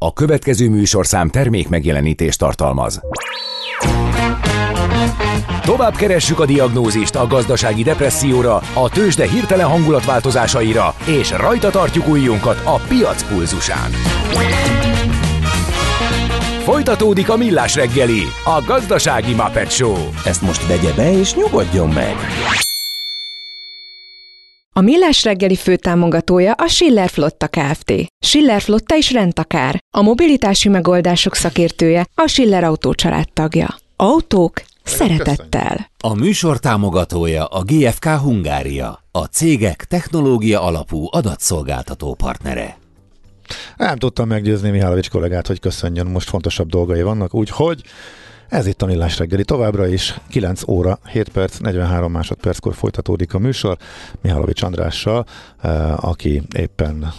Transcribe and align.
A 0.00 0.12
következő 0.12 0.68
műsorszám 0.70 1.28
termék 1.28 1.68
megjelenítést 1.68 2.38
tartalmaz. 2.38 3.00
Tovább 5.62 5.94
keressük 5.94 6.40
a 6.40 6.46
diagnózist 6.46 7.14
a 7.14 7.26
gazdasági 7.26 7.82
depresszióra, 7.82 8.54
a 8.74 8.88
tőzsde 8.90 9.28
hirtelen 9.28 9.66
hangulatváltozásaira, 9.66 10.94
és 11.06 11.30
rajta 11.30 11.70
tartjuk 11.70 12.08
újjunkat 12.08 12.60
a 12.64 12.76
piac 12.88 13.22
pulzusán. 13.22 13.90
Folytatódik 16.62 17.30
a 17.30 17.36
Millás 17.36 17.74
reggeli, 17.74 18.22
a 18.44 18.62
gazdasági 18.66 19.34
Muppet 19.34 19.70
Show. 19.70 19.96
Ezt 20.24 20.42
most 20.42 20.66
vegye 20.66 20.92
be 20.92 21.18
és 21.18 21.34
nyugodjon 21.34 21.88
meg! 21.88 22.16
A 24.78 24.80
Millás 24.80 25.24
reggeli 25.24 25.56
főtámogatója 25.56 26.52
a 26.52 26.66
Schiller 26.66 27.08
Flotta 27.08 27.48
Kft. 27.48 27.92
Schiller 28.20 28.60
Flotta 28.60 28.96
is 28.96 29.12
rendtakár. 29.12 29.78
A 29.96 30.02
mobilitási 30.02 30.68
megoldások 30.68 31.34
szakértője 31.34 32.06
a 32.14 32.26
Schiller 32.26 32.64
Autó 32.64 32.94
tagja. 33.32 33.74
Autók 33.96 34.62
szeretettel. 34.84 35.90
A 35.98 36.14
műsor 36.14 36.58
támogatója 36.58 37.44
a 37.44 37.62
GFK 37.62 38.04
Hungária, 38.04 39.02
a 39.10 39.24
cégek 39.24 39.84
technológia 39.84 40.62
alapú 40.62 41.06
adatszolgáltató 41.10 42.14
partnere. 42.14 42.78
Nem 43.76 43.96
tudtam 43.96 44.28
meggyőzni 44.28 44.70
Mihálovics 44.70 45.10
kollégát, 45.10 45.46
hogy 45.46 45.60
köszönjön, 45.60 46.06
most 46.06 46.28
fontosabb 46.28 46.68
dolgai 46.68 47.02
vannak, 47.02 47.34
úgyhogy 47.34 47.82
ez 48.48 48.66
itt 48.66 48.82
a 48.82 48.86
Millás 48.86 49.18
reggeli. 49.18 49.44
Továbbra 49.44 49.86
is 49.86 50.20
9 50.28 50.68
óra, 50.68 50.98
7 51.10 51.28
perc, 51.28 51.58
43 51.58 52.12
másodperckor 52.12 52.74
folytatódik 52.74 53.34
a 53.34 53.38
műsor 53.38 53.76
Mihálovics 54.22 54.62
Andrással, 54.62 55.26
eh, 55.62 56.04
aki 56.04 56.42
éppen 56.56 57.12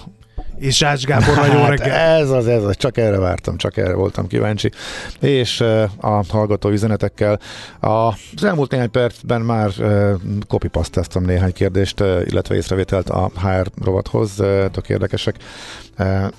és 0.59 0.81
Ács 0.81 1.05
Gáborra 1.05 1.45
jó 1.45 1.59
hát 1.63 1.69
reggel. 1.69 1.95
ez 1.95 2.29
az, 2.29 2.47
ez 2.47 2.63
az, 2.63 2.77
csak 2.77 2.97
erre 2.97 3.19
vártam, 3.19 3.57
csak 3.57 3.77
erre 3.77 3.93
voltam 3.93 4.27
kíváncsi. 4.27 4.71
És 5.19 5.59
uh, 5.59 5.83
a 5.97 6.23
hallgató 6.29 6.69
üzenetekkel 6.69 7.39
az 7.79 8.43
elmúlt 8.43 8.71
néhány 8.71 8.91
percben 8.91 9.41
már 9.41 9.71
uh, 9.79 10.11
copypasztáztam 10.47 11.23
néhány 11.23 11.53
kérdést, 11.53 11.99
illetve 11.99 12.55
észrevételt 12.55 13.09
a 13.09 13.31
HR 13.41 13.67
rovathoz, 13.83 14.33
tök 14.71 14.89
érdekesek 14.89 15.35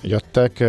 jöttek. 0.01 0.63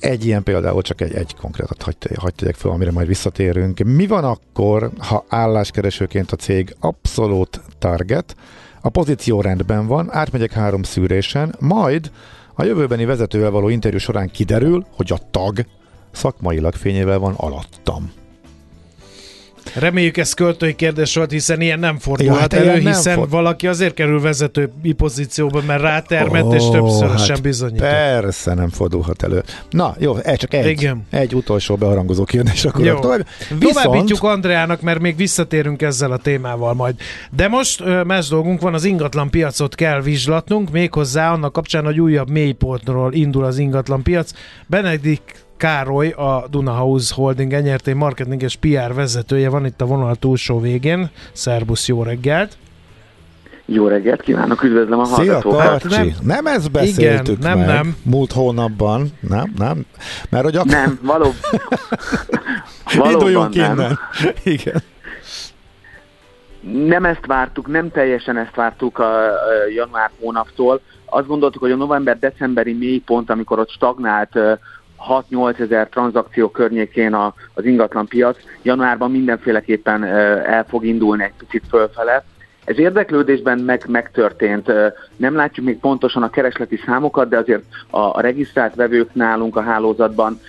Egy 0.00 0.26
ilyen 0.26 0.42
például 0.42 0.82
csak 0.82 1.00
egy, 1.00 1.14
egy 1.14 1.34
konkrétat 1.34 1.82
hagy, 1.82 1.96
hagy 2.14 2.34
tegyek 2.34 2.54
fel, 2.54 2.70
amire 2.70 2.90
majd 2.90 3.06
visszatérünk. 3.06 3.78
Mi 3.78 4.06
van 4.06 4.24
akkor, 4.24 4.90
ha 4.98 5.24
álláskeresőként 5.28 6.32
a 6.32 6.36
cég 6.36 6.76
abszolút 6.80 7.60
target, 7.78 8.36
a 8.80 8.88
pozíció 8.88 9.40
rendben 9.40 9.86
van, 9.86 10.12
átmegyek 10.12 10.52
három 10.52 10.82
szűrésen, 10.82 11.54
majd 11.58 12.10
a 12.54 12.64
jövőbeni 12.64 13.04
vezetővel 13.04 13.50
való 13.50 13.68
interjú 13.68 13.98
során 13.98 14.30
kiderül, 14.30 14.86
hogy 14.96 15.12
a 15.12 15.18
tag 15.30 15.66
szakmailag 16.10 16.74
fényével 16.74 17.18
van 17.18 17.34
alattam. 17.36 18.12
Reméljük 19.74 20.16
ez 20.16 20.32
költői 20.32 20.74
kérdés 20.74 21.14
volt, 21.14 21.30
hiszen 21.30 21.60
ilyen 21.60 21.78
nem 21.78 21.98
fordulhat 21.98 22.36
Ja, 22.36 22.40
hát 22.40 22.52
elő, 22.52 22.78
hiszen 22.78 23.14
ford- 23.14 23.30
valaki 23.30 23.66
azért 23.66 23.94
kerül 23.94 24.20
vezetői 24.20 24.92
pozícióba, 24.96 25.62
mert 25.66 25.82
rátermett, 25.82 26.44
Ó, 26.44 26.54
és 26.54 26.68
többszörösen 26.70 27.28
hát 27.28 27.42
bizonyított. 27.42 27.88
Persze 27.88 28.54
nem 28.54 28.68
fordulhat 28.68 29.22
elő. 29.22 29.42
Na, 29.70 29.94
jó, 29.98 30.16
ez 30.16 30.38
csak 30.38 30.54
egy, 30.54 30.66
Igen. 30.66 31.06
egy 31.10 31.34
utolsó 31.34 31.76
beharangozó 31.76 32.24
kérdés, 32.24 32.64
akkor 32.64 32.84
Jó. 32.84 32.98
tovább. 32.98 33.26
Továbbítjuk 33.60 34.22
Andreának, 34.22 34.80
mert 34.80 35.00
még 35.00 35.16
visszatérünk 35.16 35.82
ezzel 35.82 36.12
a 36.12 36.16
témával 36.16 36.74
majd. 36.74 36.94
De 37.30 37.48
most 37.48 37.80
ö, 37.80 38.02
más 38.02 38.28
dolgunk 38.28 38.60
van, 38.60 38.74
az 38.74 38.84
ingatlan 38.84 39.30
piacot 39.30 39.74
kell 39.74 40.00
vizslatnunk, 40.02 40.70
méghozzá 40.70 41.32
annak 41.32 41.52
kapcsán, 41.52 41.84
hogy 41.84 42.00
újabb 42.00 42.30
mélypontról 42.30 43.12
indul 43.12 43.44
az 43.44 43.58
ingatlan 43.58 44.02
piac. 44.02 44.30
Benedikt 44.66 45.44
Károly, 45.60 46.08
a 46.08 46.44
Duna 46.50 46.72
House 46.72 47.14
Holding 47.14 47.52
enyerté 47.52 47.92
marketing 47.92 48.42
és 48.42 48.56
PR 48.56 48.94
vezetője 48.94 49.48
van 49.48 49.66
itt 49.66 49.80
a 49.80 49.86
vonal 49.86 50.14
túlsó 50.14 50.60
végén. 50.60 51.10
Szerbusz, 51.32 51.88
jó 51.88 52.02
reggelt! 52.02 52.56
Jó 53.64 53.86
reggelt 53.86 54.20
kívánok, 54.22 54.62
üdvözlöm 54.62 54.98
a 54.98 55.04
Szia, 55.04 55.14
hallgatókat. 55.14 55.66
Karcsi! 55.66 55.88
nem- 55.88 56.06
nem, 56.06 56.14
nem 56.22 56.46
ezt 56.46 56.70
beszéltük 56.70 57.38
Igen, 57.38 57.50
nem, 57.50 57.58
meg 57.58 57.66
nem. 57.66 57.96
múlt 58.02 58.32
hónapban, 58.32 59.08
nem, 59.20 59.52
nem, 59.58 59.86
mert 60.30 60.44
hogy 60.44 60.56
akkor 60.56 60.70
Nem, 60.70 60.98
való... 61.02 61.24
valóban 62.96 63.12
induljunk 63.12 63.54
nem. 63.54 63.72
innen. 63.72 63.98
Igen. 64.56 64.82
Nem 66.86 67.04
ezt 67.04 67.26
vártuk, 67.26 67.66
nem 67.66 67.90
teljesen 67.90 68.36
ezt 68.36 68.54
vártuk 68.54 68.98
a, 68.98 69.24
a 69.24 69.32
január 69.74 70.10
hónaptól. 70.20 70.80
Azt 71.04 71.26
gondoltuk, 71.26 71.60
hogy 71.62 71.70
a 71.70 71.76
november-decemberi 71.76 72.72
mélypont, 72.72 73.30
amikor 73.30 73.58
ott 73.58 73.70
stagnált 73.70 74.38
6-8 75.08 75.60
ezer 75.60 75.88
tranzakció 75.88 76.50
környékén 76.50 77.14
a, 77.14 77.34
az 77.54 77.64
ingatlan 77.64 78.06
piac, 78.06 78.36
januárban 78.62 79.10
mindenféleképpen 79.10 80.04
el 80.44 80.64
fog 80.68 80.84
indulni 80.84 81.22
egy 81.22 81.32
picit 81.38 81.64
fölfele. 81.68 82.24
Ez 82.64 82.78
érdeklődésben 82.78 83.58
meg, 83.58 83.84
megtörtént. 83.88 84.72
Nem 85.16 85.34
látjuk 85.34 85.66
még 85.66 85.78
pontosan 85.78 86.22
a 86.22 86.30
keresleti 86.30 86.80
számokat, 86.86 87.28
de 87.28 87.36
azért 87.36 87.62
a, 87.90 87.98
a 87.98 88.20
regisztrált 88.20 88.74
vevők 88.74 89.14
nálunk 89.14 89.56
a 89.56 89.62
hálózatban 89.62 90.40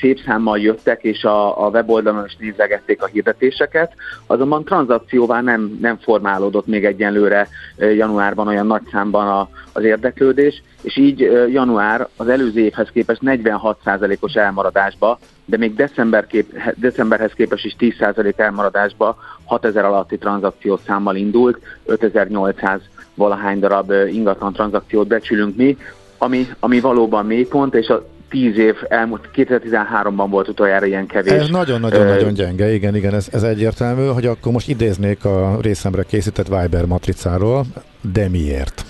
szép 0.00 0.18
számmal 0.26 0.58
jöttek, 0.58 1.02
és 1.02 1.24
a, 1.24 1.64
a 1.66 1.68
weboldalon 1.68 2.24
is 2.24 2.36
nézegették 2.36 3.02
a 3.02 3.06
hirdetéseket. 3.06 3.92
Azonban 4.26 4.64
tranzakcióvá 4.64 5.40
nem, 5.40 5.78
nem 5.80 5.96
formálódott 5.96 6.66
még 6.66 6.84
egyenlőre 6.84 7.48
januárban 7.76 8.48
olyan 8.48 8.66
nagy 8.66 8.82
számban 8.92 9.28
a, 9.28 9.48
az 9.80 9.86
érdeklődés, 9.86 10.62
és 10.82 10.96
így 10.96 11.18
január 11.52 12.08
az 12.16 12.28
előző 12.28 12.60
évhez 12.60 12.88
képest 12.92 13.20
46%-os 13.24 14.34
elmaradásba, 14.34 15.18
de 15.44 15.56
még 15.56 15.74
december 15.74 16.26
kép, 16.26 16.58
decemberhez 16.76 17.32
képest 17.32 17.64
is 17.64 17.76
10% 17.78 18.38
elmaradásba 18.38 19.16
6000 19.44 19.84
alatti 19.84 20.18
tranzakciós 20.18 20.80
számmal 20.86 21.16
indult, 21.16 21.58
5800 21.86 22.80
valahány 23.14 23.58
darab 23.58 23.92
ingatlan 24.12 24.52
tranzakciót 24.52 25.06
becsülünk 25.06 25.56
mi, 25.56 25.76
ami, 26.18 26.46
ami 26.60 26.80
valóban 26.80 27.26
mélypont, 27.26 27.74
és 27.74 27.88
a 27.88 28.06
10 28.30 28.58
év 28.58 28.74
elmúlt 28.88 29.28
2013-ban 29.34 30.26
volt 30.30 30.48
utoljára 30.48 30.86
ilyen 30.86 31.06
kevés. 31.06 31.32
Ez 31.32 31.48
nagyon-nagyon-nagyon 31.48 32.28
Ö, 32.28 32.32
gyenge, 32.32 32.72
igen, 32.72 32.96
igen, 32.96 33.14
ez, 33.14 33.28
ez 33.32 33.42
egyértelmű, 33.42 34.06
hogy 34.06 34.26
akkor 34.26 34.52
most 34.52 34.68
idéznék 34.68 35.24
a 35.24 35.58
részemre 35.60 36.02
készített 36.02 36.48
Viber 36.48 36.84
matricáról, 36.84 37.64
de 38.12 38.28
miért? 38.28 38.84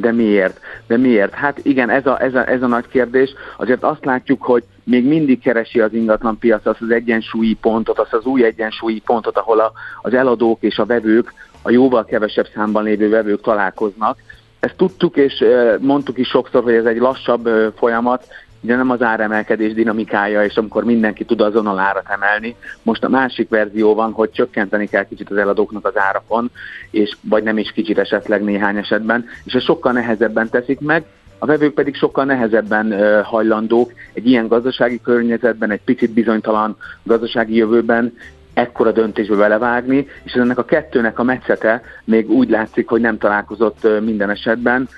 De 0.00 0.12
miért? 0.12 0.60
De 0.86 0.96
miért? 0.96 1.34
Hát 1.34 1.58
igen, 1.62 1.90
ez 1.90 2.06
a, 2.06 2.22
ez, 2.22 2.34
a, 2.34 2.48
ez 2.48 2.62
a 2.62 2.66
nagy 2.66 2.88
kérdés. 2.88 3.34
Azért 3.56 3.82
azt 3.82 4.04
látjuk, 4.04 4.42
hogy 4.42 4.64
még 4.84 5.04
mindig 5.06 5.40
keresi 5.40 5.80
az 5.80 5.92
ingatlan 5.92 6.38
piac 6.38 6.66
azt 6.66 6.80
az 6.80 6.90
egyensúlyi 6.90 7.54
pontot, 7.54 7.98
azt 7.98 8.12
az 8.12 8.24
új 8.24 8.44
egyensúlyi 8.44 9.00
pontot, 9.00 9.36
ahol 9.38 9.60
a, 9.60 9.72
az 10.02 10.14
eladók 10.14 10.62
és 10.62 10.78
a 10.78 10.86
vevők, 10.86 11.32
a 11.62 11.70
jóval 11.70 12.04
kevesebb 12.04 12.46
számban 12.54 12.84
lévő 12.84 13.08
vevők 13.08 13.40
találkoznak. 13.40 14.18
Ezt 14.60 14.76
tudtuk, 14.76 15.16
és 15.16 15.44
mondtuk 15.80 16.18
is 16.18 16.28
sokszor, 16.28 16.62
hogy 16.62 16.74
ez 16.74 16.84
egy 16.84 16.98
lassabb 16.98 17.72
folyamat, 17.76 18.26
ugye 18.60 18.76
nem 18.76 18.90
az 18.90 19.02
áremelkedés 19.02 19.72
dinamikája, 19.72 20.44
és 20.44 20.56
amikor 20.56 20.84
mindenki 20.84 21.24
tud 21.24 21.40
azonnal 21.40 21.78
árat 21.78 22.08
emelni. 22.08 22.56
Most 22.82 23.04
a 23.04 23.08
másik 23.08 23.48
verzió 23.48 23.94
van, 23.94 24.12
hogy 24.12 24.30
csökkenteni 24.30 24.86
kell 24.86 25.04
kicsit 25.04 25.30
az 25.30 25.36
eladóknak 25.36 25.86
az 25.86 25.96
árakon, 25.96 26.50
és 26.90 27.16
vagy 27.20 27.42
nem 27.42 27.58
is 27.58 27.72
kicsit 27.72 27.98
esetleg 27.98 28.42
néhány 28.42 28.76
esetben, 28.76 29.24
és 29.44 29.52
ez 29.52 29.62
sokkal 29.62 29.92
nehezebben 29.92 30.48
teszik 30.48 30.80
meg, 30.80 31.04
a 31.38 31.46
vevők 31.46 31.74
pedig 31.74 31.94
sokkal 31.94 32.24
nehezebben 32.24 32.94
hajlandók 33.24 33.92
egy 34.12 34.26
ilyen 34.26 34.48
gazdasági 34.48 35.00
környezetben, 35.00 35.70
egy 35.70 35.80
picit 35.84 36.10
bizonytalan 36.10 36.76
gazdasági 37.02 37.56
jövőben 37.56 38.12
ekkora 38.54 38.92
döntésbe 38.92 39.36
belevágni, 39.36 40.06
és 40.22 40.32
ennek 40.32 40.58
a 40.58 40.64
kettőnek 40.64 41.18
a 41.18 41.22
metszete 41.22 41.82
még 42.04 42.30
úgy 42.30 42.48
látszik, 42.48 42.88
hogy 42.88 43.00
nem 43.00 43.18
találkozott 43.18 43.86
minden 44.04 44.30
esetben. 44.30 44.88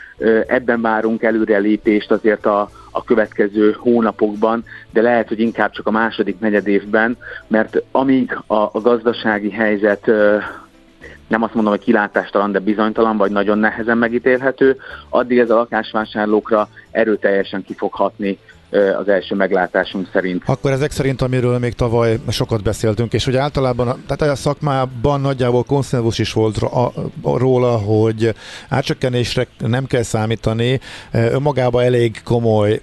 Ebben 0.46 0.80
várunk 0.80 1.22
előrelépést 1.22 2.10
azért 2.10 2.46
a, 2.46 2.70
a 2.90 3.04
következő 3.04 3.76
hónapokban, 3.78 4.64
de 4.90 5.00
lehet, 5.00 5.28
hogy 5.28 5.40
inkább 5.40 5.70
csak 5.70 5.86
a 5.86 5.90
második 5.90 6.38
negyedévben, 6.38 7.16
mert 7.46 7.82
amíg 7.90 8.38
a, 8.46 8.54
a 8.54 8.80
gazdasági 8.82 9.50
helyzet 9.50 10.06
nem 11.26 11.42
azt 11.42 11.54
mondom, 11.54 11.72
hogy 11.72 11.84
kilátástalan, 11.84 12.52
de 12.52 12.58
bizonytalan, 12.58 13.16
vagy 13.16 13.30
nagyon 13.30 13.58
nehezen 13.58 13.98
megítélhető, 13.98 14.76
addig 15.08 15.38
ez 15.38 15.50
a 15.50 15.54
lakásvásárlókra 15.54 16.68
erőteljesen 16.90 17.62
ki 17.62 17.74
fog 17.74 17.92
hatni 17.92 18.38
az 18.70 19.08
első 19.08 19.34
meglátásunk 19.34 20.08
szerint. 20.12 20.42
Akkor 20.46 20.70
ezek 20.70 20.90
szerint, 20.90 21.22
amiről 21.22 21.58
még 21.58 21.74
tavaly 21.74 22.18
sokat 22.28 22.62
beszéltünk, 22.62 23.12
és 23.12 23.24
hogy 23.24 23.36
általában 23.36 24.02
tehát 24.06 24.32
a 24.32 24.36
szakmában 24.36 25.20
nagyjából 25.20 25.62
konszenzus 25.62 26.18
is 26.18 26.32
volt 26.32 26.58
róla, 27.22 27.76
hogy 27.76 28.34
átcsökkenésre 28.68 29.46
nem 29.58 29.86
kell 29.86 30.02
számítani. 30.02 30.80
Önmagában 31.10 31.82
elég 31.82 32.20
komoly 32.24 32.80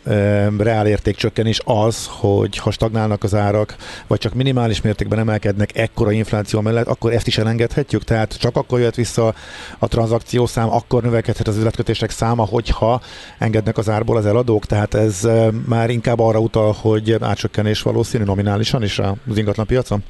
reálértékcsökkenés 0.57 1.61
az, 1.65 2.09
hogy 2.09 2.57
ha 2.57 2.71
stagnálnak 2.71 3.23
az 3.23 3.35
árak, 3.35 3.75
vagy 4.07 4.19
csak 4.19 4.33
minimális 4.33 4.81
mértékben 4.81 5.19
emelkednek 5.19 5.77
ekkora 5.77 6.11
infláció 6.11 6.61
mellett, 6.61 6.87
akkor 6.87 7.13
ezt 7.13 7.27
is 7.27 7.37
elengedhetjük. 7.37 8.03
Tehát 8.03 8.37
csak 8.39 8.55
akkor 8.55 8.79
jött 8.79 8.95
vissza 8.95 9.33
a 9.79 9.87
tranzakciószám, 9.87 10.69
akkor 10.69 11.03
növekedhet 11.03 11.47
az 11.47 11.57
üzletkötések 11.57 12.09
száma, 12.09 12.45
hogyha 12.45 13.01
engednek 13.37 13.77
az 13.77 13.89
árból 13.89 14.17
az 14.17 14.25
eladók. 14.25 14.65
Tehát 14.65 14.93
ez 14.93 15.27
már 15.65 15.76
inkább 15.85 16.19
arra 16.19 16.39
utal, 16.39 16.74
hogy 16.81 17.18
átcsökkenés 17.21 17.81
valószínű 17.81 18.24
nominálisan 18.24 18.83
is 18.83 19.00
az 19.00 19.38
ingatlan 19.38 19.65
piacon? 19.65 20.03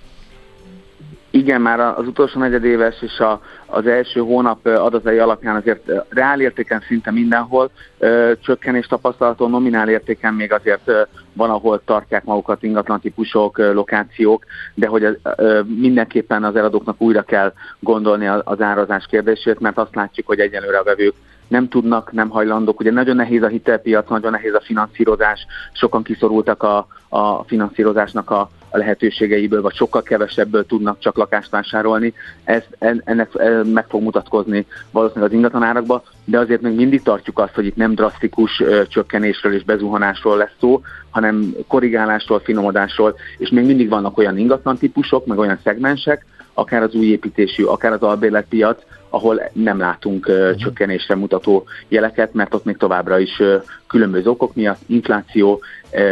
Igen, 1.30 1.62
már 1.62 1.80
az 1.80 2.08
utolsó 2.08 2.40
negyedéves 2.40 2.96
és 3.02 3.20
a, 3.20 3.42
az 3.66 3.88
első 3.88 4.20
hónap 4.20 4.66
adatai 4.66 5.18
alapján 5.18 5.56
azért 5.56 5.92
reál 6.10 6.42
értéken 6.42 6.84
szinte 6.88 7.12
mindenhol 7.12 7.70
ö, 7.98 8.32
csökkenés 8.40 8.86
tapasztalható, 8.86 9.48
nominál 9.48 9.90
értéken 9.90 10.34
még 10.34 10.54
azért 10.54 10.88
ö, 10.88 11.02
van, 11.34 11.50
ahol 11.50 11.82
tartják 11.86 12.24
magukat 12.24 12.64
ingatlan 12.64 13.00
típusok, 13.00 13.58
ö, 13.58 13.74
lokációk, 13.74 14.46
de 14.74 14.88
hogy 14.88 15.18
ö, 15.36 15.62
mindenképpen 15.78 16.44
az 16.44 16.56
eladóknak 16.56 17.02
újra 17.02 17.22
kell 17.22 17.54
gondolni 17.80 18.28
az 18.28 18.62
árazás 18.62 19.06
kérdését, 19.10 19.60
mert 19.60 19.78
azt 19.78 19.96
látjuk, 19.96 20.28
hogy 20.28 20.40
egyelőre 20.40 20.78
a 20.78 20.84
vevők 20.84 21.14
nem 21.48 21.68
tudnak, 21.68 22.12
nem 22.12 22.30
hajlandók. 22.30 22.80
Ugye 22.80 22.92
nagyon 22.92 23.16
nehéz 23.16 23.42
a 23.42 23.48
hitelpiac, 23.48 24.10
nagyon 24.10 24.32
nehéz 24.32 24.54
a 24.54 24.62
finanszírozás, 24.62 25.46
sokan 25.72 26.04
kiszorultak 26.04 26.64
a, 26.64 26.88
a 27.10 27.44
finanszírozásnak 27.44 28.30
a, 28.30 28.50
a 28.70 28.78
lehetőségeiből, 28.78 29.62
vagy 29.62 29.74
sokkal 29.74 30.02
kevesebből 30.02 30.66
tudnak 30.66 31.00
csak 31.00 31.18
lakást 31.18 31.50
vásárolni. 31.50 32.14
Ez, 32.44 32.64
ennek 32.80 33.30
meg 33.64 33.86
fog 33.88 34.02
mutatkozni 34.02 34.66
valószínűleg 34.92 35.30
az 35.30 35.36
ingatlanárakba, 35.36 36.04
de 36.26 36.40
azért 36.40 36.62
még 36.62 36.76
mindig 36.76 37.02
tartjuk 37.02 37.40
azt, 37.40 37.54
hogy 37.54 37.66
itt 37.66 37.76
nem 37.76 37.94
drasztikus 37.94 38.64
csökkenésről 38.88 39.54
és 39.54 39.64
bezuhanásról 39.64 40.38
lesz 40.38 40.56
szó, 40.60 40.82
hanem 41.10 41.56
korrigálásról, 41.68 42.40
finomodásról, 42.40 43.16
és 43.38 43.50
még 43.50 43.66
mindig 43.66 43.90
vannak 43.90 44.18
olyan 44.18 44.38
ingatlan 44.38 44.78
típusok, 44.78 45.26
meg 45.26 45.38
olyan 45.38 45.60
szegmensek, 45.64 46.26
akár 46.54 46.82
az 46.82 46.94
új 46.94 47.06
építésű, 47.06 47.64
akár 47.64 47.92
az 47.92 48.02
albérletpiac, 48.02 48.84
ahol 49.18 49.50
nem 49.54 49.80
látunk 49.80 50.28
uh, 50.28 50.56
csökkenésre 50.56 51.16
mutató 51.16 51.66
jeleket, 51.88 52.34
mert 52.34 52.54
ott 52.54 52.66
még 52.66 52.78
továbbra 52.78 53.20
is 53.20 53.42
különböző 53.88 54.30
okok 54.30 54.56
miatt, 54.56 54.80
infláció, 54.86 55.62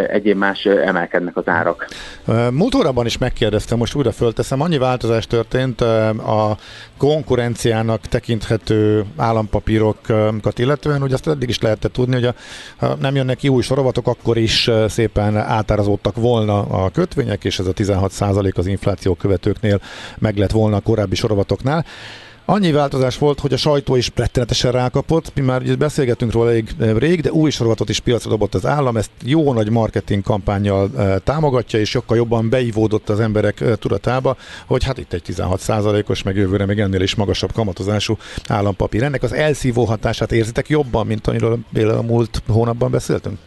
egyéb 0.07 0.37
más 0.37 0.65
emelkednek 0.65 1.37
az 1.37 1.47
árak. 1.47 1.87
Múlt 2.51 2.75
órában 2.75 3.05
is 3.05 3.17
megkérdeztem, 3.17 3.77
most 3.77 3.95
újra 3.95 4.11
fölteszem, 4.11 4.61
annyi 4.61 4.77
változás 4.77 5.27
történt 5.27 5.81
a 5.81 6.57
konkurenciának 6.97 8.01
tekinthető 8.01 9.03
állampapírokat 9.17 10.59
illetően, 10.59 10.99
hogy 10.99 11.13
azt 11.13 11.27
eddig 11.27 11.49
is 11.49 11.59
lehetett 11.59 11.93
tudni, 11.93 12.13
hogy 12.13 12.25
a, 12.25 12.33
ha 12.77 12.95
nem 12.99 13.15
jönnek 13.15 13.37
ki 13.37 13.47
új 13.47 13.61
sorovatok, 13.61 14.07
akkor 14.07 14.37
is 14.37 14.69
szépen 14.87 15.37
átárazódtak 15.37 16.15
volna 16.15 16.59
a 16.59 16.89
kötvények, 16.89 17.43
és 17.43 17.59
ez 17.59 17.67
a 17.67 17.73
16% 17.73 18.55
az 18.55 18.67
infláció 18.67 19.13
követőknél 19.13 19.79
meg 20.17 20.37
lett 20.37 20.51
volna 20.51 20.75
a 20.75 20.81
korábbi 20.81 21.15
sorovatoknál. 21.15 21.85
Annyi 22.47 22.71
változás 22.71 23.17
volt, 23.17 23.39
hogy 23.39 23.53
a 23.53 23.57
sajtó 23.57 23.95
is 23.95 24.11
rettenetesen 24.15 24.71
rákapott, 24.71 25.35
mi 25.35 25.41
már 25.41 25.77
beszélgetünk 25.77 26.31
róla 26.31 26.49
elég 26.49 26.69
eh, 26.79 26.95
rég, 26.97 27.21
de 27.21 27.31
új 27.31 27.49
sorozatot 27.49 27.89
is 27.89 27.99
piacra 27.99 28.29
dobott 28.29 28.55
az 28.55 28.65
állam, 28.65 28.97
ezt 28.97 29.11
jó 29.23 29.53
nagy 29.53 29.69
marketing 29.69 30.23
kampányjal 30.23 30.89
e, 30.97 31.19
támogatja, 31.19 31.79
és 31.79 31.89
sokkal 31.89 32.17
jobban 32.17 32.49
beivódott 32.49 33.09
az 33.09 33.19
emberek 33.19 33.61
e, 33.61 33.75
tudatába, 33.75 34.37
hogy 34.65 34.83
hát 34.83 34.97
itt 34.97 35.13
egy 35.13 35.21
16%-os, 35.27 36.23
meg 36.23 36.35
jövőre 36.35 36.65
még 36.65 36.79
ennél 36.79 37.01
is 37.01 37.15
magasabb 37.15 37.51
kamatozású 37.51 38.17
állampapír. 38.47 39.03
Ennek 39.03 39.23
az 39.23 39.33
elszívó 39.33 39.85
hatását 39.85 40.31
érzitek 40.31 40.69
jobban, 40.69 41.05
mint 41.05 41.27
amiről 41.27 41.63
a 41.73 42.01
múlt 42.01 42.41
hónapban 42.47 42.91
beszéltünk? 42.91 43.37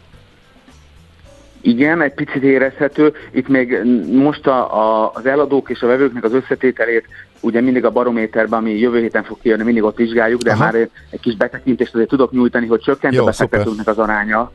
Igen, 1.68 2.00
egy 2.00 2.14
picit 2.14 2.42
érezhető. 2.42 3.12
Itt 3.30 3.48
még 3.48 3.82
most 4.12 4.46
a, 4.46 4.78
a, 4.80 5.10
az 5.14 5.26
eladók 5.26 5.70
és 5.70 5.80
a 5.80 5.86
vevőknek 5.86 6.24
az 6.24 6.32
összetételét 6.32 7.04
ugye 7.40 7.60
mindig 7.60 7.84
a 7.84 7.90
barométerben, 7.90 8.58
ami 8.58 8.78
jövő 8.78 9.00
héten 9.00 9.24
fog 9.24 9.38
kijönni, 9.40 9.62
mindig 9.62 9.82
ott 9.82 9.96
vizsgáljuk, 9.96 10.42
de 10.42 10.50
Aha. 10.50 10.64
már 10.64 10.74
egy 11.10 11.20
kis 11.20 11.36
betekintést 11.36 11.94
azért 11.94 12.08
tudok 12.08 12.32
nyújtani, 12.32 12.66
hogy 12.66 12.80
csökkent 12.80 13.14
Jó, 13.14 13.22
a 13.22 13.26
befektetőknek 13.26 13.86
az 13.86 13.98
aránya. 13.98 14.50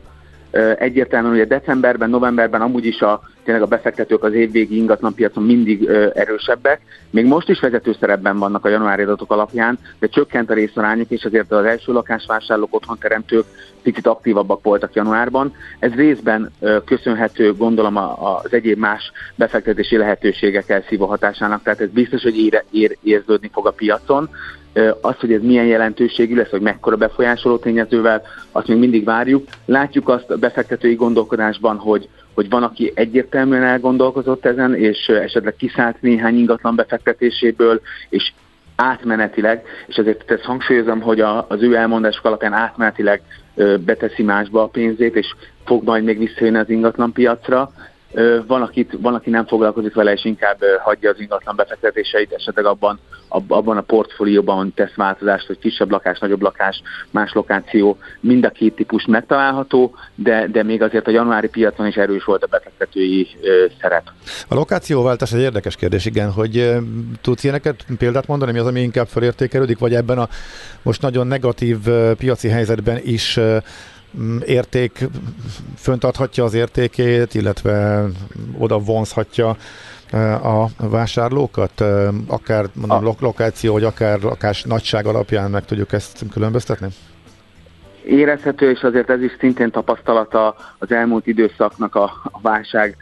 Egyértelműen 0.78 1.32
ugye 1.32 1.44
decemberben, 1.44 2.10
novemberben 2.10 2.60
amúgy 2.60 2.86
is 2.86 3.00
a, 3.00 3.22
tényleg 3.44 3.62
a 3.62 3.66
befektetők 3.66 4.24
az 4.24 4.32
évvégi 4.32 4.76
ingatlanpiacon 4.76 5.44
mindig 5.44 5.84
erősebbek. 6.14 6.80
Még 7.10 7.24
most 7.24 7.48
is 7.48 7.60
vezető 7.60 7.96
szerepben 8.00 8.38
vannak 8.38 8.64
a 8.64 8.68
januári 8.68 9.02
adatok 9.02 9.32
alapján, 9.32 9.78
de 9.98 10.06
csökkent 10.06 10.50
a 10.50 10.54
részarányok, 10.54 11.10
és 11.10 11.24
azért 11.24 11.52
az 11.52 11.64
első 11.64 11.92
lakásvásárlók, 11.92 12.74
otthonteremtők 12.74 13.44
picit 13.82 14.06
aktívabbak 14.06 14.62
voltak 14.62 14.94
januárban. 14.94 15.54
Ez 15.78 15.92
részben 15.92 16.50
köszönhető, 16.84 17.54
gondolom, 17.54 17.96
az 17.96 18.52
egyéb 18.52 18.78
más 18.78 19.12
befektetési 19.34 19.96
lehetőségek 19.96 20.68
elszívó 20.68 21.06
hatásának, 21.06 21.62
tehát 21.62 21.80
ez 21.80 21.90
biztos, 21.90 22.22
hogy 22.22 22.38
ér, 22.38 22.64
ér, 22.70 22.96
érződni 23.02 23.50
fog 23.52 23.66
a 23.66 23.70
piacon. 23.70 24.28
Az, 25.00 25.16
hogy 25.18 25.32
ez 25.32 25.42
milyen 25.42 25.66
jelentőségű 25.66 26.34
lesz, 26.34 26.50
hogy 26.50 26.60
mekkora 26.60 26.96
befolyásoló 26.96 27.56
tényezővel, 27.56 28.22
azt 28.52 28.66
még 28.66 28.78
mindig 28.78 29.04
várjuk. 29.04 29.46
Látjuk 29.64 30.08
azt 30.08 30.30
a 30.30 30.36
befektetői 30.36 30.94
gondolkodásban, 30.94 31.76
hogy, 31.76 32.08
hogy 32.34 32.48
van, 32.48 32.62
aki 32.62 32.92
egyértelműen 32.94 33.62
elgondolkozott 33.62 34.44
ezen, 34.44 34.74
és 34.74 35.06
esetleg 35.06 35.54
kiszállt 35.56 36.00
néhány 36.00 36.38
ingatlan 36.38 36.76
befektetéséből, 36.76 37.80
és 38.08 38.32
átmenetileg, 38.76 39.62
és 39.86 39.96
ezért 39.96 40.30
ezt 40.30 40.42
hangsúlyozom, 40.42 41.00
hogy 41.00 41.20
a, 41.20 41.46
az 41.48 41.62
ő 41.62 41.74
elmondások 41.74 42.24
alapján 42.24 42.52
átmenetileg 42.52 43.22
beteszi 43.84 44.22
másba 44.22 44.62
a 44.62 44.66
pénzét, 44.66 45.16
és 45.16 45.34
fog 45.64 45.84
majd 45.84 46.04
még 46.04 46.18
visszajönni 46.18 46.58
az 46.58 46.70
ingatlan 46.70 47.12
piacra. 47.12 47.72
Van, 48.46 48.62
akit, 48.62 48.96
van, 49.00 49.14
aki 49.14 49.30
nem 49.30 49.46
foglalkozik 49.46 49.94
vele, 49.94 50.12
és 50.12 50.24
inkább 50.24 50.58
hagyja 50.82 51.10
az 51.10 51.20
ingatlan 51.20 51.56
befektetéseit, 51.56 52.32
esetleg 52.32 52.64
abban, 52.64 53.00
abban 53.28 53.76
a 53.76 53.80
portfólióban 53.80 54.72
tesz 54.74 54.94
változást, 54.94 55.46
hogy 55.46 55.58
kisebb 55.58 55.90
lakás, 55.90 56.18
nagyobb 56.18 56.42
lakás, 56.42 56.82
más 57.10 57.32
lokáció, 57.32 57.98
mind 58.20 58.44
a 58.44 58.50
két 58.50 58.74
típus 58.74 59.04
megtalálható, 59.06 59.94
de, 60.14 60.46
de 60.46 60.62
még 60.62 60.82
azért 60.82 61.06
a 61.06 61.10
januári 61.10 61.48
piacon 61.48 61.86
is 61.86 61.94
erős 61.94 62.24
volt 62.24 62.42
a 62.42 62.46
befektetői 62.46 63.28
szerep. 63.80 64.10
A 64.48 64.54
lokációváltás 64.54 65.32
egy 65.32 65.40
érdekes 65.40 65.76
kérdés, 65.76 66.06
igen, 66.06 66.30
hogy 66.32 66.72
tudsz 67.20 67.44
ilyeneket 67.44 67.84
példát 67.98 68.26
mondani, 68.26 68.52
mi 68.52 68.58
az, 68.58 68.66
ami 68.66 68.80
inkább 68.80 69.06
felértékelődik, 69.06 69.78
vagy 69.78 69.94
ebben 69.94 70.18
a 70.18 70.28
most 70.82 71.02
nagyon 71.02 71.26
negatív 71.26 71.76
piaci 72.18 72.48
helyzetben 72.48 72.98
is 73.02 73.38
érték 74.46 75.08
föntarthatja 75.76 76.44
az 76.44 76.54
értékét, 76.54 77.34
illetve 77.34 78.04
oda 78.58 78.78
vonzhatja 78.78 79.56
e, 80.10 80.34
a 80.34 80.70
vásárlókat, 80.76 81.80
e, 81.80 82.08
akár 82.26 82.68
mondom, 82.72 83.06
a... 83.06 83.16
lokáció, 83.20 83.72
vagy 83.72 83.84
akár 83.84 84.20
lakás 84.20 84.62
nagyság 84.62 85.06
alapján 85.06 85.50
meg 85.50 85.64
tudjuk 85.64 85.92
ezt 85.92 86.24
különböztetni? 86.30 86.88
Érezhető, 88.06 88.70
és 88.70 88.82
azért 88.82 89.10
ez 89.10 89.22
is 89.22 89.36
szintén 89.38 89.70
tapasztalata 89.70 90.56
az 90.78 90.92
elmúlt 90.92 91.26
időszaknak 91.26 91.94
a, 91.94 92.02
a 92.32 92.40
válság, 92.42 92.96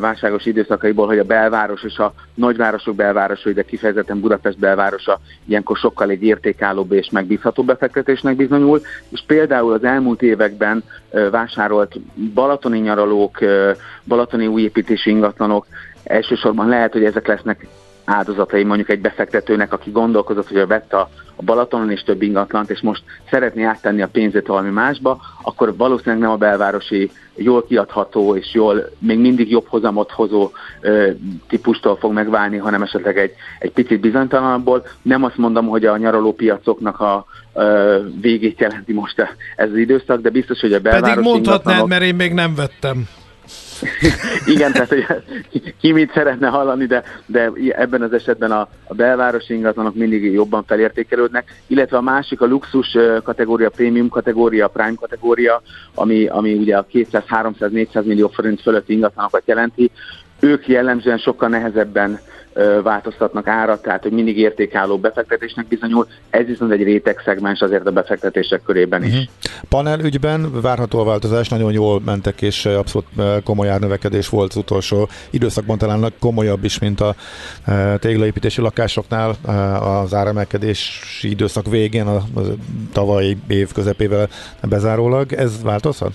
válságos 0.00 0.46
időszakaiból, 0.46 1.06
hogy 1.06 1.18
a 1.18 1.24
belváros 1.24 1.82
és 1.82 1.96
a 1.96 2.14
nagyvárosok 2.34 2.94
belvárosai, 2.94 3.52
de 3.52 3.62
kifejezetten 3.62 4.20
Budapest 4.20 4.58
belvárosa 4.58 5.20
ilyenkor 5.44 5.76
sokkal 5.76 6.10
egy 6.10 6.22
értékállóbb 6.22 6.92
és 6.92 7.10
megbízhatóbb 7.10 7.66
befektetésnek 7.66 8.36
bizonyul, 8.36 8.80
és 9.08 9.22
például 9.26 9.72
az 9.72 9.84
elmúlt 9.84 10.22
években 10.22 10.84
vásárolt 11.30 11.94
balatoni 12.34 12.78
nyaralók, 12.78 13.38
balatoni 14.04 14.46
újépítési 14.46 15.10
ingatlanok, 15.10 15.66
elsősorban 16.04 16.68
lehet, 16.68 16.92
hogy 16.92 17.04
ezek 17.04 17.26
lesznek 17.26 17.66
áldozatai 18.04 18.64
mondjuk 18.64 18.88
egy 18.88 19.00
befektetőnek, 19.00 19.72
aki 19.72 19.90
gondolkozott, 19.90 20.48
hogy 20.48 20.66
vett 20.66 20.92
a, 20.92 21.10
a 21.36 21.42
Balatonon 21.42 21.90
és 21.90 22.02
több 22.02 22.22
ingatlant, 22.22 22.70
és 22.70 22.80
most 22.80 23.02
szeretné 23.30 23.62
áttenni 23.62 24.02
a 24.02 24.08
pénzét 24.08 24.46
valami 24.46 24.70
másba, 24.70 25.20
akkor 25.42 25.76
valószínűleg 25.76 26.20
nem 26.20 26.30
a 26.30 26.36
belvárosi 26.36 27.10
jól 27.34 27.66
kiadható 27.66 28.36
és 28.36 28.54
jól 28.54 28.90
még 28.98 29.18
mindig 29.18 29.50
jobb 29.50 29.66
hozamot 29.66 30.10
hozó 30.10 30.50
ö, 30.80 31.10
típustól 31.48 31.96
fog 31.96 32.12
megválni, 32.12 32.56
hanem 32.56 32.82
esetleg 32.82 33.18
egy, 33.18 33.32
egy 33.58 33.72
picit 33.72 34.00
bizonytalanabbból. 34.00 34.86
Nem 35.02 35.24
azt 35.24 35.36
mondom, 35.36 35.66
hogy 35.66 35.84
a 35.84 35.96
nyaralópiacoknak 35.96 37.00
a 37.00 37.24
ö, 37.54 37.98
végét 38.20 38.60
jelenti 38.60 38.92
most 38.92 39.20
ez 39.56 39.70
az 39.70 39.76
időszak, 39.76 40.20
de 40.20 40.30
biztos, 40.30 40.60
hogy 40.60 40.72
a 40.72 40.80
belvárosi 40.80 41.14
Pedig 41.14 41.24
mondhatnád, 41.24 41.56
ingatlanok... 41.56 41.88
mert 41.88 42.02
én 42.02 42.14
még 42.14 42.32
nem 42.32 42.54
vettem. 42.54 43.08
Igen, 44.54 44.72
tehát 44.72 44.88
hogy 44.88 45.06
ki 45.80 45.92
mit 45.92 46.12
szeretne 46.12 46.48
hallani, 46.48 46.86
de, 46.86 47.02
de 47.26 47.52
ebben 47.76 48.02
az 48.02 48.12
esetben 48.12 48.50
a, 48.50 48.68
a 48.86 48.94
belvárosi 48.94 49.54
ingatlanok 49.54 49.94
mindig 49.94 50.32
jobban 50.32 50.64
felértékelődnek, 50.64 51.62
illetve 51.66 51.96
a 51.96 52.00
másik 52.00 52.40
a 52.40 52.46
luxus 52.46 52.96
kategória, 53.22 53.70
prémium 53.70 54.08
kategória, 54.08 54.68
prime 54.68 54.94
kategória, 55.00 55.62
ami, 55.94 56.26
ami 56.26 56.54
ugye 56.54 56.76
a 56.76 56.86
200-300-400 56.92 58.04
millió 58.04 58.28
forint 58.28 58.60
fölötti 58.60 58.92
ingatlanokat 58.92 59.42
jelenti, 59.44 59.90
ők 60.40 60.68
jellemzően 60.68 61.18
sokkal 61.18 61.48
nehezebben 61.48 62.20
változtatnak 62.82 63.46
árat, 63.46 63.82
tehát 63.82 64.02
hogy 64.02 64.12
mindig 64.12 64.38
értékálló 64.38 64.98
befektetésnek 64.98 65.66
bizonyul. 65.66 66.06
Ez 66.30 66.46
viszont 66.46 66.72
egy 66.72 66.82
réteg 66.82 67.20
szegmens 67.24 67.60
azért 67.60 67.86
a 67.86 67.90
befektetések 67.90 68.62
körében 68.62 69.04
is. 69.04 69.10
Uh-huh. 69.10 69.26
Panel 69.68 70.00
ügyben 70.00 70.60
várható 70.60 70.98
a 70.98 71.04
változás, 71.04 71.48
nagyon 71.48 71.72
jól 71.72 72.00
mentek, 72.04 72.42
és 72.42 72.66
abszolút 72.66 73.06
komoly 73.44 73.68
árnövekedés 73.68 74.28
volt 74.28 74.50
az 74.50 74.56
utolsó 74.56 75.08
időszakban, 75.30 75.78
talán 75.78 76.12
komolyabb 76.20 76.64
is, 76.64 76.78
mint 76.78 77.00
a 77.00 77.14
téglaépítési 77.98 78.60
lakásoknál 78.60 79.30
az 79.82 80.14
áremelkedési 80.14 81.30
időszak 81.30 81.66
végén, 81.66 82.06
a, 82.06 82.22
tavalyi 82.92 83.36
év 83.48 83.72
közepével 83.72 84.28
bezárólag. 84.62 85.32
Ez 85.32 85.62
változhat? 85.62 86.12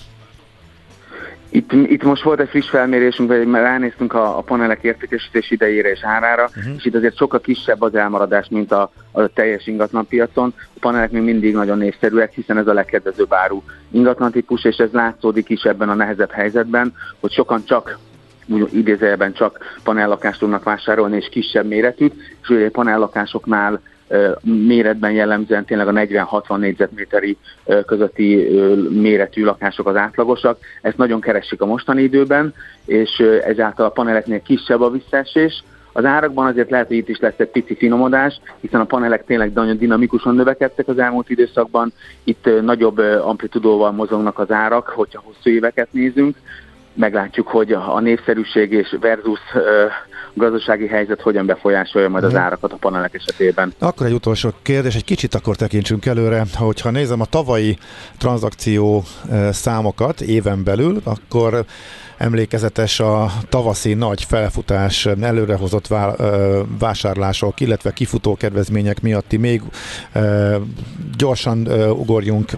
Itt, 1.57 1.71
itt 1.71 2.03
most 2.03 2.23
volt 2.23 2.39
egy 2.39 2.49
friss 2.49 2.69
felmérésünk, 2.69 3.31
hogy 3.31 3.51
ránéztünk 3.51 4.13
a, 4.13 4.37
a 4.37 4.41
panelek 4.41 4.83
értékesítés 4.83 5.51
idejére 5.51 5.89
és 5.89 5.99
árára, 6.03 6.43
uh-huh. 6.43 6.73
és 6.77 6.85
itt 6.85 6.95
azért 6.95 7.17
sokkal 7.17 7.39
kisebb 7.39 7.81
az 7.81 7.95
elmaradás, 7.95 8.47
mint 8.49 8.71
a, 8.71 8.91
a 9.11 9.27
teljes 9.27 9.67
ingatlanpiacon. 9.67 10.53
A 10.57 10.79
panelek 10.79 11.11
még 11.11 11.21
mindig 11.21 11.53
nagyon 11.53 11.77
népszerűek, 11.77 12.33
hiszen 12.33 12.57
ez 12.57 12.67
a 12.67 12.73
legkedvezőbb 12.73 13.33
áru 13.33 13.61
ingatlan 13.91 14.31
típus, 14.31 14.63
és 14.63 14.75
ez 14.75 14.91
látszódik 14.91 15.49
is 15.49 15.61
ebben 15.61 15.89
a 15.89 15.93
nehezebb 15.93 16.31
helyzetben, 16.31 16.93
hogy 17.19 17.31
sokan 17.31 17.65
csak 17.65 17.97
idézőjelben 18.71 19.33
csak 19.33 19.57
panellakást 19.83 20.39
tudnak 20.39 20.63
vásárolni, 20.63 21.15
és 21.15 21.29
kisebb 21.31 21.65
méretűt, 21.65 22.13
és 22.41 22.49
ugye 22.49 22.69
panellakásoknál 22.69 23.81
méretben 24.41 25.11
jellemzően 25.11 25.65
tényleg 25.65 25.87
a 25.87 25.91
40-60 25.91 26.57
négyzetméteri 26.57 27.37
közötti 27.85 28.35
méretű 28.89 29.43
lakások 29.43 29.87
az 29.87 29.95
átlagosak. 29.95 30.57
Ezt 30.81 30.97
nagyon 30.97 31.21
keresik 31.21 31.61
a 31.61 31.65
mostani 31.65 32.01
időben, 32.01 32.53
és 32.85 33.23
ezáltal 33.43 33.85
a 33.85 33.89
paneleknél 33.89 34.41
kisebb 34.41 34.81
a 34.81 34.89
visszaesés. 34.89 35.63
Az 35.91 36.05
árakban 36.05 36.47
azért 36.47 36.69
lehet, 36.69 36.87
hogy 36.87 36.95
itt 36.95 37.09
is 37.09 37.19
lesz 37.19 37.37
egy 37.37 37.49
pici 37.49 37.75
finomodás, 37.75 38.39
hiszen 38.59 38.79
a 38.79 38.85
panelek 38.85 39.25
tényleg 39.25 39.53
nagyon 39.53 39.77
dinamikusan 39.77 40.35
növekedtek 40.35 40.87
az 40.87 40.99
elmúlt 40.99 41.29
időszakban. 41.29 41.93
Itt 42.23 42.49
nagyobb 42.61 42.97
amplitudóval 43.21 43.91
mozognak 43.91 44.39
az 44.39 44.51
árak, 44.51 44.87
hogyha 44.87 45.23
hosszú 45.25 45.49
éveket 45.49 45.87
nézünk. 45.91 46.35
Meglátjuk, 46.93 47.47
hogy 47.47 47.71
a 47.73 47.99
népszerűség 47.99 48.71
és 48.71 48.95
versus 49.01 49.39
gazdasági 50.37 50.87
helyzet 50.87 51.21
hogyan 51.21 51.45
befolyásolja 51.45 52.09
majd 52.09 52.23
az 52.23 52.31
mhm. 52.31 52.41
árakat 52.41 52.73
a 52.73 52.75
panelek 52.75 53.13
esetében. 53.13 53.73
Akkor 53.79 54.05
egy 54.05 54.13
utolsó 54.13 54.49
kérdés, 54.61 54.95
egy 54.95 55.03
kicsit 55.03 55.35
akkor 55.35 55.55
tekintsünk 55.55 56.05
előre. 56.05 56.43
Hogyha 56.55 56.91
nézem 56.91 57.21
a 57.21 57.25
tavalyi 57.25 57.77
tranzakció 58.17 59.03
eh, 59.31 59.51
számokat 59.51 60.21
éven 60.21 60.63
belül, 60.63 61.01
akkor 61.03 61.65
emlékezetes 62.17 62.99
a 62.99 63.31
tavaszi 63.49 63.93
nagy 63.93 64.23
felfutás, 64.23 65.05
előrehozott 65.05 65.87
vásárlások, 66.79 67.59
illetve 67.59 67.93
kifutó 67.93 68.35
kedvezmények 68.35 69.01
miatti 69.01 69.37
még 69.37 69.61
gyorsan 71.17 71.67
ugorjunk 71.91 72.51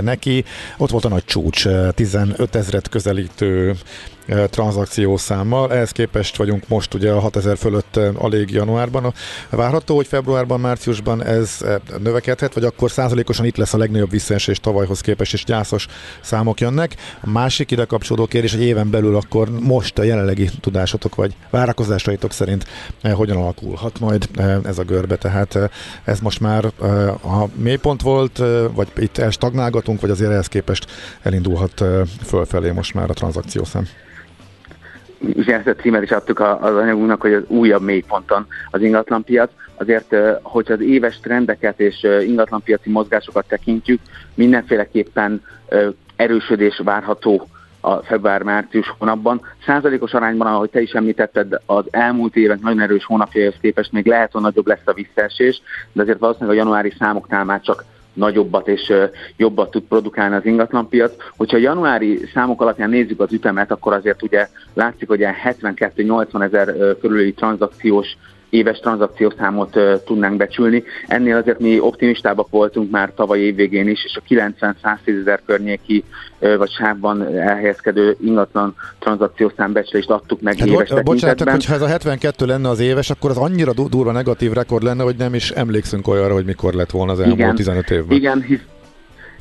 neki. 0.00 0.44
Ott 0.78 0.90
volt 0.90 1.04
a 1.04 1.08
nagy 1.08 1.24
csúcs, 1.24 1.66
15 1.94 2.54
ezret 2.54 2.88
közelítő 2.88 3.74
tranzakciószámmal. 4.50 5.72
Ehhez 5.72 5.90
képest 5.90 6.36
vagyunk 6.36 6.68
most 6.68 6.94
ugye 6.94 7.10
a 7.10 7.20
6000 7.20 7.56
fölött 7.56 7.96
alig 8.14 8.50
januárban. 8.50 9.14
Várható, 9.50 9.96
hogy 9.96 10.06
februárban, 10.06 10.60
márciusban 10.60 11.24
ez 11.24 11.64
növekedhet, 11.98 12.54
vagy 12.54 12.64
akkor 12.64 12.90
százalékosan 12.90 13.44
itt 13.44 13.56
lesz 13.56 13.74
a 13.74 13.78
legnagyobb 13.78 14.10
visszaesés 14.10 14.60
tavalyhoz 14.60 15.00
képest, 15.00 15.32
és 15.32 15.44
gyászos 15.44 15.86
számok 16.20 16.60
jönnek. 16.60 16.96
A 17.20 17.30
másik 17.30 17.70
ide 17.70 17.84
kapcsolódó 17.84 18.26
kérdés, 18.26 18.52
hogy 18.52 18.62
éven 18.62 18.89
belül 18.90 19.16
akkor 19.16 19.48
most 19.60 19.98
a 19.98 20.02
jelenlegi 20.02 20.48
tudásotok, 20.60 21.14
vagy 21.14 21.34
várakozásaitok 21.50 22.32
szerint 22.32 22.64
hogyan 23.12 23.36
alakulhat 23.36 24.00
majd 24.00 24.28
ez 24.64 24.78
a 24.78 24.84
görbe. 24.84 25.16
Tehát 25.16 25.70
ez 26.04 26.20
most 26.20 26.40
már 26.40 26.64
a 27.22 27.44
mélypont 27.54 28.02
volt, 28.02 28.42
vagy 28.74 28.88
itt 28.96 29.18
elstagnálgatunk, 29.18 30.00
vagy 30.00 30.10
azért 30.10 30.30
ehhez 30.30 30.46
képest 30.46 30.86
elindulhat 31.22 31.84
fölfelé 32.24 32.70
most 32.70 32.94
már 32.94 33.10
a 33.10 33.14
tranzakciószám 33.14 33.84
ugye 35.20 35.56
ezt 35.56 35.66
a 35.66 35.74
címet 35.74 36.02
is 36.02 36.10
adtuk 36.10 36.40
az 36.40 36.76
anyagunknak, 36.76 37.20
hogy 37.20 37.32
az 37.32 37.42
újabb 37.46 37.82
mélyponton 37.82 38.46
az 38.70 38.82
ingatlanpiac. 38.82 39.50
Azért, 39.76 40.14
hogyha 40.42 40.72
az 40.72 40.80
éves 40.80 41.20
trendeket 41.20 41.80
és 41.80 42.06
ingatlanpiaci 42.26 42.90
mozgásokat 42.90 43.44
tekintjük, 43.48 44.00
mindenféleképpen 44.34 45.42
erősödés 46.16 46.80
várható 46.84 47.46
a 47.80 47.96
február-március 47.96 48.94
hónapban. 48.98 49.40
Százalékos 49.66 50.14
arányban, 50.14 50.46
ahogy 50.46 50.70
te 50.70 50.80
is 50.80 50.92
említetted, 50.92 51.60
az 51.66 51.84
elmúlt 51.90 52.36
évek 52.36 52.60
nagyon 52.60 52.80
erős 52.80 53.04
hónapjaihoz 53.04 53.54
képest 53.60 53.92
még 53.92 54.06
lehet, 54.06 54.32
hogy 54.32 54.42
nagyobb 54.42 54.66
lesz 54.66 54.82
a 54.84 54.92
visszaesés, 54.92 55.62
de 55.92 56.02
azért 56.02 56.18
valószínűleg 56.18 56.56
a 56.56 56.60
januári 56.60 56.92
számoknál 56.98 57.44
már 57.44 57.60
csak 57.60 57.84
nagyobbat 58.12 58.68
és 58.68 58.92
jobbat 59.36 59.70
tud 59.70 59.82
produkálni 59.82 60.34
az 60.34 60.44
ingatlanpiac. 60.44 61.12
Hogyha 61.36 61.56
a 61.56 61.60
januári 61.60 62.20
számok 62.34 62.60
alapján 62.60 62.90
nézzük 62.90 63.20
az 63.20 63.32
ütemet, 63.32 63.70
akkor 63.70 63.92
azért 63.92 64.22
ugye 64.22 64.48
látszik, 64.74 65.08
hogy 65.08 65.20
72-80 65.44 66.42
ezer 66.42 66.74
körüli 67.00 67.32
tranzakciós 67.32 68.16
éves 68.50 68.78
tranzakciószámot 68.78 69.78
tudnánk 70.04 70.36
becsülni. 70.36 70.82
Ennél 71.06 71.36
azért 71.36 71.58
mi 71.58 71.80
optimistábbak 71.80 72.50
voltunk 72.50 72.90
már 72.90 73.12
tavaly 73.14 73.38
évvégén 73.38 73.88
is, 73.88 74.04
és 74.04 74.16
a 74.16 74.22
90-110 74.28 75.20
ezer 75.20 75.40
környéki 75.46 76.04
vagy 76.38 76.70
sávban 76.70 77.36
elhelyezkedő 77.36 78.16
ingatlan 78.24 78.74
tranzakciószám 78.98 79.72
becslést 79.72 80.10
adtuk 80.10 80.40
meg 80.40 80.58
hát, 80.58 80.68
éves 80.68 80.88
bo- 80.88 81.02
Bocsánat, 81.02 81.50
hogyha 81.50 81.74
ez 81.74 81.82
a 81.82 81.86
72 81.86 82.46
lenne 82.46 82.68
az 82.68 82.80
éves, 82.80 83.10
akkor 83.10 83.30
az 83.30 83.36
annyira 83.36 83.72
durva 83.72 84.12
negatív 84.12 84.52
rekord 84.52 84.82
lenne, 84.82 85.02
hogy 85.02 85.16
nem 85.16 85.34
is 85.34 85.50
emlékszünk 85.50 86.08
olyanra, 86.08 86.34
hogy 86.34 86.44
mikor 86.44 86.74
lett 86.74 86.90
volna 86.90 87.12
az 87.12 87.20
elmúlt 87.20 87.38
igen, 87.38 87.54
15 87.54 87.90
évben. 87.90 88.16
Igen, 88.16 88.42
hisz, 88.42 88.60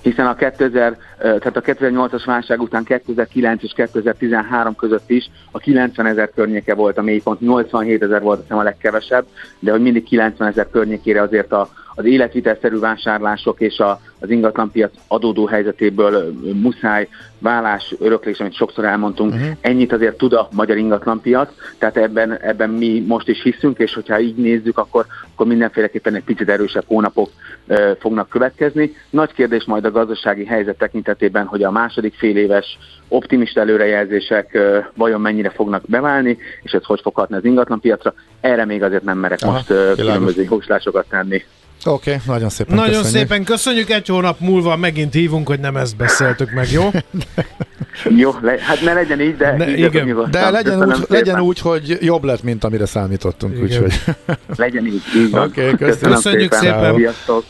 hiszen 0.02 0.28
a 0.28 0.36
2000, 0.36 0.98
tehát 1.18 1.58
a 1.58 1.62
2008-as 1.62 2.24
válság 2.26 2.62
után 2.62 2.84
2009 2.84 3.64
és 3.64 3.72
2013 3.76 4.76
között 4.76 5.10
is 5.10 5.30
a 5.52 5.60
90 5.60 6.06
ezer 6.06 6.30
környéke 6.36 6.76
volt 6.76 6.98
a 6.98 7.02
mélypont, 7.02 7.40
87 7.40 8.04
ezer 8.04 8.22
volt 8.22 8.52
a 8.52 8.64
legkevesebb, 8.64 9.26
de 9.60 9.72
hogy 9.72 9.82
mindig 9.82 10.04
90 10.04 10.48
ezer 10.48 10.70
környékére 10.72 11.22
azért 11.22 11.52
a, 11.52 11.70
az 12.00 12.06
életvitelszerű 12.06 12.80
vásárlások 12.80 13.60
és 13.60 13.80
a, 13.80 14.02
az 14.20 14.30
ingatlanpiac 14.30 14.92
adódó 15.08 15.46
helyzetéből 15.46 16.34
muszáj 16.54 17.08
vállás, 17.40 17.96
öröklés, 18.00 18.40
amit 18.40 18.54
sokszor 18.54 18.86
elmondtunk, 18.86 19.34
uh-huh. 19.34 19.50
ennyit 19.62 19.94
azért 19.94 20.18
tud 20.18 20.34
a 20.34 20.48
magyar 20.52 20.78
ingatlanpiac, 20.78 21.50
tehát 21.78 21.98
ebben, 21.98 22.38
ebben 22.38 22.70
mi 22.70 23.04
most 23.08 23.28
is 23.28 23.42
hiszünk, 23.42 23.80
és 23.80 23.94
hogyha 23.94 24.20
így 24.20 24.36
nézzük, 24.36 24.78
akkor, 24.78 25.06
akkor 25.34 25.48
mindenféleképpen 25.48 26.16
egy 26.16 26.24
picit 26.24 26.50
erősebb 26.50 26.84
hónapok 26.88 27.30
uh, 27.68 27.98
fognak 28.00 28.30
következni. 28.30 28.96
Nagy 29.10 29.34
kérdés 29.34 29.66
majd 29.66 29.86
a 29.86 29.92
gazdasági 29.92 30.46
helyzet 30.46 30.78
tekintetében, 30.78 31.46
hogy 31.46 31.64
a 31.64 31.72
második 31.72 32.14
fél 32.14 32.38
éves 32.38 32.78
optimista 33.08 33.60
előrejelzések 33.60 34.52
uh, 34.54 34.86
vajon 34.96 35.22
mennyire 35.22 35.50
fognak 35.50 35.84
beválni, 35.88 36.38
és 36.62 36.72
ez 36.72 36.84
hogy 36.84 37.02
fog 37.02 37.16
hatni 37.16 37.36
az 37.36 37.46
ingatlanpiacra. 37.46 38.14
Erre 38.42 38.66
még 38.66 38.84
azért 38.84 39.04
nem 39.04 39.18
merek 39.18 39.40
Aha, 39.42 39.52
most 39.52 39.70
uh, 39.70 39.96
különböző 39.96 40.46
jóslásokat 40.50 41.06
tenni. 41.10 41.44
Oké, 41.86 42.14
okay, 42.14 42.24
nagyon 42.26 42.50
szépen 42.50 42.76
Nagyon 42.76 43.02
köszönjük. 43.02 43.28
szépen 43.28 43.44
köszönjük, 43.44 43.90
egy 43.90 44.08
hónap 44.08 44.40
múlva 44.40 44.76
megint 44.76 45.14
hívunk, 45.14 45.48
hogy 45.48 45.60
nem 45.60 45.78
ezt 45.78 45.96
beszéltük 45.96 46.52
meg, 46.52 46.72
jó? 46.72 46.90
jó, 48.22 48.32
le, 48.42 48.56
hát 48.60 48.82
ne 48.82 48.94
legyen 48.94 49.22
így, 49.22 49.38
de, 49.38 49.58
ne, 49.58 49.70
így 49.70 49.80
igen. 49.80 50.28
de 50.32 50.50
legyen 50.50 50.84
úgy, 50.84 51.06
legyen 51.08 51.40
úgy, 51.40 51.60
hogy 51.60 51.98
jobb 52.02 52.24
lett, 52.24 52.44
mint 52.44 52.64
amire 52.64 52.86
számítottunk. 52.86 53.62
Úgyhogy. 53.62 53.94
legyen 54.56 54.86
így, 54.86 55.02
így 55.16 55.30
van. 55.30 55.48
Okay, 55.48 55.76
köszönjük. 55.76 56.16
köszönjük 56.16 56.54
szépen. 56.54 56.96
szépen. 56.96 57.44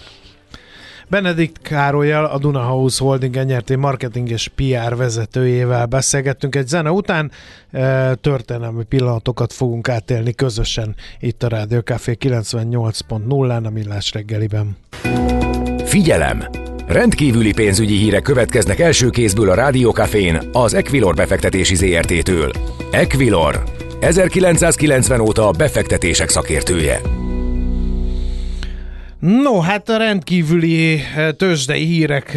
Benedikt 1.10 1.62
Károlyjal, 1.62 2.25
a 2.25 2.38
Duna 2.38 2.60
House 2.60 3.04
Holding 3.04 3.36
NRT 3.36 3.78
marketing 3.78 4.30
és 4.30 4.51
PR 4.56 4.96
vezetőjével 4.96 5.86
beszélgettünk 5.86 6.56
egy 6.56 6.68
zene 6.68 6.92
után. 6.92 7.32
E, 7.72 8.16
történelmi 8.16 8.84
pillanatokat 8.84 9.54
fogunk 9.54 9.89
átélni 9.89 10.34
közösen 10.34 10.96
itt 11.20 11.44
a 11.44 11.48
Rádió 11.48 11.80
Café 11.80 12.18
98.0-án 12.20 13.66
a 13.66 13.70
Millás 13.70 14.12
reggeliben. 14.12 14.78
Figyelem! 15.86 16.44
Rendkívüli 16.88 17.54
pénzügyi 17.54 17.96
hírek 17.96 18.22
következnek 18.22 18.80
első 18.80 19.10
kézből 19.10 19.50
a 19.50 19.54
Rádiókafén 19.54 20.39
az 20.51 20.74
Equilor 20.74 21.16
befektetési 21.16 21.75
ZRT-től. 21.75 22.51
Equilor, 22.92 23.63
1990 24.00 25.20
óta 25.20 25.48
a 25.48 25.51
befektetések 25.51 26.30
szakértője. 26.30 27.01
No, 29.20 29.60
hát 29.60 29.90
a 29.90 29.98
rendkívüli 29.98 31.02
tőzsdei 31.38 31.86
hírek 31.86 32.32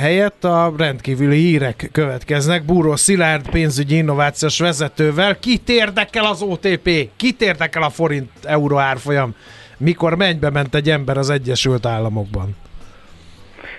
helyett 0.00 0.44
a 0.44 0.74
rendkívüli 0.76 1.36
hírek 1.36 1.88
következnek. 1.92 2.64
Búró 2.64 2.96
Szilárd 2.96 3.50
pénzügyi 3.50 3.96
innovációs 3.96 4.58
vezetővel. 4.58 5.38
Kit 5.38 5.68
érdekel 5.68 6.24
az 6.24 6.42
OTP? 6.42 7.10
Kit 7.16 7.40
érdekel 7.42 7.82
a 7.82 7.90
forint 7.90 8.30
euró 8.42 8.76
árfolyam? 8.76 9.34
Mikor 9.76 10.16
mennybe 10.16 10.50
ment 10.50 10.74
egy 10.74 10.90
ember 10.90 11.18
az 11.18 11.30
Egyesült 11.30 11.86
Államokban? 11.86 12.56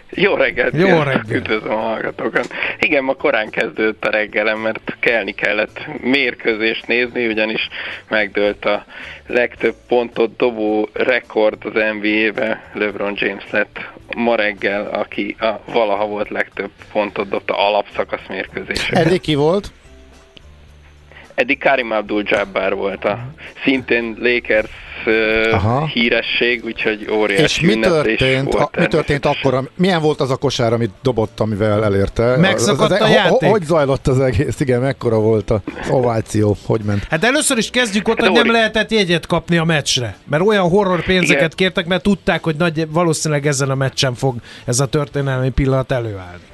Jó 0.09 0.33
reggelt! 0.33 0.73
Jó 0.75 1.01
reggelt! 1.01 1.31
Üdvözlöm 1.31 1.71
a 1.71 1.79
hallgatókat! 1.79 2.53
Igen, 2.79 3.03
ma 3.03 3.13
korán 3.13 3.49
kezdődött 3.49 4.05
a 4.05 4.09
reggelem, 4.09 4.59
mert 4.59 4.95
kelni 4.99 5.31
kellett 5.31 5.87
mérkőzést 6.01 6.87
nézni, 6.87 7.27
ugyanis 7.27 7.67
megdőlt 8.07 8.65
a 8.65 8.85
legtöbb 9.27 9.75
pontot 9.87 10.35
dobó 10.35 10.89
rekord 10.93 11.65
az 11.65 11.71
NBA-be. 11.73 12.71
LeBron 12.73 13.13
James 13.15 13.43
lett 13.49 13.79
ma 14.15 14.35
reggel, 14.35 14.87
aki 14.87 15.35
a 15.39 15.61
valaha 15.65 16.05
volt 16.05 16.29
legtöbb 16.29 16.71
pontot 16.91 17.29
dobta 17.29 17.57
alapszakasz 17.57 18.27
mérkőzésre. 18.29 18.99
Eddig 18.99 19.21
ki 19.21 19.35
volt? 19.35 19.71
Eddig 21.35 21.59
Karim 21.59 21.91
Abdul-Jabbar 21.91 22.75
volt 22.75 23.05
a 23.05 23.19
szintén 23.63 24.15
Lakers 24.19 24.69
Aha. 25.51 25.87
híresség, 25.87 26.61
úgyhogy 26.65 27.07
óriási 27.11 27.43
És 27.43 27.59
mi 27.59 27.79
történt, 27.79 28.53
volt 28.53 28.75
a, 28.75 28.79
mi 28.79 28.87
történt 28.87 29.25
akkor, 29.25 29.69
milyen 29.75 30.01
volt 30.01 30.21
az 30.21 30.31
a 30.31 30.35
kosár, 30.35 30.73
amit 30.73 30.91
dobott, 31.03 31.39
amivel 31.39 31.83
elérte? 31.83 32.37
Megszakadt 32.37 32.91
az, 32.91 33.01
az, 33.01 33.09
a 33.09 33.11
játék. 33.11 33.49
Hogy 33.49 33.63
zajlott 33.63 34.07
az 34.07 34.19
egész? 34.19 34.59
Igen, 34.59 34.81
mekkora 34.81 35.19
volt 35.19 35.49
az 35.49 35.59
ováció? 35.89 36.57
Hogy 36.65 36.81
ment? 36.81 37.05
Hát 37.09 37.23
először 37.23 37.57
is 37.57 37.69
kezdjük 37.69 38.07
ott, 38.07 38.19
hogy 38.19 38.31
nem 38.31 38.51
lehetett 38.51 38.91
jegyet 38.91 39.25
kapni 39.25 39.57
a 39.57 39.63
meccsre. 39.63 40.17
Mert 40.29 40.43
olyan 40.43 40.69
horror 40.69 41.03
pénzeket 41.03 41.37
Igen. 41.37 41.55
kértek, 41.55 41.85
mert 41.85 42.03
tudták, 42.03 42.43
hogy 42.43 42.55
nagy, 42.55 42.87
valószínűleg 42.91 43.47
ezen 43.47 43.69
a 43.69 43.75
meccsen 43.75 44.13
fog 44.13 44.35
ez 44.65 44.79
a 44.79 44.85
történelmi 44.85 45.49
pillanat 45.49 45.91
előállni. 45.91 46.48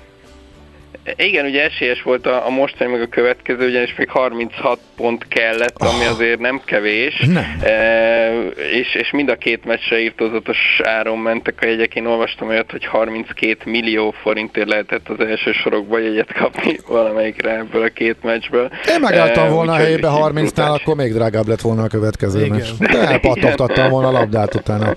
Igen, 1.15 1.45
ugye 1.45 1.63
esélyes 1.63 2.01
volt 2.01 2.25
a, 2.25 2.45
a 2.45 2.49
mostani 2.49 2.91
meg 2.91 3.01
a 3.01 3.07
következő, 3.07 3.67
ugyanis 3.67 3.95
még 3.97 4.09
36 4.09 4.79
pont 4.95 5.27
kellett, 5.27 5.77
ami 5.77 6.05
oh. 6.05 6.11
azért 6.11 6.39
nem 6.39 6.61
kevés. 6.65 7.19
Nem. 7.19 7.57
E, 7.61 8.31
és, 8.71 8.95
és 8.95 9.11
mind 9.11 9.29
a 9.29 9.35
két 9.35 9.65
meccsre 9.65 9.99
írtózatos 9.99 10.57
áron 10.83 11.17
mentek 11.17 11.59
a 11.61 11.65
jegyek. 11.65 11.95
Én 11.95 12.05
olvastam 12.05 12.47
olyat, 12.47 12.71
hogy 12.71 12.85
32 12.85 13.57
millió 13.65 14.11
forintért 14.21 14.67
lehetett 14.67 15.09
az 15.09 15.25
első 15.25 15.51
sorokba 15.51 15.99
jegyet 15.99 16.33
kapni 16.33 16.79
valamelyikre 16.87 17.57
ebből 17.57 17.83
a 17.83 17.89
két 17.93 18.23
meccsből. 18.23 18.71
Én 18.89 18.99
megálltam 18.99 19.45
e, 19.45 19.49
volna 19.49 19.71
a 19.71 19.75
helyébe 19.75 20.09
30-nál, 20.11 20.79
akkor 20.79 20.95
még 20.95 21.13
drágább 21.13 21.47
lett 21.47 21.61
volna 21.61 21.83
a 21.83 21.87
következő 21.87 22.45
Igen. 22.45 22.57
meccs. 22.57 22.91
De 22.91 23.07
elpattogtattam 23.07 23.89
volna 23.89 24.07
a 24.07 24.11
labdát 24.11 24.55
utána. 24.55 24.93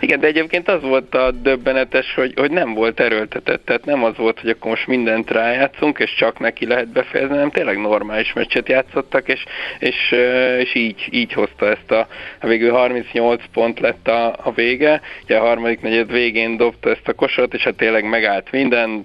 Igen, 0.00 0.20
de 0.20 0.26
egyébként 0.26 0.68
az 0.68 0.82
volt 0.82 1.14
a 1.14 1.30
döbbenetes, 1.30 2.14
hogy, 2.14 2.32
hogy 2.36 2.50
nem 2.50 2.74
volt 2.74 3.00
erőltetett, 3.00 3.64
tehát 3.64 3.84
nem 3.84 4.04
az 4.04 4.16
volt, 4.16 4.40
hogy 4.40 4.50
akkor 4.50 4.70
most 4.70 4.86
mindent 4.86 5.30
rájátszunk, 5.30 5.98
és 5.98 6.14
csak 6.14 6.38
neki 6.38 6.66
lehet 6.66 6.88
befejezni, 6.88 7.34
hanem 7.34 7.50
tényleg 7.50 7.80
normális 7.80 8.32
meccset 8.32 8.68
játszottak, 8.68 9.28
és, 9.28 9.44
és, 9.78 10.14
és 10.58 10.74
így, 10.74 11.08
így 11.10 11.32
hozta 11.32 11.70
ezt 11.70 11.90
a, 11.90 12.06
a 12.40 12.46
végül 12.46 12.70
38 12.70 13.42
pont 13.52 13.80
lett 13.80 14.08
a, 14.08 14.26
a 14.26 14.52
vége, 14.54 15.00
ugye 15.22 15.36
a 15.36 15.46
harmadik 15.46 15.80
negyed 15.80 16.12
végén 16.12 16.56
dobta 16.56 16.90
ezt 16.90 17.08
a 17.08 17.12
kosart, 17.12 17.54
és 17.54 17.62
hát 17.62 17.74
tényleg 17.74 18.08
megállt 18.08 18.50
minden, 18.50 19.04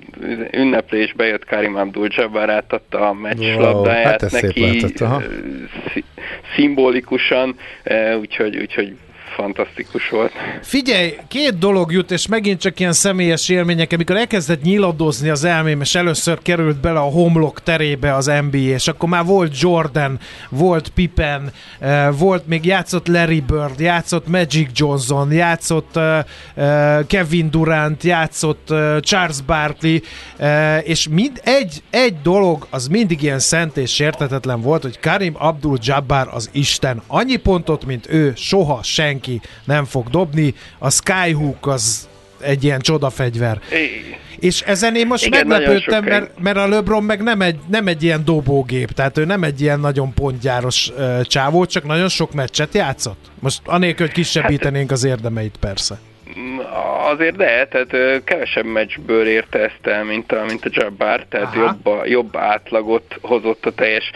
ünneplésbe 0.51 1.25
jött 1.25 1.45
Karim 1.45 1.75
Abdul-Jabbar, 1.75 2.49
átadta 2.49 3.09
a 3.09 3.13
meccs 3.13 3.39
wow, 3.39 3.59
labdáját 3.59 4.21
hát 4.21 4.31
neki, 4.31 4.85
szimbolikusan, 6.55 7.55
úgyhogy, 8.19 8.57
úgyhogy 8.57 8.95
fantasztikus 9.39 10.09
volt. 10.09 10.31
Figyelj, 10.61 11.15
két 11.27 11.57
dolog 11.57 11.91
jut, 11.91 12.11
és 12.11 12.27
megint 12.27 12.59
csak 12.59 12.79
ilyen 12.79 12.93
személyes 12.93 13.49
élmények, 13.49 13.91
amikor 13.91 14.15
elkezdett 14.15 14.61
nyiladozni 14.61 15.29
az 15.29 15.43
elmém, 15.43 15.81
és 15.81 15.95
először 15.95 16.39
került 16.41 16.79
bele 16.79 16.99
a 16.99 17.11
homlok 17.11 17.63
terébe 17.63 18.15
az 18.15 18.31
NBA, 18.49 18.57
és 18.57 18.87
akkor 18.87 19.09
már 19.09 19.25
volt 19.25 19.59
Jordan, 19.59 20.19
volt 20.49 20.89
Pippen, 20.89 21.51
eh, 21.79 22.07
volt 22.17 22.47
még 22.47 22.65
játszott 22.65 23.07
Larry 23.07 23.39
Bird, 23.39 23.79
játszott 23.79 24.27
Magic 24.27 24.69
Johnson, 24.73 25.31
játszott 25.31 25.95
eh, 25.95 26.23
eh, 26.55 27.05
Kevin 27.07 27.51
Durant, 27.51 28.03
játszott 28.03 28.73
Charles 28.99 29.41
Barkley, 29.41 29.97
és 30.83 31.07
mind 31.07 31.41
egy, 31.43 31.83
egy 31.89 32.15
dolog 32.23 32.67
az 32.69 32.87
mindig 32.87 33.21
ilyen 33.21 33.39
szent 33.39 33.77
és 33.77 33.99
értetetlen 33.99 34.61
volt, 34.61 34.81
hogy 34.81 34.99
Karim 34.99 35.35
Abdul-Jabbar 35.37 36.29
az 36.31 36.49
Isten. 36.51 37.01
Annyi 37.07 37.35
pontot, 37.35 37.85
mint 37.85 38.09
ő, 38.09 38.33
soha 38.35 38.83
senki 38.83 39.28
senki 39.29 39.41
nem 39.65 39.85
fog 39.85 40.09
dobni. 40.09 40.53
A 40.77 40.89
Skyhook 40.89 41.67
az 41.67 42.07
egy 42.39 42.63
ilyen 42.63 42.79
csodafegyver. 42.79 43.59
É. 43.71 44.17
És 44.39 44.61
ezen 44.61 44.95
én 44.95 45.07
most 45.07 45.25
Igen, 45.25 45.47
meglepődtem, 45.47 46.03
mert, 46.03 46.39
mert 46.39 46.57
a 46.57 46.67
LeBron 46.67 47.03
meg 47.03 47.23
nem 47.23 47.41
egy, 47.41 47.59
nem 47.67 47.87
egy 47.87 48.03
ilyen 48.03 48.25
dobógép, 48.25 48.91
tehát 48.91 49.17
ő 49.17 49.25
nem 49.25 49.43
egy 49.43 49.61
ilyen 49.61 49.79
nagyon 49.79 50.13
pontgyáros 50.13 50.91
uh, 50.97 51.21
csávó, 51.21 51.65
csak 51.65 51.83
nagyon 51.83 52.09
sok 52.09 52.33
meccset 52.33 52.73
játszott. 52.73 53.31
Most 53.39 53.61
anélkül, 53.65 54.05
hogy 54.05 54.15
kisebbítenénk 54.15 54.91
az 54.91 55.03
érdemeit 55.03 55.57
persze. 55.59 55.99
Azért 57.11 57.35
de, 57.35 57.67
tehát 57.67 58.23
kevesebb 58.23 58.65
meccsből 58.65 59.27
érte 59.27 59.59
ezt 59.59 59.87
el, 59.87 60.03
mint 60.03 60.31
a, 60.31 60.43
mint 60.47 60.65
a 60.65 60.69
Jabbar, 60.71 61.25
tehát 61.29 61.55
jobb, 61.55 62.05
jobb 62.05 62.35
átlagot 62.35 63.17
hozott 63.21 63.65
a 63.65 63.71
teljes 63.71 64.11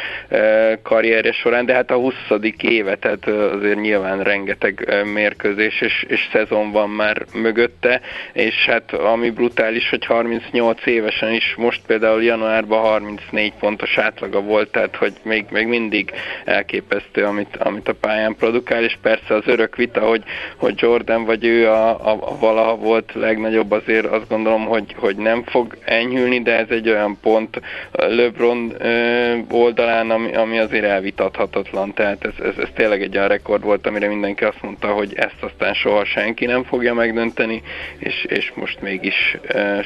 karrierje 0.83 1.31
során, 1.31 1.65
de 1.65 1.73
hát 1.73 1.91
a 1.91 1.95
20. 1.95 2.13
éve, 2.57 2.95
tehát 2.95 3.27
azért 3.27 3.81
nyilván 3.81 4.23
rengeteg 4.23 5.03
mérkőzés 5.13 5.81
és, 5.81 6.05
és 6.07 6.29
szezon 6.31 6.71
van 6.71 6.89
már 6.89 7.25
mögötte, 7.33 8.01
és 8.33 8.65
hát 8.65 8.93
ami 8.93 9.29
brutális, 9.29 9.89
hogy 9.89 10.05
38 10.05 10.85
évesen 10.85 11.31
is, 11.31 11.53
most 11.57 11.81
például 11.87 12.23
januárban 12.23 12.79
34 12.79 13.53
pontos 13.59 13.97
átlaga 13.97 14.41
volt, 14.41 14.71
tehát 14.71 14.95
hogy 14.95 15.13
még, 15.21 15.45
még 15.49 15.67
mindig 15.67 16.11
elképesztő, 16.45 17.23
amit, 17.23 17.57
amit 17.57 17.87
a 17.87 17.93
pályán 17.93 18.35
produkál, 18.35 18.83
és 18.83 18.97
persze 19.01 19.35
az 19.35 19.43
örök 19.45 19.75
vita, 19.75 20.01
hogy, 20.01 20.23
hogy 20.57 20.73
Jordan 20.77 21.25
vagy 21.25 21.45
ő 21.45 21.69
a, 21.69 22.02
a, 22.03 22.09
a 22.09 22.37
valaha 22.39 22.75
volt 22.75 23.11
legnagyobb, 23.13 23.71
azért 23.71 24.05
azt 24.05 24.27
gondolom, 24.29 24.65
hogy, 24.65 24.95
hogy 24.97 25.15
nem 25.15 25.43
fog 25.43 25.77
enyhülni, 25.85 26.41
de 26.41 26.57
ez 26.57 26.69
egy 26.69 26.89
olyan 26.89 27.17
pont 27.21 27.61
LeBron 27.91 28.73
oldalán, 29.51 30.11
ami, 30.11 30.35
ami 30.35 30.59
azért 30.59 30.83
elvitathatatlan, 30.83 31.93
tehát 31.93 32.25
ez, 32.25 32.45
ez, 32.45 32.63
ez 32.63 32.69
tényleg 32.75 33.01
egy 33.01 33.15
olyan 33.15 33.27
rekord 33.27 33.63
volt, 33.63 33.87
amire 33.87 34.07
mindenki 34.07 34.43
azt 34.43 34.61
mondta, 34.61 34.87
hogy 34.87 35.13
ezt 35.15 35.41
aztán 35.41 35.73
soha 35.73 36.05
senki 36.05 36.45
nem 36.45 36.63
fogja 36.63 36.93
megdönteni, 36.93 37.61
és, 37.97 38.25
és 38.27 38.51
most 38.55 38.81
mégis 38.81 39.37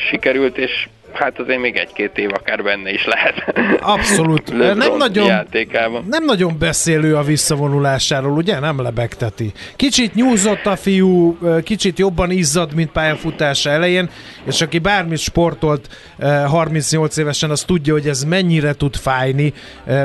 sikerült, 0.10 0.58
és 0.58 0.88
hát 1.14 1.40
azért 1.40 1.60
még 1.60 1.76
egy-két 1.76 2.18
év 2.18 2.30
akár 2.34 2.64
benne 2.64 2.92
is 2.92 3.06
lehet. 3.06 3.54
Abszolút. 3.82 4.58
nem 4.76 4.98
nagyon, 4.98 5.28
játékában. 5.28 6.06
nem 6.10 6.26
nagyon 6.26 6.56
beszélő 6.60 7.16
a 7.16 7.22
visszavonulásáról, 7.22 8.32
ugye? 8.32 8.60
Nem 8.60 8.82
lebegteti. 8.82 9.52
Kicsit 9.76 10.14
nyúzott 10.14 10.66
a 10.66 10.76
fiú, 10.76 11.38
kicsit 11.64 12.00
jobban 12.08 12.32
izzad, 12.32 12.74
mint 12.74 12.92
pályafutása 12.92 13.70
elején, 13.70 14.10
és 14.46 14.62
aki 14.62 14.80
bármit 14.80 15.18
sportolt 15.18 15.90
38 16.46 17.18
évesen, 17.18 17.50
az 17.50 17.62
tudja, 17.62 17.94
hogy 17.94 18.08
ez 18.08 18.24
mennyire 18.24 18.74
tud 18.74 18.96
fájni, 18.96 19.54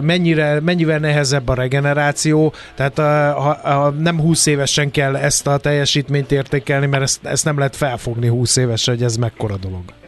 mennyire, 0.00 0.60
mennyivel 0.60 0.98
nehezebb 0.98 1.48
a 1.48 1.54
regeneráció, 1.54 2.52
tehát 2.74 2.98
a, 2.98 3.48
a, 3.48 3.84
a, 3.84 3.90
nem 3.90 4.20
20 4.20 4.46
évesen 4.46 4.90
kell 4.90 5.16
ezt 5.16 5.46
a 5.46 5.56
teljesítményt 5.56 6.32
értékelni, 6.32 6.86
mert 6.86 7.02
ezt, 7.02 7.24
ezt 7.24 7.44
nem 7.44 7.58
lehet 7.58 7.76
felfogni 7.76 8.26
20 8.26 8.56
évesen, 8.56 8.94
hogy 8.94 9.04
ez 9.04 9.16
mekkora 9.16 9.56
dolog. 9.56 10.01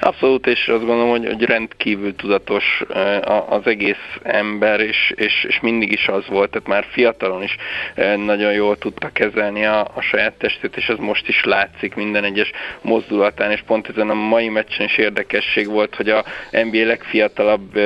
Abszolút, 0.00 0.46
és 0.46 0.68
azt 0.68 0.84
gondolom, 0.84 1.10
hogy, 1.10 1.26
hogy 1.26 1.42
rendkívül 1.42 2.14
tudatos 2.14 2.82
az 3.48 3.66
egész 3.66 4.18
ember, 4.22 4.80
és, 4.80 5.12
és, 5.16 5.44
és 5.48 5.60
mindig 5.60 5.92
is 5.92 6.08
az 6.08 6.26
volt, 6.28 6.50
tehát 6.50 6.68
már 6.68 6.86
fiatalon 6.90 7.42
is 7.42 7.56
nagyon 8.16 8.52
jól 8.52 8.78
tudta 8.78 9.08
kezelni 9.12 9.64
a, 9.64 9.80
a 9.94 10.00
saját 10.00 10.32
testét, 10.32 10.76
és 10.76 10.88
ez 10.88 10.98
most 10.98 11.28
is 11.28 11.44
látszik 11.44 11.94
minden 11.94 12.24
egyes 12.24 12.50
mozdulatán, 12.80 13.50
és 13.50 13.62
pont 13.66 13.88
ezen 13.88 14.10
a 14.10 14.14
mai 14.14 14.48
meccsen 14.48 14.86
is 14.86 14.96
érdekesség 14.96 15.68
volt, 15.68 15.94
hogy 15.94 16.08
a 16.08 16.24
NBA 16.50 16.84
legfiatalabb 16.86 17.78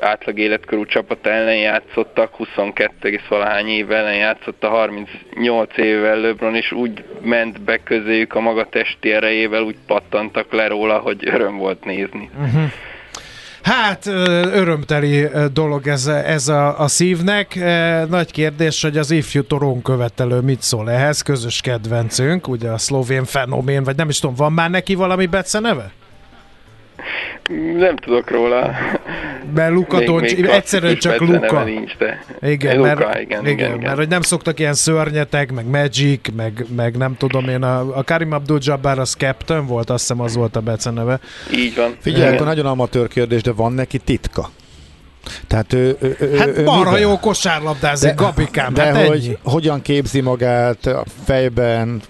átlag 0.00 0.38
életkorú 0.38 0.84
csapata 0.84 1.30
ellen 1.30 1.56
játszottak, 1.56 2.34
22 2.34 3.20
valahány 3.28 3.68
év 3.68 3.90
ellen 3.90 4.14
játszott 4.14 4.64
a 4.64 4.68
38 4.68 5.78
évvel 5.78 6.20
LeBron, 6.20 6.54
és 6.54 6.72
úgy 6.72 7.04
ment 7.20 7.60
be 7.60 7.82
közéjük 7.82 8.34
a 8.34 8.40
maga 8.40 8.68
testi 8.68 9.12
erejével, 9.12 9.62
úgy 9.62 9.76
pattantak 9.86 10.52
le 10.52 10.66
róla, 10.66 10.98
hogy 11.02 11.28
öröm 11.28 11.56
volt 11.56 11.84
nézni. 11.84 12.30
Uh-huh. 12.38 12.70
Hát 13.62 14.06
örömteli 14.52 15.28
dolog 15.52 15.86
ez, 15.86 16.06
ez 16.06 16.48
a, 16.48 16.80
a 16.80 16.88
szívnek. 16.88 17.58
Nagy 18.08 18.30
kérdés, 18.30 18.82
hogy 18.82 18.98
az 18.98 19.10
ifjú 19.10 19.42
toron 19.42 19.82
követelő 19.82 20.40
mit 20.40 20.62
szól 20.62 20.90
ehhez, 20.90 21.22
közös 21.22 21.60
kedvencünk, 21.60 22.48
ugye 22.48 22.70
a 22.70 22.78
szlovén 22.78 23.24
fenomén, 23.24 23.82
vagy 23.82 23.96
nem 23.96 24.08
is 24.08 24.18
tudom, 24.18 24.34
van 24.34 24.52
már 24.52 24.70
neki 24.70 24.94
valami 24.94 25.28
neve? 25.60 25.92
Nem 27.78 27.96
tudok 27.96 28.30
róla. 28.30 28.70
Mert 29.54 29.72
Luka 29.72 30.04
Doncsics, 30.04 30.46
egyszerűen 30.46 30.96
csak 30.96 31.20
Luka. 31.20 31.64
Nincs, 31.64 31.96
de 31.96 32.24
igen, 32.40 32.76
Luka, 32.76 32.94
mert, 32.94 33.00
igen, 33.20 33.40
igen, 33.40 33.46
igen, 33.46 33.68
igen, 33.68 33.78
mert 33.80 33.96
hogy 33.96 34.08
nem 34.08 34.20
szoktak 34.20 34.58
ilyen 34.58 34.74
szörnyetek, 34.74 35.52
meg 35.52 35.66
Magic, 35.66 36.20
meg, 36.36 36.66
meg 36.76 36.96
nem 36.96 37.16
tudom 37.16 37.48
én, 37.48 37.62
a, 37.62 37.96
a 37.98 38.02
Karim 38.04 38.32
Abdul-Jabbar 38.32 38.98
az 38.98 39.12
Captain 39.14 39.66
volt, 39.66 39.90
azt 39.90 40.00
hiszem 40.00 40.20
az 40.20 40.34
volt 40.36 40.56
a 40.56 40.60
beceneve. 40.60 41.18
Így 41.54 41.74
van. 41.76 41.94
Figyelj, 42.00 42.34
akkor 42.34 42.46
nagyon 42.46 42.66
amatőr 42.66 43.08
kérdés, 43.08 43.42
de 43.42 43.52
van 43.52 43.72
neki 43.72 43.98
titka? 43.98 44.50
Tehát 45.46 45.72
ő, 45.72 45.96
ő, 46.00 46.16
ő, 46.20 46.36
hát 46.36 46.58
ő 46.58 46.64
marha 46.64 46.98
jó 46.98 47.18
kosárlabdázik, 47.18 48.14
Gabikám, 48.14 48.74
De 48.74 48.82
hát 48.82 49.06
hogy 49.06 49.24
ennyi. 49.24 49.36
hogyan 49.44 49.82
képzi 49.82 50.20
magát 50.20 50.86
a 50.86 51.04
fejben, 51.24 52.00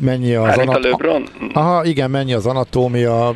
mennyi 0.00 0.34
az 0.34 0.46
Hát 0.46 0.58
a 0.58 0.60
anat- 0.60 0.82
LeBron? 0.84 1.28
Aha, 1.52 1.84
igen, 1.84 2.10
mennyi 2.10 2.32
az 2.32 2.46
anatómia, 2.46 3.34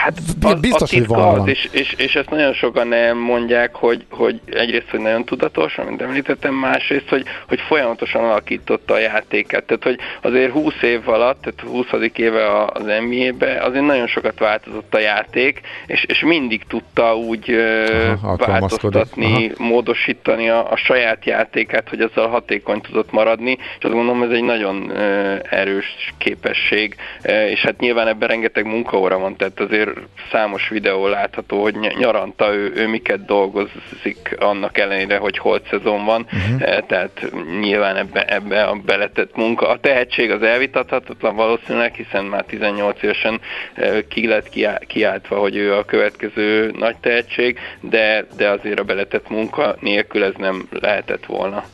Hát 0.00 0.18
az, 0.42 0.60
biztos, 0.60 0.92
a 0.92 0.96
hogy 0.96 1.06
van 1.06 1.18
az, 1.18 1.24
valami. 1.24 1.50
és, 1.50 1.68
és, 1.70 1.92
és 1.92 2.14
ezt 2.14 2.30
nagyon 2.30 2.52
sokan 2.52 2.88
nem 2.88 3.18
mondják, 3.18 3.74
hogy, 3.74 4.04
hogy 4.10 4.40
egyrészt, 4.52 4.90
hogy 4.90 5.00
nagyon 5.00 5.24
tudatos, 5.24 5.78
amit 5.78 6.02
említettem, 6.02 6.54
másrészt, 6.54 7.08
hogy, 7.08 7.24
hogy 7.48 7.60
folyamatosan 7.60 8.24
alakította 8.24 8.94
a 8.94 8.98
játéket. 8.98 9.64
Tehát, 9.64 9.82
hogy 9.82 9.98
azért 10.20 10.52
20 10.52 10.82
év 10.82 11.08
alatt, 11.08 11.40
tehát 11.40 11.72
20. 11.74 11.86
éve 12.16 12.46
a- 12.46 12.70
az 12.74 12.82
NBA-be, 13.08 13.60
azért 13.62 13.84
nagyon 13.84 14.06
sokat 14.06 14.38
változott 14.38 14.94
a 14.94 14.98
játék, 14.98 15.60
és, 15.86 16.04
és 16.04 16.20
mindig 16.20 16.64
tudta 16.68 17.16
úgy 17.16 17.50
Aha, 18.22 18.36
változtatni, 18.36 19.52
módosítani 19.58 20.48
a, 20.48 20.70
a 20.72 20.76
saját 20.76 21.24
játékát, 21.24 21.88
hogy 21.88 22.00
azzal 22.00 22.28
hatékony 22.28 22.80
tudott 22.80 23.12
maradni, 23.12 23.56
és 23.78 23.84
azt 23.84 23.94
gondolom 23.94 24.22
ez 24.22 24.30
egy 24.30 24.44
nagyon 24.44 24.92
erős 25.50 26.14
képesség, 26.18 26.96
és 27.50 27.60
hát 27.60 27.80
nyilván 27.80 28.08
ebben 28.08 28.28
rengeteg 28.28 28.64
munkaóra 28.64 29.18
van, 29.18 29.36
tehát 29.36 29.60
azért 29.60 29.89
számos 30.30 30.68
videó 30.68 31.06
látható, 31.06 31.62
hogy 31.62 31.74
ny- 31.74 31.96
nyaranta 31.96 32.54
ő, 32.54 32.72
ő 32.74 32.88
miket 32.88 33.24
dolgozik 33.24 34.36
annak 34.38 34.78
ellenére, 34.78 35.16
hogy 35.16 35.38
holt 35.38 35.66
szezon 35.68 36.04
van, 36.04 36.26
uh-huh. 36.32 36.86
tehát 36.86 37.30
nyilván 37.60 37.96
ebbe, 37.96 38.24
ebbe 38.24 38.64
a 38.64 38.74
beletett 38.74 39.36
munka. 39.36 39.68
A 39.68 39.80
tehetség 39.80 40.30
az 40.30 40.42
elvitathatatlan 40.42 41.36
valószínűleg, 41.36 41.94
hiszen 41.94 42.24
már 42.24 42.44
18 42.44 43.02
évesen 43.02 43.40
ö, 43.74 43.98
ki 44.08 44.26
lett 44.26 44.48
kiá- 44.48 44.86
kiáltva, 44.86 45.38
hogy 45.38 45.56
ő 45.56 45.74
a 45.74 45.84
következő 45.84 46.70
nagy 46.78 46.96
tehetség, 46.96 47.58
de, 47.80 48.26
de 48.36 48.48
azért 48.48 48.78
a 48.78 48.84
beletett 48.84 49.28
munka 49.28 49.76
nélkül 49.80 50.24
ez 50.24 50.34
nem 50.36 50.68
lehetett 50.70 51.26
volna. 51.26 51.64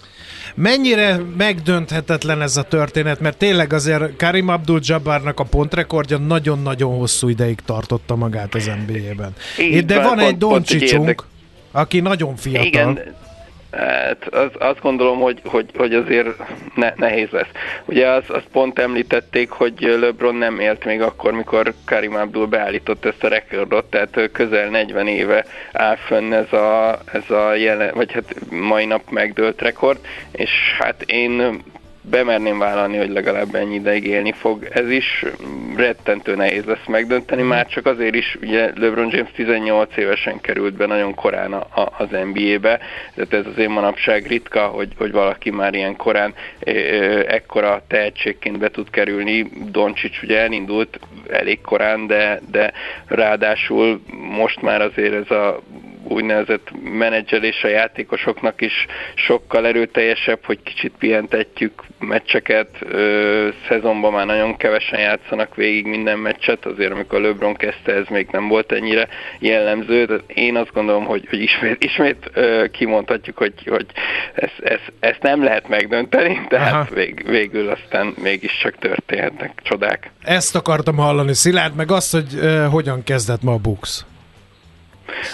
Mennyire 0.59 1.21
megdönthetetlen 1.37 2.43
ez 2.43 2.57
a 2.57 2.63
történet, 2.63 3.21
mert 3.21 3.37
tényleg 3.37 3.73
azért 3.73 4.17
Karim 4.17 4.49
Abdul-Jabbarnak 4.49 5.41
a 5.41 5.45
pontrekordja 5.45 6.17
nagyon-nagyon 6.19 6.97
hosszú 6.97 7.29
ideig 7.29 7.59
tartotta 7.65 8.17
magát 8.17 8.55
az 8.55 8.71
NBA-ben. 8.87 9.35
Így 9.61 9.85
De 9.85 9.95
van, 10.03 10.05
van 10.05 10.19
egy 10.19 10.83
érdek- 10.83 11.23
aki 11.71 12.01
nagyon 12.01 12.37
fiatal. 12.37 12.67
Igen, 12.67 13.15
hát 13.77 14.29
az, 14.29 14.51
azt 14.59 14.81
gondolom, 14.81 15.19
hogy, 15.21 15.41
hogy, 15.45 15.71
hogy 15.77 15.95
azért 15.95 16.29
ne, 16.75 16.93
nehéz 16.97 17.29
lesz. 17.31 17.51
Ugye 17.85 18.09
azt, 18.09 18.31
azt 18.31 18.47
pont 18.53 18.79
említették, 18.79 19.51
hogy 19.51 19.97
LeBron 20.01 20.35
nem 20.35 20.61
élt 20.61 20.85
még 20.85 21.03
akkor, 21.03 21.33
mikor 21.33 21.73
Karim 21.85 22.15
Abdul 22.15 22.47
beállított 22.47 23.05
ezt 23.05 23.25
a 23.25 23.29
rekordot, 23.29 23.85
tehát 23.85 24.31
közel 24.33 24.69
40 24.69 25.07
éve 25.07 25.45
áll 25.73 25.97
fönn 25.97 26.33
ez 26.33 26.53
a, 26.53 26.99
ez 27.13 27.31
a 27.31 27.55
jelen, 27.55 27.95
vagy 27.95 28.13
hát 28.13 28.35
mai 28.51 28.85
nap 28.85 29.11
megdőlt 29.11 29.63
rekord, 29.63 29.99
és 30.33 30.51
hát 30.79 31.03
én 31.03 31.63
bemerném 32.11 32.59
vállalni, 32.59 32.97
hogy 32.97 33.11
legalább 33.11 33.55
ennyi 33.55 33.75
ideig 33.75 34.07
élni 34.07 34.33
fog. 34.33 34.69
Ez 34.71 34.91
is 34.91 35.25
rettentő 35.77 36.35
nehéz 36.35 36.65
lesz 36.65 36.87
megdönteni, 36.87 37.43
már 37.43 37.67
csak 37.67 37.87
azért 37.87 38.15
is, 38.15 38.37
ugye 38.43 38.71
LeBron 38.75 39.09
James 39.11 39.31
18 39.35 39.97
évesen 39.97 40.41
került 40.41 40.75
be 40.75 40.87
nagyon 40.87 41.15
korán 41.15 41.53
a, 41.53 41.81
a, 41.83 41.93
az 41.99 42.09
NBA-be, 42.11 42.81
tehát 43.15 43.33
ez 43.33 43.47
azért 43.53 43.69
manapság 43.69 44.27
ritka, 44.27 44.67
hogy, 44.67 44.89
hogy 44.97 45.13
valaki 45.13 45.51
már 45.51 45.75
ilyen 45.75 45.97
korán 45.97 46.35
ö, 46.61 46.73
ekkora 47.29 47.83
tehetségként 47.89 48.59
be 48.59 48.69
tud 48.69 48.91
kerülni. 48.91 49.51
Doncsics 49.71 50.23
ugye 50.23 50.39
elindult 50.39 50.99
elég 51.31 51.61
korán, 51.61 52.07
de, 52.07 52.41
de 52.51 52.73
ráadásul 53.07 54.01
most 54.37 54.63
már 54.63 54.83
azért 54.83 55.15
ez 55.15 55.31
a 55.31 55.63
úgynevezett 56.09 56.71
menedzselés 56.83 57.65
a 57.65 57.69
játékosoknak 57.69 58.61
is 58.61 58.87
sokkal 59.15 59.67
erőteljesebb, 59.67 60.45
hogy 60.45 60.63
kicsit 60.63 60.93
pihentetjük 60.99 61.83
meccseket, 61.99 62.69
szezonban 63.69 64.13
már 64.13 64.27
nagyon 64.27 64.57
kevesen 64.57 65.01
játszanak 65.01 65.55
végig 65.55 65.87
minden 65.87 66.19
meccset, 66.19 66.67
azért 66.67 66.93
amikor 66.93 67.21
LeBron 67.21 67.55
kezdte, 67.55 67.93
ez 67.93 68.07
még 68.09 68.29
nem 68.31 68.49
volt 68.49 68.73
ennyire 68.73 69.09
jellemző, 69.39 70.05
de 70.05 70.15
én 70.27 70.57
azt 70.57 70.73
gondolom, 70.73 71.05
hogy, 71.05 71.27
hogy 71.31 71.43
ismét, 71.43 71.85
ismét 71.85 72.31
kimondhatjuk, 72.71 73.37
hogy, 73.37 73.53
hogy 73.67 73.87
ezt, 74.35 74.59
ezt, 74.63 74.93
ezt 75.01 75.23
nem 75.23 75.45
lehet 75.45 75.69
megdönteni, 75.69 76.47
tehát 76.49 76.73
Aha. 76.73 76.95
vég, 76.95 77.25
végül 77.29 77.69
aztán 77.69 78.15
mégiscsak 78.23 78.79
történhetnek 78.79 79.61
csodák. 79.63 80.11
Ezt 80.23 80.57
akartam 80.57 80.97
hallani, 80.97 81.35
Szilárd, 81.35 81.75
meg 81.75 81.91
azt, 81.91 82.13
hogy 82.13 82.35
uh, 82.35 82.65
hogyan 82.65 83.03
kezdett 83.03 83.43
ma 83.43 83.53
a 83.53 83.57
Bux. 83.57 84.05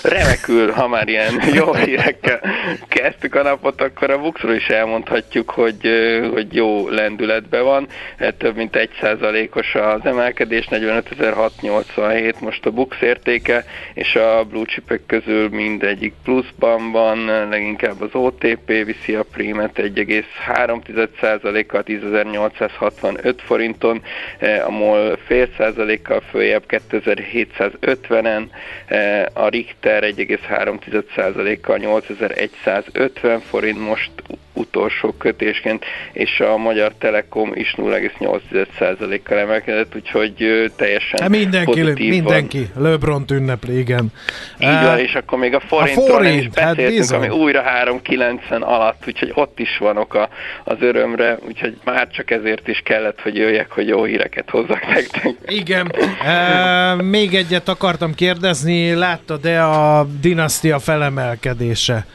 Remekül, 0.02 0.70
ha 0.70 0.88
már 0.88 1.08
ilyen 1.08 1.42
jó 1.54 1.74
hírekkel 1.74 2.40
kezdtük 2.88 3.34
a 3.34 3.42
napot, 3.42 3.80
akkor 3.80 4.10
a 4.10 4.18
Buxról 4.18 4.54
is 4.54 4.68
elmondhatjuk, 4.68 5.50
hogy, 5.50 5.90
hogy 6.32 6.54
jó 6.54 6.88
lendületben 6.88 7.64
van. 7.64 7.86
Eh, 8.16 8.30
Több 8.38 8.56
mint 8.56 8.76
egy 8.76 8.90
százalékos 9.00 9.74
az 9.74 10.00
emelkedés, 10.04 10.66
45.687 10.70 12.38
most 12.38 12.66
a 12.66 12.70
Bux 12.70 13.00
értéke, 13.00 13.64
és 13.94 14.14
a 14.14 14.44
blue 14.44 14.64
chipek 14.64 15.00
közül 15.06 15.48
mindegyik 15.48 16.12
pluszban 16.24 16.92
van, 16.92 17.48
leginkább 17.48 18.00
az 18.00 18.10
OTP 18.12 18.66
viszi 18.66 19.14
a 19.14 19.24
prímet 19.32 19.78
1,3%-kal 19.78 21.82
10.865 21.86 23.34
forinton, 23.36 24.02
eh, 24.38 24.66
a 24.66 24.70
MOL 24.70 25.18
fél 25.26 25.48
százalékkal 25.56 26.20
följebb 26.30 26.62
2750-en, 26.68 28.42
eh, 28.86 29.24
a 29.32 29.48
Richter 29.62 30.02
1,3%-kal 30.02 31.78
8150 31.78 33.40
forint 33.40 33.78
most 33.78 34.10
utolsó 34.52 35.12
kötésként, 35.18 35.84
és 36.12 36.40
a 36.40 36.56
Magyar 36.56 36.92
Telekom 36.98 37.52
is 37.54 37.74
0,8%-kal 37.76 39.38
emelkedett, 39.38 39.94
úgyhogy 39.96 40.34
teljesen 40.76 41.20
Hát 41.20 41.28
mindenki, 41.28 41.80
pozitív 41.80 42.10
mindenki 42.10 42.68
LeBron 42.76 43.24
ünnepli, 43.32 43.78
igen. 43.78 44.12
Van. 44.58 44.72
Így 44.72 44.84
van, 44.84 44.98
és 44.98 45.14
akkor 45.14 45.38
még 45.38 45.54
a 45.54 45.60
forintról 45.60 46.06
forint, 46.06 46.34
nem 46.34 46.38
is 46.38 46.48
hát 46.54 46.74
beszéltünk, 46.74 46.98
bizony. 46.98 47.18
ami 47.18 47.28
újra 47.28 47.62
3,90 47.84 48.60
alatt, 48.60 49.02
úgyhogy 49.06 49.32
ott 49.34 49.58
is 49.58 49.78
van 49.78 49.96
oka 49.96 50.28
az 50.64 50.76
örömre, 50.80 51.38
úgyhogy 51.46 51.76
már 51.84 52.08
csak 52.08 52.30
ezért 52.30 52.68
is 52.68 52.80
kellett, 52.84 53.20
hogy 53.20 53.36
jöjjek, 53.36 53.70
hogy 53.70 53.88
jó 53.88 54.04
híreket 54.04 54.50
hozzak 54.50 54.86
nektek. 54.86 55.34
Igen. 55.46 55.92
E, 56.24 56.94
még 56.94 57.34
egyet 57.34 57.68
akartam 57.68 58.14
kérdezni, 58.14 58.94
láttad-e 58.94 59.68
a 59.68 60.06
Dinasztia 60.20 60.78
felemelkedése 60.78 62.06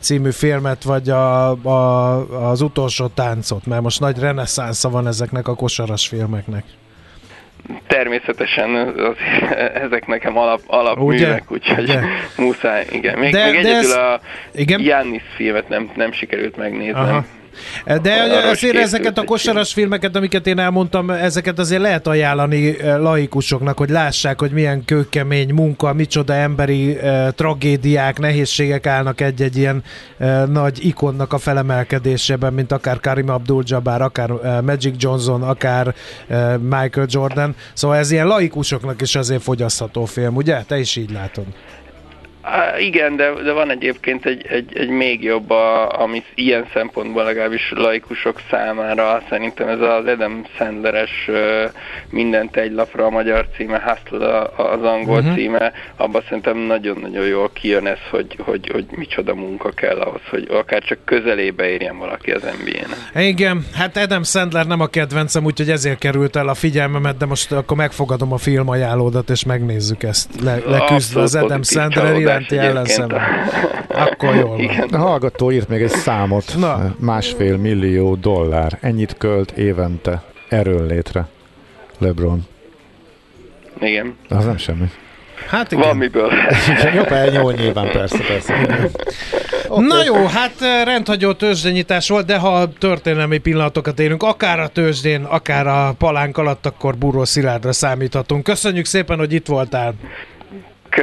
című 0.00 0.30
filmet, 0.30 0.82
vagy 0.82 1.08
a, 1.10 1.50
a, 1.50 2.50
az 2.50 2.60
utolsó 2.60 3.06
táncot, 3.06 3.66
mert 3.66 3.82
most 3.82 4.00
nagy 4.00 4.18
reneszánsza 4.18 4.88
van 4.90 5.06
ezeknek 5.06 5.48
a 5.48 5.54
kosaras 5.54 6.08
filmeknek. 6.08 6.64
Természetesen 7.86 8.74
az, 8.76 9.14
ezek 9.86 10.06
nekem 10.06 10.38
alap, 10.38 10.60
alapművek, 10.66 11.50
úgyhogy 11.52 11.82
Ugye? 11.82 12.00
muszáj, 12.36 12.86
igen. 12.90 13.18
Még, 13.18 13.32
De- 13.32 13.44
még 13.50 13.52
de 13.52 13.58
egyedül 13.58 13.90
ez- 13.90 13.96
a 13.96 14.20
Igen? 14.52 14.80
Giannis 14.80 15.22
filmet 15.36 15.68
nem, 15.68 15.90
nem 15.96 16.12
sikerült 16.12 16.56
megnéznem. 16.56 17.02
Aha. 17.02 17.24
De 18.02 18.14
azért 18.50 18.76
ezeket 18.76 19.18
a 19.18 19.24
kosaras 19.24 19.72
filmeket, 19.72 20.16
amiket 20.16 20.46
én 20.46 20.58
elmondtam, 20.58 21.10
ezeket 21.10 21.58
azért 21.58 21.80
lehet 21.80 22.06
ajánlani 22.06 22.80
eh, 22.80 22.98
laikusoknak, 22.98 23.78
hogy 23.78 23.88
lássák, 23.88 24.40
hogy 24.40 24.50
milyen 24.50 24.84
kőkemény 24.84 25.54
munka, 25.54 25.92
micsoda 25.92 26.34
emberi 26.34 26.98
eh, 26.98 27.26
tragédiák, 27.34 28.18
nehézségek 28.18 28.86
állnak 28.86 29.20
egy-egy 29.20 29.56
ilyen 29.56 29.82
eh, 30.18 30.46
nagy 30.46 30.84
ikonnak 30.86 31.32
a 31.32 31.38
felemelkedésében, 31.38 32.52
mint 32.52 32.72
akár 32.72 33.00
Karim 33.00 33.28
Abdul-Jabbar, 33.28 34.02
akár 34.02 34.30
eh, 34.30 34.60
Magic 34.60 35.02
Johnson, 35.02 35.42
akár 35.42 35.94
eh, 36.28 36.56
Michael 36.58 37.06
Jordan. 37.08 37.54
Szóval 37.72 37.96
ez 37.96 38.10
ilyen 38.10 38.26
laikusoknak 38.26 39.00
is 39.00 39.14
azért 39.14 39.42
fogyasztható 39.42 40.04
film, 40.04 40.36
ugye? 40.36 40.62
Te 40.62 40.78
is 40.78 40.96
így 40.96 41.10
látod. 41.10 41.44
Á, 42.48 42.78
igen, 42.78 43.16
de, 43.16 43.32
de 43.44 43.52
van 43.52 43.70
egyébként 43.70 44.26
egy, 44.26 44.46
egy, 44.48 44.76
egy 44.76 44.88
még 44.88 45.22
jobb, 45.22 45.50
a, 45.50 46.00
ami 46.00 46.22
ilyen 46.34 46.66
szempontból 46.72 47.24
legalábbis 47.24 47.72
laikusok 47.76 48.40
számára 48.50 49.22
szerintem 49.28 49.68
ez 49.68 49.80
az 49.80 50.06
Adam 50.06 50.44
Sandleres 50.56 51.30
mindent 52.10 52.56
egy 52.56 52.72
lapra 52.72 53.04
a 53.04 53.10
magyar 53.10 53.48
címe, 53.56 53.82
Hustle 53.84 54.38
az 54.56 54.82
angol 54.82 55.18
uh-huh. 55.18 55.34
címe, 55.34 55.72
abban 55.96 56.22
szerintem 56.22 56.56
nagyon-nagyon 56.56 57.26
jól 57.26 57.50
kijön 57.52 57.86
ez, 57.86 57.98
hogy, 58.10 58.36
hogy, 58.38 58.70
hogy 58.72 58.86
micsoda 58.90 59.34
munka 59.34 59.70
kell 59.70 59.98
ahhoz, 60.00 60.20
hogy 60.30 60.46
akár 60.50 60.82
csak 60.82 60.98
közelébe 61.04 61.68
érjen 61.68 61.98
valaki 61.98 62.30
az 62.30 62.42
NBA-nek. 62.42 63.26
Igen, 63.26 63.66
hát 63.74 63.96
Adam 63.96 64.22
Sandler 64.22 64.66
nem 64.66 64.80
a 64.80 64.86
kedvencem, 64.86 65.44
úgyhogy 65.44 65.70
ezért 65.70 65.98
került 65.98 66.36
el 66.36 66.48
a 66.48 66.54
figyelmemet, 66.54 67.16
de 67.16 67.26
most 67.26 67.52
akkor 67.52 67.76
megfogadom 67.76 68.32
a 68.32 68.38
film 68.38 68.68
ajánlódat, 68.68 69.30
és 69.30 69.44
megnézzük 69.44 70.02
ezt. 70.02 70.42
Le, 70.42 70.58
leküzdve 70.66 71.20
az 71.20 71.34
Adam 71.34 71.62
Sandler 71.62 72.14
iránti 72.36 72.58
ellenszem. 72.58 73.08
Akkor 73.88 74.34
jól 74.34 74.56
van. 74.56 74.88
A 74.92 74.96
hallgató 74.96 75.52
írt 75.52 75.68
még 75.68 75.82
egy 75.82 75.90
számot. 75.90 76.54
Na. 76.58 76.94
Másfél 76.98 77.56
millió 77.56 78.14
dollár. 78.14 78.78
Ennyit 78.80 79.14
költ 79.18 79.50
évente 79.50 80.22
erőnlétre. 80.48 81.26
LeBron. 81.98 82.46
Igen. 83.80 84.16
Az 84.28 84.44
nem 84.44 84.56
semmi. 84.56 84.90
Hát 85.48 85.72
igen. 85.72 85.84
Van 85.84 85.96
miből. 85.96 86.32
Jobb 86.94 87.12
elnyúl 87.12 87.52
nyilván, 87.52 87.90
persze, 87.90 88.18
persze. 88.26 88.54
Okay. 89.68 89.86
Na 89.86 90.04
jó, 90.04 90.26
hát 90.26 90.54
rendhagyó 90.84 91.32
tőzsdenyítás 91.32 92.08
volt, 92.08 92.26
de 92.26 92.36
ha 92.36 92.68
történelmi 92.78 93.38
pillanatokat 93.38 94.00
érünk, 94.00 94.22
akár 94.22 94.60
a 94.60 94.68
tőzsdén, 94.68 95.22
akár 95.22 95.66
a 95.66 95.94
palánk 95.98 96.38
alatt, 96.38 96.66
akkor 96.66 96.96
Buró 96.96 97.24
Szilárdra 97.24 97.72
számíthatunk. 97.72 98.42
Köszönjük 98.42 98.84
szépen, 98.84 99.18
hogy 99.18 99.32
itt 99.32 99.46
voltál. 99.46 99.94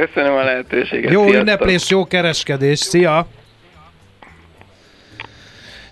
Köszönöm 0.00 0.36
a 0.36 0.44
lehetőséget. 0.44 1.12
Jó 1.12 1.22
Sziasztok. 1.22 1.40
ünneplés, 1.40 1.90
jó 1.90 2.06
kereskedés. 2.06 2.78
Szia! 2.78 3.26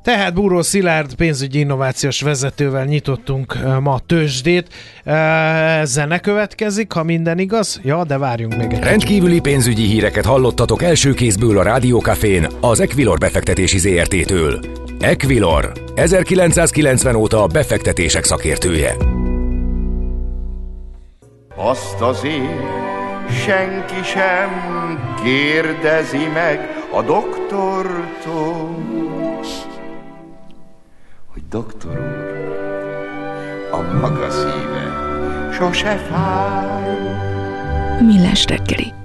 Tehát 0.03 0.35
Búró 0.35 0.63
Szilárd 0.63 1.15
pénzügyi 1.15 1.59
innovációs 1.59 2.21
vezetővel 2.21 2.85
nyitottunk 2.85 3.57
ma 3.81 3.99
tőzsdét. 4.07 4.67
Zene 5.83 6.19
következik, 6.19 6.93
ha 6.93 7.03
minden 7.03 7.39
igaz? 7.39 7.81
Ja, 7.85 8.05
de 8.05 8.19
várjunk 8.19 8.57
még 8.57 8.73
egy. 8.73 8.83
Rendkívüli 8.83 9.41
pénzügyi 9.41 9.85
híreket 9.87 10.25
hallottatok 10.25 10.83
első 10.83 11.15
kézből 11.15 11.59
a 11.59 11.63
Rádiókafén 11.63 12.47
az 12.61 12.81
Equilor 12.81 13.19
befektetési 13.19 13.79
ZRT-től. 13.79 14.61
Equilor, 15.01 15.73
1990 15.95 17.15
óta 17.15 17.43
a 17.43 17.47
befektetések 17.47 18.25
szakértője. 18.25 18.97
Azt 21.57 22.01
azért 22.01 22.92
senki 23.45 24.03
sem 24.03 24.51
kérdezi 25.23 26.27
meg 26.35 26.85
a 26.93 27.03
doktortól, 27.03 28.77
hogy 31.33 31.43
doktor 31.49 31.91
úr, 31.91 32.41
a 33.71 33.81
maga 34.01 34.31
szíve 34.31 35.51
sose 35.53 35.97
fáj. 35.97 36.83
Millás 38.01 38.45
reggeli. 38.45 39.02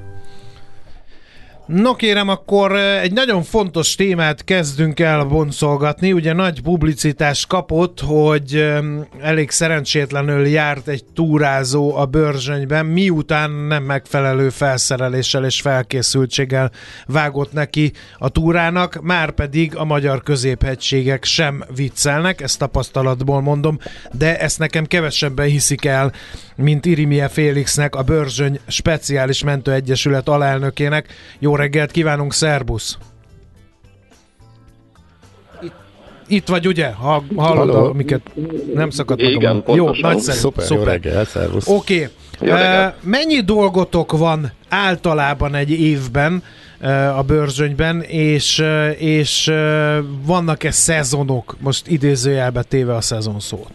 No 1.67 1.95
kérem, 1.95 2.29
akkor 2.29 2.75
egy 2.75 3.11
nagyon 3.11 3.43
fontos 3.43 3.95
témát 3.95 4.43
kezdünk 4.43 4.99
el 4.99 5.23
boncolgatni. 5.23 6.13
Ugye 6.13 6.33
nagy 6.33 6.61
publicitás 6.61 7.45
kapott, 7.45 7.99
hogy 7.99 8.73
elég 9.21 9.49
szerencsétlenül 9.49 10.47
járt 10.47 10.87
egy 10.87 11.03
túrázó 11.13 11.95
a 11.95 12.05
bőrzsönyben, 12.05 12.85
miután 12.85 13.51
nem 13.51 13.83
megfelelő 13.83 14.49
felszereléssel 14.49 15.45
és 15.45 15.61
felkészültséggel 15.61 16.71
vágott 17.05 17.53
neki 17.53 17.91
a 18.17 18.29
túrának, 18.29 19.01
már 19.01 19.31
pedig 19.31 19.75
a 19.75 19.83
magyar 19.83 20.23
középhegységek 20.23 21.23
sem 21.23 21.63
viccelnek, 21.75 22.41
ezt 22.41 22.59
tapasztalatból 22.59 23.41
mondom, 23.41 23.79
de 24.11 24.39
ezt 24.39 24.59
nekem 24.59 24.85
kevesebben 24.85 25.47
hiszik 25.47 25.85
el, 25.85 26.11
mint 26.57 26.85
Irimie 26.85 27.27
Félixnek, 27.27 27.95
a 27.95 28.01
Bőrzsöny 28.01 28.59
Speciális 28.67 29.43
Mentő 29.43 29.71
Egyesület 29.71 30.27
alelnökének. 30.27 31.07
Jó 31.39 31.55
reggelt 31.55 31.91
kívánunk, 31.91 32.33
szerbusz! 32.33 32.97
Itt, 36.27 36.47
vagy 36.47 36.67
ugye? 36.67 36.87
Ha, 36.87 37.23
hallod, 37.35 37.69
Halló. 37.69 37.89
amiket 37.89 38.21
nem 38.73 38.89
szakadt 38.89 39.21
meg 39.21 39.31
Igen, 39.31 39.63
a... 39.65 39.75
Jó, 39.75 39.89
nagyszerű. 40.01 40.37
Szuper, 40.37 40.65
szuper. 40.65 40.83
jó 40.83 40.91
reggel, 40.91 41.25
szervusz. 41.25 41.67
Oké. 41.67 42.09
Okay. 42.41 42.49
Uh, 42.49 42.93
mennyi 43.01 43.41
dolgotok 43.41 44.17
van 44.17 44.51
általában 44.69 45.55
egy 45.55 45.71
évben 45.71 46.43
uh, 46.81 47.17
a 47.17 47.21
bőrzsönyben, 47.21 48.01
és, 48.01 48.59
uh, 48.59 49.01
és 49.01 49.51
vannak-e 50.25 50.71
szezonok, 50.71 51.55
most 51.59 51.87
idézőjelbe 51.87 52.63
téve 52.63 52.95
a 52.95 53.01
szezon 53.01 53.39
szót? 53.39 53.71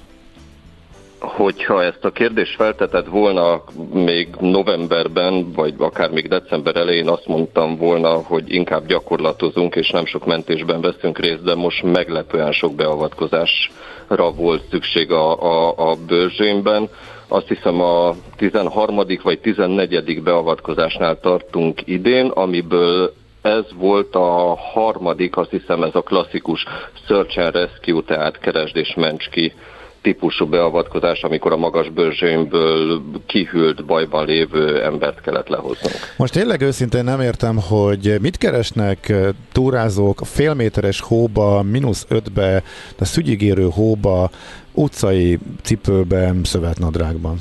Hogyha 1.23 1.83
ezt 1.83 2.05
a 2.05 2.11
kérdést 2.11 2.57
feltetett 2.57 3.07
volna 3.07 3.63
még 3.93 4.29
novemberben, 4.41 5.53
vagy 5.53 5.75
akár 5.79 6.11
még 6.11 6.29
december 6.29 6.77
elején, 6.77 7.09
azt 7.09 7.27
mondtam 7.27 7.77
volna, 7.77 8.09
hogy 8.09 8.55
inkább 8.55 8.87
gyakorlatozunk, 8.87 9.75
és 9.75 9.91
nem 9.91 10.07
sok 10.07 10.27
mentésben 10.27 10.81
veszünk 10.81 11.19
részt, 11.19 11.43
de 11.43 11.55
most 11.55 11.83
meglepően 11.83 12.53
sok 12.53 12.75
beavatkozásra 12.75 14.31
volt 14.37 14.63
szükség 14.71 15.11
a, 15.11 15.43
a, 15.43 15.91
a 15.91 15.97
bőrzsénben. 16.07 16.89
Azt 17.29 17.49
hiszem 17.49 17.81
a 17.81 18.15
13. 18.37 18.97
vagy 19.23 19.39
14. 19.41 20.23
beavatkozásnál 20.23 21.21
tartunk 21.21 21.81
idén, 21.85 22.27
amiből 22.27 23.13
ez 23.43 23.65
volt 23.79 24.15
a 24.15 24.55
harmadik, 24.57 25.37
azt 25.37 25.51
hiszem 25.51 25.83
ez 25.83 25.95
a 25.95 26.03
klasszikus 26.03 26.65
Search 27.07 27.39
and 27.39 27.55
Rescue, 27.55 28.03
tehát 28.07 28.39
keresd 28.39 28.77
és 28.77 28.95
ments 28.95 29.29
ki 29.29 29.53
típusú 30.03 30.47
beavatkozás, 30.47 31.23
amikor 31.23 31.53
a 31.53 31.57
magas 31.57 31.89
bőrzsőmből 31.89 33.03
kihűlt 33.27 33.85
bajban 33.85 34.27
lévő 34.27 34.83
embert 34.83 35.21
kellett 35.21 35.49
lehoznunk. 35.49 35.95
Most 36.17 36.33
tényleg 36.33 36.61
őszintén 36.61 37.05
nem 37.05 37.21
értem, 37.21 37.59
hogy 37.69 38.17
mit 38.21 38.37
keresnek 38.37 39.13
túrázók 39.53 40.21
félméteres 40.25 41.01
hóba, 41.01 41.63
mínusz 41.63 42.07
ötbe, 42.09 42.63
de 42.99 43.05
szügyigérő 43.05 43.69
hóba, 43.73 44.31
utcai 44.73 45.39
cipőben, 45.63 46.41
szövetnadrágban. 46.45 47.37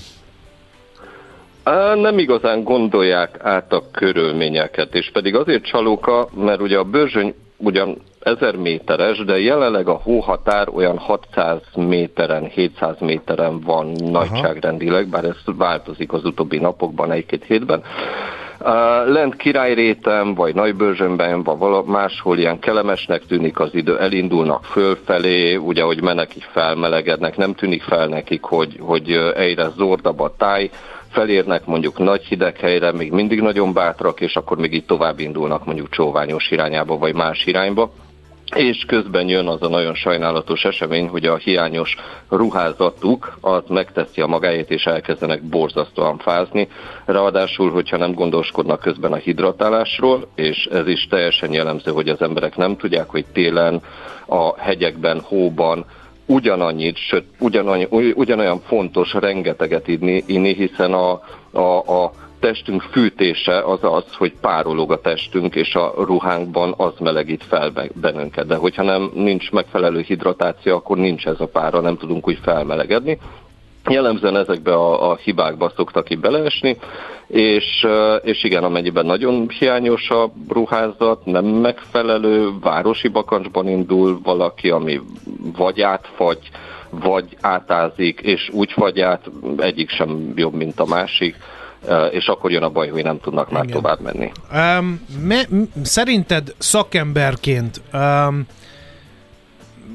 Nem 1.95 2.19
igazán 2.19 2.63
gondolják 2.63 3.37
át 3.41 3.73
a 3.73 3.83
körülményeket, 3.91 4.95
és 4.95 5.09
pedig 5.13 5.35
azért 5.35 5.63
csalóka, 5.63 6.29
mert 6.33 6.61
ugye 6.61 6.77
a 6.77 6.83
bőrzsöny 6.83 7.33
ugyan 7.57 8.01
1000 8.23 8.55
méteres, 8.55 9.23
de 9.23 9.39
jelenleg 9.39 9.87
a 9.87 9.99
hóhatár 10.03 10.67
olyan 10.73 10.97
600 10.97 11.61
méteren, 11.75 12.45
700 12.45 12.95
méteren 12.99 13.59
van 13.59 13.91
nagyságrendileg, 14.11 15.07
bár 15.07 15.23
ez 15.23 15.35
változik 15.57 16.13
az 16.13 16.25
utóbbi 16.25 16.57
napokban, 16.57 17.11
egy-két 17.11 17.43
hétben. 17.43 17.83
Uh, 18.59 18.67
lent 19.07 19.35
királyrétem, 19.35 20.33
vagy 20.33 20.55
nagybőrzsönben, 20.55 21.43
vagy 21.43 21.57
valahol 21.57 21.91
máshol 21.91 22.37
ilyen 22.37 22.59
kellemesnek 22.59 23.25
tűnik 23.25 23.59
az 23.59 23.69
idő, 23.73 23.99
elindulnak 23.99 24.63
fölfelé, 24.63 25.55
ugye, 25.55 25.83
hogy 25.83 26.01
menekik 26.01 26.43
felmelegednek, 26.51 27.37
nem 27.37 27.53
tűnik 27.53 27.81
fel 27.81 28.07
nekik, 28.07 28.43
hogy, 28.43 28.77
hogy 28.79 29.11
egyre 29.35 29.69
zordabb 29.77 30.19
a 30.19 30.33
táj, 30.37 30.69
felérnek 31.11 31.65
mondjuk 31.65 31.99
nagy 31.99 32.23
hideg 32.23 32.57
helyre, 32.57 32.91
még 32.91 33.11
mindig 33.11 33.41
nagyon 33.41 33.73
bátrak, 33.73 34.21
és 34.21 34.35
akkor 34.35 34.57
még 34.57 34.73
itt 34.73 34.87
tovább 34.87 35.19
indulnak 35.19 35.65
mondjuk 35.65 35.89
csóványos 35.89 36.51
irányába, 36.51 36.97
vagy 36.97 37.13
más 37.13 37.45
irányba 37.45 37.91
és 38.55 38.83
közben 38.87 39.27
jön 39.27 39.47
az 39.47 39.61
a 39.61 39.67
nagyon 39.67 39.93
sajnálatos 39.93 40.63
esemény, 40.63 41.07
hogy 41.07 41.25
a 41.25 41.35
hiányos 41.35 41.95
ruházatuk 42.29 43.37
az 43.41 43.63
megteszi 43.67 44.21
a 44.21 44.27
magáét, 44.27 44.69
és 44.69 44.85
elkezdenek 44.85 45.43
borzasztóan 45.43 46.17
fázni. 46.17 46.67
Ráadásul, 47.05 47.71
hogyha 47.71 47.97
nem 47.97 48.13
gondoskodnak 48.13 48.79
közben 48.79 49.11
a 49.11 49.15
hidratálásról, 49.15 50.27
és 50.35 50.65
ez 50.71 50.87
is 50.87 51.07
teljesen 51.07 51.53
jellemző, 51.53 51.91
hogy 51.91 52.09
az 52.09 52.21
emberek 52.21 52.55
nem 52.55 52.77
tudják, 52.77 53.09
hogy 53.09 53.25
télen 53.33 53.81
a 54.25 54.59
hegyekben, 54.59 55.21
hóban 55.21 55.85
ugyanannyit, 56.25 56.97
sőt, 56.97 57.25
ugyanannyi, 57.39 57.87
ugyanolyan 58.13 58.59
fontos 58.59 59.13
rengeteget 59.13 59.87
inni, 59.87 60.23
inni 60.25 60.53
hiszen 60.53 60.93
a, 60.93 61.21
a, 61.51 61.77
a 61.77 62.11
testünk 62.41 62.81
fűtése 62.81 63.61
az 63.63 63.79
az, 63.81 64.13
hogy 64.17 64.33
párolog 64.41 64.91
a 64.91 65.01
testünk, 65.01 65.55
és 65.55 65.75
a 65.75 65.93
ruhánkban 65.97 66.73
az 66.77 66.93
melegít 66.99 67.43
fel 67.43 67.71
bennünket. 67.93 68.47
De 68.47 68.55
hogyha 68.55 68.83
nem 68.83 69.11
nincs 69.13 69.51
megfelelő 69.51 70.01
hidratáció, 70.01 70.75
akkor 70.75 70.97
nincs 70.97 71.25
ez 71.25 71.39
a 71.39 71.47
pára, 71.47 71.79
nem 71.79 71.97
tudunk 71.97 72.27
úgy 72.27 72.39
felmelegedni. 72.41 73.17
Jellemzően 73.89 74.37
ezekbe 74.37 74.73
a, 74.73 75.11
a 75.11 75.15
hibákba 75.15 75.71
szoktak 75.75 76.03
ki 76.03 76.15
beleesni, 76.15 76.77
és, 77.27 77.87
és 78.21 78.43
igen, 78.43 78.63
amennyiben 78.63 79.05
nagyon 79.05 79.49
hiányos 79.49 80.09
a 80.09 80.31
ruházat, 80.49 81.25
nem 81.25 81.45
megfelelő, 81.45 82.49
városi 82.61 83.07
bakancsban 83.07 83.67
indul 83.67 84.19
valaki, 84.23 84.69
ami 84.69 85.01
vagy 85.57 85.81
átfagy, 85.81 86.39
vagy 86.89 87.37
átázik, 87.41 88.19
és 88.19 88.49
úgy 88.53 88.71
fagy 88.71 88.99
át, 88.99 89.29
egyik 89.57 89.89
sem 89.89 90.33
jobb, 90.35 90.53
mint 90.53 90.79
a 90.79 90.85
másik 90.85 91.35
és 92.11 92.27
akkor 92.27 92.51
jön 92.51 92.63
a 92.63 92.69
baj, 92.69 92.89
hogy 92.89 93.03
nem 93.03 93.19
tudnak 93.19 93.51
már 93.51 93.63
Igen. 93.63 93.75
tovább 93.75 93.99
menni. 93.99 94.31
Um, 94.53 95.07
me, 95.21 95.41
szerinted 95.83 96.53
szakemberként 96.57 97.81
um, 97.93 98.45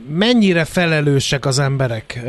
mennyire 0.09 0.65
felelősek 0.65 1.47
az 1.47 1.59
emberek? 1.59 2.21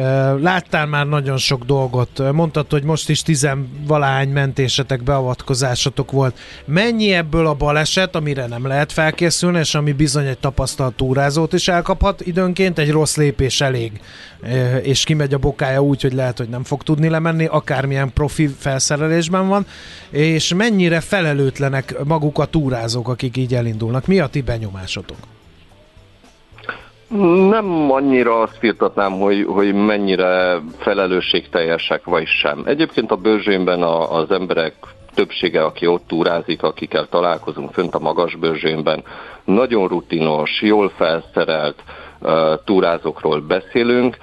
Láttál 0.42 0.86
már 0.86 1.08
nagyon 1.08 1.38
sok 1.38 1.64
dolgot, 1.64 2.32
mondtad, 2.32 2.72
hogy 2.72 2.84
most 2.84 3.10
is 3.10 3.22
tizenvalahány 3.22 4.30
mentésetek, 4.30 5.04
beavatkozásatok 5.04 6.12
volt. 6.12 6.40
Mennyi 6.66 7.14
ebből 7.14 7.48
a 7.48 7.54
baleset, 7.54 8.16
amire 8.16 8.48
nem 8.48 8.68
lehet 8.68 8.92
felkészülni, 8.92 9.60
és 9.60 9.76
ami 9.76 9.92
bizony 9.92 10.26
egy 10.26 10.38
tapasztalt 10.38 10.96
túrázót 10.96 11.54
is 11.54 11.68
elkaphat 11.68 12.22
időnként, 12.22 12.80
egy 12.80 12.92
rossz 12.92 13.16
lépés 13.16 13.62
elég, 13.62 13.92
és 14.82 15.04
kimegy 15.04 15.34
a 15.34 15.38
bokája 15.38 15.84
úgy, 15.84 16.02
hogy 16.02 16.14
lehet, 16.14 16.38
hogy 16.38 16.50
nem 16.50 16.64
fog 16.64 16.84
tudni 16.84 17.10
lemenni, 17.10 17.46
akármilyen 17.46 18.14
profi 18.14 18.48
felszerelésben 18.48 19.48
van, 19.48 19.66
és 20.10 20.54
mennyire 20.54 21.00
felelőtlenek 21.00 22.04
maguk 22.04 22.40
a 22.40 22.46
túrázók, 22.46 23.08
akik 23.08 23.38
így 23.38 23.56
elindulnak. 23.56 24.08
Mi 24.08 24.20
a 24.20 24.28
ti 24.28 24.42
benyomásotok? 24.42 25.18
Nem 27.50 27.92
annyira 27.92 28.40
azt 28.40 28.58
firtatnám, 28.58 29.12
hogy, 29.12 29.46
hogy 29.48 29.74
mennyire 29.74 30.60
felelősségteljesek 30.78 32.04
vagy 32.04 32.28
sem. 32.28 32.64
Egyébként 32.66 33.12
a 33.12 33.16
bőrzsőnben 33.16 33.82
a, 33.82 34.16
az 34.18 34.32
emberek 34.32 34.74
többsége, 35.14 35.64
aki 35.64 35.88
ott 35.88 36.08
túrázik, 36.08 36.64
akikkel 36.64 37.08
találkozunk 37.10 37.74
fönt 37.74 37.96
a 37.96 38.00
magas 38.00 38.36
bőrzsőnben, 38.36 39.04
nagyon 39.46 39.88
rutinos, 39.88 40.62
jól 40.62 40.90
felszerelt 40.90 41.84
túrázókról 42.66 43.42
beszélünk. 43.42 44.18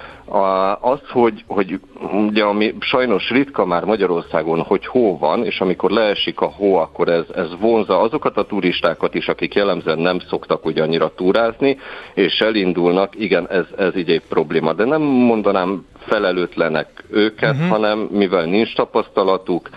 Az, 0.81 0.99
hogy, 1.09 1.43
hogy 1.47 1.79
ugye, 2.13 2.43
ami 2.43 2.73
sajnos 2.79 3.29
ritka 3.29 3.65
már 3.65 3.83
Magyarországon, 3.83 4.61
hogy 4.61 4.85
hó 4.85 5.17
van, 5.17 5.45
és 5.45 5.59
amikor 5.59 5.91
leesik 5.91 6.39
a 6.41 6.45
hó, 6.45 6.75
akkor 6.75 7.09
ez, 7.09 7.25
ez 7.35 7.47
vonza 7.59 7.99
azokat 7.99 8.37
a 8.37 8.45
turistákat 8.45 9.15
is, 9.15 9.27
akik 9.27 9.53
jellemzően 9.53 9.99
nem 9.99 10.19
szoktak 10.19 10.65
ugye 10.65 10.81
annyira 10.81 11.13
túrázni, 11.15 11.77
és 12.13 12.39
elindulnak, 12.39 13.19
igen, 13.19 13.49
ez, 13.49 13.65
ez 13.77 13.95
így 13.95 14.09
egy 14.09 14.23
probléma. 14.29 14.73
De 14.73 14.85
nem 14.85 15.01
mondanám 15.01 15.85
felelőtlenek 16.07 17.03
őket, 17.09 17.53
uh-huh. 17.53 17.69
hanem 17.69 17.99
mivel 18.11 18.45
nincs 18.45 18.75
tapasztalatuk, 18.75 19.69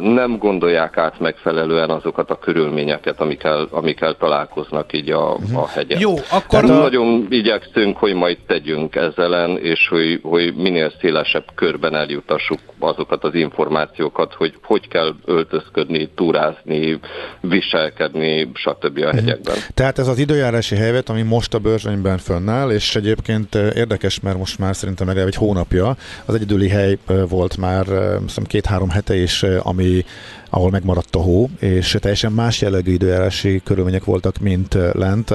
nem 0.00 0.36
gondolják 0.38 0.96
át 0.96 1.20
megfelelően 1.20 1.90
azokat 1.90 2.30
a 2.30 2.38
körülményeket, 2.38 3.20
amikkel, 3.20 3.68
amikkel 3.70 4.16
találkoznak 4.16 4.92
így 4.92 5.10
a, 5.10 5.32
a 5.32 5.68
hegyen. 5.68 6.00
Jó, 6.00 6.14
akkor... 6.30 6.60
Tehát 6.60 6.66
nagyon 6.66 7.26
igyekszünk, 7.30 7.96
hogy 7.96 8.14
majd 8.14 8.38
tegyünk 8.46 8.96
ezzel 8.96 9.34
és 9.56 9.88
hogy, 9.88 10.20
hogy 10.22 10.54
minél 10.54 10.92
szélesebb 11.00 11.44
körben 11.54 11.94
eljutassuk 11.94 12.58
azokat 12.78 13.24
az 13.24 13.34
információkat, 13.34 14.34
hogy 14.34 14.54
hogy 14.62 14.88
kell 14.88 15.14
öltözködni, 15.24 16.08
túrázni, 16.14 17.00
viselkedni, 17.40 18.50
stb. 18.54 18.98
a 19.04 19.10
hegyekben. 19.10 19.54
Tehát 19.74 19.98
ez 19.98 20.08
az 20.08 20.18
időjárási 20.18 20.76
helyzet, 20.76 21.08
ami 21.08 21.22
most 21.22 21.54
a 21.54 21.58
bőrzsönyben 21.58 22.18
fönnáll, 22.18 22.70
és 22.70 22.96
egyébként 22.96 23.54
érdekes, 23.54 24.20
mert 24.20 24.38
most 24.38 24.58
már 24.58 24.76
szerintem 24.76 25.08
legalább 25.10 25.32
egy 25.32 25.46
hónapja 25.46 25.96
az 26.24 26.34
egyedüli 26.34 26.68
hely 26.68 26.98
volt 27.28 27.56
már 27.56 27.86
hiszem 28.26 28.44
két-három 28.44 28.90
hete 28.90 29.16
is, 29.16 29.42
ami 29.42 30.04
ahol 30.50 30.70
megmaradt 30.70 31.16
a 31.16 31.20
hó, 31.20 31.50
és 31.58 31.96
teljesen 32.00 32.32
más 32.32 32.60
jellegű 32.60 32.92
időjárási 32.92 33.60
körülmények 33.64 34.04
voltak, 34.04 34.38
mint 34.38 34.76
lent, 34.92 35.34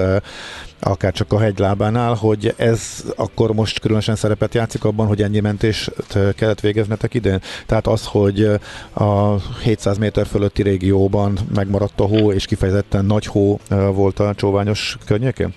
akár 0.80 1.14
csak 1.14 1.34
a 1.34 1.40
hegylábánál, 1.40 2.14
hogy 2.14 2.54
ez 2.58 3.04
akkor 3.16 3.54
most 3.54 3.80
különösen 3.80 4.16
szerepet 4.16 4.54
játszik 4.54 4.84
abban, 4.84 5.08
hogy 5.08 5.22
ennyi 5.22 5.40
mentést 5.40 5.92
kellett 6.36 6.60
végeznetek 6.60 7.14
idén. 7.14 7.42
Tehát 7.66 7.88
az, 7.88 8.06
hogy 8.06 8.50
a 8.94 9.40
700 9.64 9.98
méter 9.98 10.26
fölötti 10.26 10.62
régióban 10.62 11.38
megmaradt 11.56 12.00
a 12.00 12.06
hó, 12.06 12.32
és 12.32 12.46
kifejezetten 12.46 13.06
nagy 13.06 13.26
hó 13.26 13.60
volt 13.94 14.20
a 14.20 14.34
csóványos 14.36 14.98
környékén? 15.06 15.54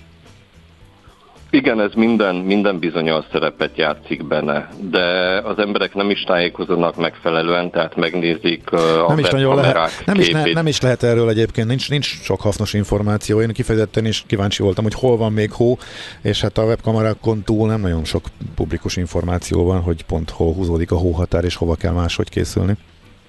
Igen, 1.51 1.81
ez 1.81 1.91
minden, 1.95 2.35
minden 2.35 2.79
bizonyos 2.79 3.25
szerepet 3.31 3.77
játszik 3.77 4.27
benne, 4.27 4.69
de 4.89 5.37
az 5.43 5.59
emberek 5.59 5.93
nem 5.93 6.09
is 6.09 6.21
tájékozódnak 6.23 6.95
megfelelően, 6.95 7.69
tehát 7.71 7.95
megnézik 7.95 8.71
uh, 8.71 8.79
a 8.79 9.07
nem 9.07 9.19
is 9.19 9.29
nagyon 9.29 9.55
lehet, 9.55 10.03
nem 10.05 10.19
is, 10.19 10.29
ne, 10.29 10.43
nem 10.43 10.67
is 10.67 10.81
lehet 10.81 11.03
erről 11.03 11.29
egyébként, 11.29 11.67
nincs, 11.67 11.89
nincs 11.89 12.05
sok 12.05 12.41
hasznos 12.41 12.73
információ. 12.73 13.41
Én 13.41 13.49
kifejezetten 13.49 14.05
is 14.05 14.23
kíváncsi 14.27 14.63
voltam, 14.63 14.83
hogy 14.83 14.93
hol 14.93 15.17
van 15.17 15.33
még 15.33 15.51
hó, 15.51 15.77
és 16.21 16.41
hát 16.41 16.57
a 16.57 16.63
webkamerákon 16.63 17.43
túl 17.43 17.67
nem 17.67 17.81
nagyon 17.81 18.03
sok 18.03 18.25
publikus 18.55 18.97
információ 18.97 19.65
van, 19.65 19.81
hogy 19.81 20.05
pont 20.05 20.29
hol 20.29 20.53
húzódik 20.53 20.91
a 20.91 20.97
hóhatár, 20.97 21.43
és 21.43 21.55
hova 21.55 21.75
kell 21.75 21.93
máshogy 21.93 22.29
készülni. 22.29 22.77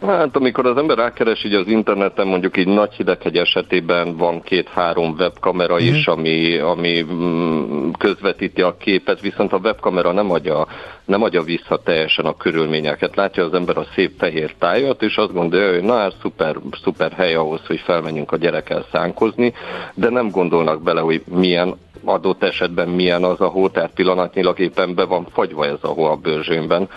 Hát 0.07 0.37
amikor 0.37 0.67
az 0.67 0.77
ember 0.77 0.97
rákeres 0.97 1.45
így 1.45 1.55
az 1.55 1.67
interneten, 1.67 2.27
mondjuk 2.27 2.57
így 2.57 2.67
nagy 2.67 2.93
hideghegy 2.93 3.37
esetében 3.37 4.17
van 4.17 4.43
két-három 4.43 5.15
webkamera 5.19 5.75
mm. 5.75 5.79
is, 5.79 6.07
ami, 6.07 6.59
ami 6.59 7.07
mm, 7.13 7.91
közvetíti 7.99 8.63
a 8.63 8.77
képet, 8.77 9.21
viszont 9.21 9.53
a 9.53 9.59
webkamera 9.63 10.13
nem 10.13 10.31
adja, 10.31 10.67
nem 11.05 11.23
adja 11.23 11.43
vissza 11.43 11.77
teljesen 11.85 12.25
a 12.25 12.37
körülményeket. 12.37 13.17
Látja 13.17 13.45
az 13.45 13.55
ember 13.55 13.77
a 13.77 13.87
szép 13.95 14.19
fehér 14.19 14.55
tájat, 14.59 15.03
és 15.03 15.17
azt 15.17 15.33
gondolja, 15.33 15.73
hogy 15.73 15.83
na 15.83 15.97
hát 15.97 16.15
szuper, 16.23 16.57
szuper 16.83 17.13
hely 17.13 17.35
ahhoz, 17.35 17.61
hogy 17.67 17.81
felmenjünk 17.81 18.33
a 18.33 18.37
gyerekkel 18.37 18.87
szánkozni, 18.93 19.53
de 19.95 20.09
nem 20.09 20.31
gondolnak 20.31 20.83
bele, 20.83 21.01
hogy 21.01 21.23
milyen 21.27 21.75
adott 22.05 22.43
esetben 22.43 22.89
milyen 22.89 23.25
az 23.25 23.41
a 23.41 23.47
hó, 23.47 23.69
tehát 23.69 23.95
pillanatnyilag 23.95 24.59
éppen 24.59 24.95
be 24.95 25.05
van 25.05 25.27
fagyva 25.33 25.67
ez 25.67 25.79
a 25.81 25.89
hó 25.89 26.05
a 26.05 26.17
bőrzsőnben, 26.17 26.89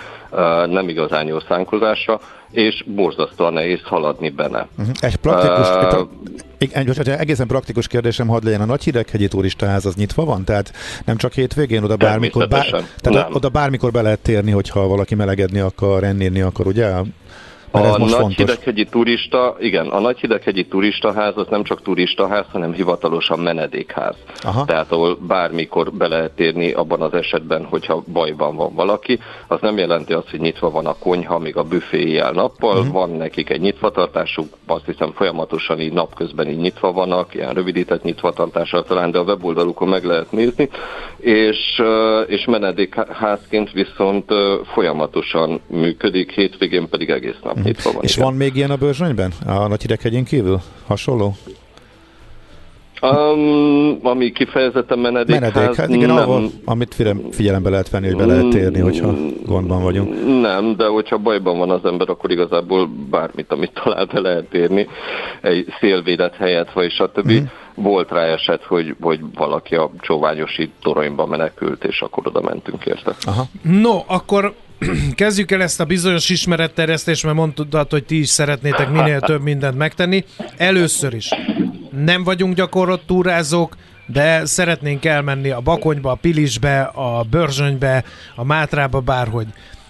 nem 0.66 0.90
igazán 0.90 1.28
jó 1.28 1.40
szánkozásra, 1.40 2.20
és 2.54 2.84
borzasztóan 2.88 3.54
nehéz 3.54 3.80
haladni 3.84 4.30
benne. 4.30 4.68
Uh-huh. 4.78 4.96
Egy 5.00 5.16
praktikus, 5.16 5.68
Uh, 5.68 5.88
pra- 5.90 6.08
egy, 6.58 6.72
egy, 6.74 7.10
egészen 7.10 7.48
praktikus 7.48 7.88
kérdésem 7.88 8.28
hadd 8.28 8.44
legyen, 8.44 8.62
a 8.62 8.66
nagy 8.66 8.84
hideghegyi 8.84 9.28
turistaház 9.28 9.86
az 9.86 9.96
nyitva 9.96 10.26
van? 10.26 10.44
Tehát 10.44 10.74
nem 11.06 11.18
csak 11.18 11.34
hétvégén, 11.34 11.84
oda 11.84 11.96
bármikor, 11.96 12.48
bár, 12.48 12.66
tehát 12.70 13.24
nem. 13.24 13.34
oda 13.34 13.50
bármikor 13.50 13.92
be 13.92 14.02
lehet 14.02 14.20
térni, 14.20 14.52
hogyha 14.52 14.88
valaki 14.88 15.16
melegedni 15.16 15.60
akar, 15.60 16.02
rennírni 16.02 16.42
akar, 16.42 16.68
ugye? 16.68 16.92
Mert 17.74 17.96
A 17.96 17.98
most 17.98 18.12
nagy 18.12 18.22
fontos. 18.22 18.36
hideghegyi 18.38 18.86
turista, 18.86 19.56
igen, 19.60 19.88
a 19.88 20.00
nagy 20.00 20.20
hideghegyi 20.20 20.66
turistaház 20.66 21.34
az 21.36 21.48
nem 21.50 21.64
csak 21.64 21.82
turistaház, 21.82 22.46
hanem 22.52 22.74
hivatalosan 22.74 23.40
menedékház. 23.40 24.16
Aha. 24.42 24.66
Tehát 24.66 24.92
ahol 24.92 25.18
bármikor 25.28 25.92
be 25.92 26.08
lehet 26.08 26.40
érni 26.40 26.72
abban 26.72 27.02
az 27.02 27.14
esetben, 27.14 27.66
hogyha 27.66 28.04
bajban 28.14 28.56
van 28.56 28.74
valaki. 28.76 29.20
Az 29.48 29.62
nem 29.62 29.78
jelenti 29.78 30.14
azt, 30.14 30.30
hogy 30.30 30.40
nyitva 30.40 30.70
van 30.70 30.86
a 30.86 30.96
konyha, 31.00 31.40
még 31.40 31.58
a 31.58 31.64
büfé 31.64 32.00
éjjel 32.00 32.32
nappal, 32.32 32.78
uh-huh. 32.78 32.94
van 32.94 33.10
nekik 33.10 33.50
egy 33.50 33.62
nyitvatartásuk, 33.62 34.48
azt 34.68 34.86
hiszem 34.86 35.12
folyamatosan 35.12 35.80
így 35.80 35.94
napközben 35.94 36.48
így 36.48 36.60
nyitva 36.60 36.92
vannak, 36.92 37.34
ilyen 37.36 37.54
rövidített 37.54 38.04
nyitvatartással 38.04 38.84
talán, 38.84 39.12
de 39.12 39.18
a 39.18 39.24
weboldalukon 39.24 39.88
meg 39.88 40.04
lehet 40.04 40.32
nézni, 40.32 40.70
és, 41.18 41.82
és 42.28 42.46
menedékházként 42.46 43.72
viszont 43.72 44.32
folyamatosan 44.74 45.62
működik, 45.68 46.32
hétvégén 46.32 46.90
pedig 46.90 47.10
egész 47.10 47.40
nap 47.44 47.62
nyitva 47.64 47.92
van. 47.92 48.04
És 48.04 48.16
igen. 48.16 48.26
van 48.26 48.36
még 48.36 48.56
ilyen 48.56 48.72
a 48.72 48.76
bőrzsönyben? 48.76 49.34
A 49.46 49.68
nagy 49.68 49.82
hideghegyén 49.82 50.24
kívül? 50.24 50.62
Hasonló? 50.88 51.36
Um, 53.12 54.00
ami 54.04 54.32
kifejezetten 54.32 55.00
menedékház, 55.00 55.54
Menedék, 55.54 55.76
hát 55.76 55.90
igen, 55.90 56.08
nem, 56.08 56.18
ahol, 56.18 56.50
amit 56.66 56.96
figyelembe- 57.32 57.70
lehet 57.70 57.90
venni, 57.90 58.08
hogy 58.08 58.16
be 58.16 58.26
lehet 58.26 58.50
térni, 58.50 58.80
hogyha 58.80 59.14
gondban 59.46 59.84
vagyunk. 59.84 60.42
Nem, 60.42 60.76
de 60.76 60.86
hogyha 60.86 61.18
bajban 61.18 61.58
van 61.58 61.70
az 61.70 61.86
ember, 61.86 62.10
akkor 62.10 62.32
igazából 62.32 62.90
bármit, 63.10 63.52
amit 63.52 63.82
talál, 63.84 64.06
be 64.06 64.20
lehet 64.20 64.54
érni, 64.54 64.88
egy 65.42 65.66
szélvédett 65.80 66.36
helyet, 66.36 66.74
vagy 66.74 66.92
stb. 66.92 67.32
Mm. 67.32 67.44
Volt 67.76 68.12
rá 68.12 68.22
eset, 68.22 68.64
hogy, 68.64 68.96
hogy 69.02 69.20
valaki 69.36 69.76
a 69.76 69.92
csóványosi 70.00 70.72
toronyba 70.82 71.26
menekült, 71.26 71.84
és 71.84 72.02
akkor 72.02 72.28
oda 72.28 72.42
mentünk 72.42 72.86
érte. 72.86 73.16
Aha. 73.24 73.44
No, 73.62 74.04
akkor 74.08 74.54
kezdjük 75.16 75.52
el 75.52 75.62
ezt 75.62 75.80
a 75.80 75.86
bizonyos 75.86 76.30
ismeretterjesztést, 76.30 77.24
mert 77.24 77.36
mondtad, 77.36 77.92
hogy 77.92 78.06
ti 78.06 78.20
is 78.20 78.30
szeretnétek 78.30 78.90
minél 78.90 79.20
több 79.20 79.42
mindent 79.42 79.78
megtenni. 79.78 80.24
Először 80.58 81.14
is 81.14 81.30
nem 81.92 82.24
vagyunk 82.24 82.56
gyakorlott 82.56 83.08
túrázók, 83.08 83.76
de 84.06 84.46
szeretnénk 84.46 85.06
elmenni 85.06 85.50
a 85.50 85.60
Bakonyba, 85.60 86.12
a 86.12 86.16
Pilisbe, 86.16 86.82
a 86.82 87.24
Börzsönybe, 87.30 88.04
a 88.36 88.44
Mátrába, 88.44 89.00
bárhogy. 89.00 89.48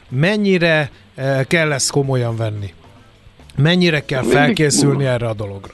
Mennyire 0.10 0.90
eh, 1.16 1.44
kell 1.48 1.72
ezt 1.72 1.92
komolyan 1.92 2.36
venni? 2.36 2.74
Mennyire 3.56 4.06
kell 4.06 4.24
felkészülni 4.24 5.06
erre 5.06 5.28
a 5.28 5.34
dologra? 5.34 5.74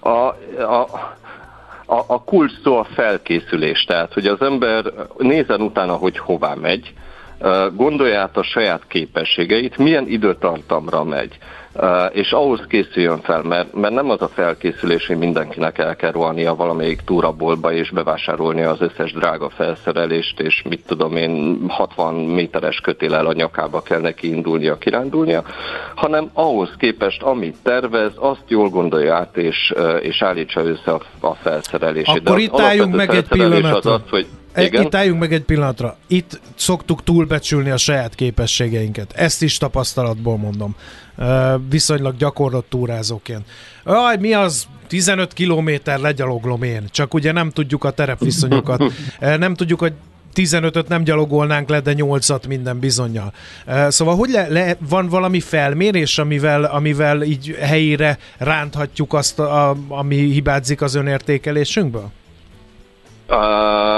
A, 0.00 0.08
a, 0.08 0.88
a, 1.86 2.04
a 2.06 2.22
kulcs 2.24 2.52
szó 2.62 2.76
a 2.76 2.86
felkészülés, 2.94 3.84
tehát 3.84 4.12
hogy 4.12 4.26
az 4.26 4.40
ember 4.40 4.92
nézen 5.18 5.60
utána, 5.60 5.94
hogy 5.94 6.18
hová 6.18 6.54
megy, 6.54 6.92
gondolja 7.74 8.20
át 8.20 8.36
a 8.36 8.42
saját 8.42 8.82
képességeit, 8.88 9.76
milyen 9.78 10.08
időtartamra 10.08 11.04
megy 11.04 11.38
és 12.10 12.32
ahhoz 12.32 12.60
készüljön 12.68 13.20
fel, 13.20 13.42
mert, 13.42 13.74
mert 13.74 13.94
nem 13.94 14.10
az 14.10 14.22
a 14.22 14.28
felkészülés, 14.28 15.06
hogy 15.06 15.16
mindenkinek 15.16 15.78
el 15.78 15.96
kell 15.96 16.10
rohania 16.10 16.54
valamelyik 16.54 17.00
túraboltba 17.00 17.72
és 17.72 17.90
bevásárolni 17.90 18.62
az 18.62 18.80
összes 18.80 19.12
drága 19.12 19.50
felszerelést, 19.50 20.40
és 20.40 20.62
mit 20.68 20.86
tudom 20.86 21.16
én, 21.16 21.58
60 21.68 22.14
méteres 22.14 22.80
kötélel 22.80 23.26
a 23.26 23.32
nyakába 23.32 23.82
kell 23.82 24.00
neki 24.00 24.28
indulnia, 24.28 24.78
kirándulnia, 24.78 25.44
hanem 25.94 26.30
ahhoz 26.32 26.70
képest, 26.78 27.22
amit 27.22 27.56
tervez, 27.62 28.12
azt 28.16 28.44
jól 28.48 28.68
gondolja 28.68 29.14
át, 29.14 29.36
és, 29.36 29.74
és 30.00 30.22
állítsa 30.22 30.64
össze 30.64 30.92
a, 30.92 31.00
a 31.20 31.34
felszerelését. 31.34 32.28
Akkor 32.28 32.38
itt 32.38 32.60
álljunk 32.60 32.94
meg 32.94 33.10
egy 33.10 33.28
pillanatra. 33.28 33.76
Az 33.76 33.86
az, 33.86 34.10
hogy 34.10 34.26
igen? 34.56 34.82
Itt 34.82 34.94
álljunk 34.94 35.20
meg 35.20 35.32
egy 35.32 35.42
pillanatra. 35.42 35.96
Itt 36.06 36.40
szoktuk 36.54 37.02
túlbecsülni 37.02 37.70
a 37.70 37.76
saját 37.76 38.14
képességeinket. 38.14 39.12
Ezt 39.12 39.42
is 39.42 39.58
tapasztalatból 39.58 40.36
mondom. 40.36 40.76
Viszonylag 41.68 42.16
gyakorlott 42.16 42.68
túrázóként. 42.68 43.44
Aj, 43.84 44.16
mi 44.16 44.32
az? 44.32 44.66
15 44.86 45.32
kilométer 45.32 45.98
legyaloglom 45.98 46.62
én. 46.62 46.84
Csak 46.90 47.14
ugye 47.14 47.32
nem 47.32 47.50
tudjuk 47.50 47.84
a 47.84 47.90
terepviszonyokat. 47.90 48.92
nem 49.38 49.54
tudjuk, 49.54 49.80
hogy 49.80 49.92
15-öt 50.34 50.88
nem 50.88 51.02
gyalogolnánk 51.02 51.68
le, 51.68 51.80
de 51.80 51.94
8-at 51.96 52.48
minden 52.48 52.78
bizonyal. 52.78 53.32
Szóval 53.88 54.16
hogy 54.16 54.30
le, 54.30 54.48
le, 54.48 54.76
van 54.88 55.08
valami 55.08 55.40
felmérés, 55.40 56.18
amivel, 56.18 56.64
amivel 56.64 57.22
így 57.22 57.56
helyére 57.60 58.18
ránthatjuk 58.38 59.12
azt, 59.12 59.38
a, 59.38 59.76
ami 59.88 60.16
hibázik 60.16 60.82
az 60.82 60.94
önértékelésünkből? 60.94 62.10
Uh, 63.28 63.93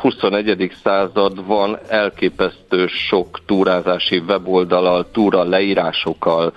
21. 0.00 0.72
században 0.82 1.78
elképesztő 1.88 2.86
sok 2.86 3.38
túrázási 3.46 4.18
weboldalal, 4.18 5.10
túra 5.12 5.44
leírásokkal, 5.44 6.52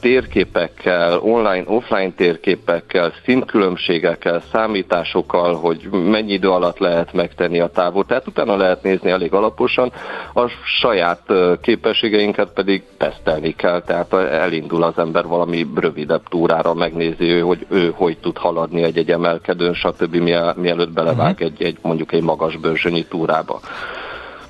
térképekkel, 0.00 1.18
online, 1.18 1.64
offline 1.66 2.12
térképekkel, 2.16 3.12
szintkülönbségekkel, 3.24 4.42
számításokkal, 4.52 5.54
hogy 5.54 5.88
mennyi 5.90 6.32
idő 6.32 6.50
alatt 6.50 6.78
lehet 6.78 7.12
megtenni 7.12 7.60
a 7.60 7.68
távot. 7.68 8.06
Tehát 8.06 8.26
utána 8.26 8.56
lehet 8.56 8.82
nézni 8.82 9.10
elég 9.10 9.32
alaposan, 9.32 9.92
a 10.34 10.48
saját 10.80 11.32
képességeinket 11.60 12.48
pedig 12.52 12.82
tesztelni 12.96 13.54
kell, 13.54 13.82
tehát 13.82 14.12
elindul 14.12 14.82
az 14.82 14.98
ember 14.98 15.26
valami 15.26 15.66
rövidebb 15.74 16.28
túrára, 16.28 16.74
megnézi 16.74 17.30
ő, 17.30 17.40
hogy 17.40 17.66
ő 17.68 17.92
hogy 17.96 18.18
tud 18.18 18.36
haladni 18.38 18.82
egy-egy 18.82 19.10
emelkedőn, 19.10 19.74
stb. 19.74 20.14
mielőtt 20.56 20.92
belevág 20.92 21.32
uh-huh. 21.32 21.46
egy, 21.46 21.62
egy 21.62 21.78
mondjuk 21.82 22.12
egy 22.12 22.22
magas 22.22 22.56
bőrzsönyi 22.56 23.04
túrába. 23.04 23.60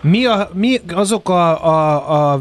Mi, 0.00 0.26
a, 0.26 0.48
mi 0.52 0.80
azok 0.94 1.28
a, 1.28 1.66
a, 1.66 2.32
a 2.32 2.40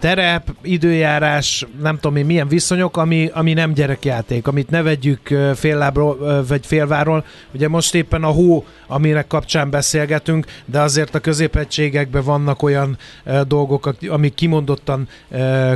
terep, 0.00 0.48
időjárás, 0.62 1.66
nem 1.82 1.98
tudom 1.98 2.16
én 2.16 2.24
milyen 2.24 2.48
viszonyok, 2.48 2.96
ami, 2.96 3.30
ami 3.34 3.52
nem 3.52 3.72
gyerekjáték, 3.72 4.46
amit 4.46 4.70
ne 4.70 4.82
vegyük 4.82 5.34
féllábról 5.54 6.44
vagy 6.48 6.66
félváról. 6.66 7.24
Ugye 7.54 7.68
most 7.68 7.94
éppen 7.94 8.24
a 8.24 8.30
hó, 8.30 8.64
aminek 8.86 9.26
kapcsán 9.26 9.70
beszélgetünk, 9.70 10.46
de 10.64 10.80
azért 10.80 11.14
a 11.14 11.20
középegységekben 11.20 12.22
vannak 12.24 12.62
olyan 12.62 12.98
dolgok, 13.46 13.94
amik 14.08 14.34
kimondottan 14.34 15.08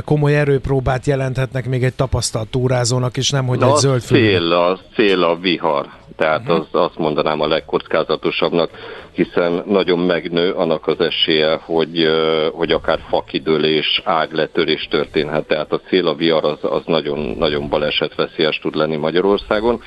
komoly 0.05 0.37
erőpróbát 0.37 1.05
jelenthetnek 1.05 1.69
még 1.69 1.83
egy 1.83 1.93
tapasztalt 1.93 2.47
túrázónak, 2.47 3.17
és 3.17 3.29
nem, 3.29 3.45
hogy 3.45 3.59
Na, 3.59 3.67
egy 3.67 3.75
zöld 3.75 4.01
szél, 4.01 4.51
a 4.51 4.79
szél 4.95 5.23
a 5.23 5.35
vihar. 5.35 5.87
Tehát 6.15 6.41
uh-huh. 6.41 6.55
az, 6.71 6.81
azt 6.81 6.97
mondanám 6.97 7.41
a 7.41 7.47
legkockázatosabbnak, 7.47 8.69
hiszen 9.11 9.63
nagyon 9.65 9.99
megnő 9.99 10.51
annak 10.51 10.87
az 10.87 10.99
esélye, 10.99 11.59
hogy, 11.63 12.07
hogy 12.51 12.71
akár 12.71 12.99
fakidőlés, 13.09 14.01
ágletörés 14.03 14.87
történhet. 14.87 15.47
Tehát 15.47 15.71
a 15.71 15.81
szél, 15.89 16.07
a 16.07 16.15
vihar 16.15 16.45
az, 16.45 16.57
az 16.61 16.81
nagyon, 16.85 17.19
nagyon 17.19 17.69
balesetveszélyes 17.69 18.59
tud 18.59 18.75
lenni 18.75 18.95
Magyarországon. 18.95 19.81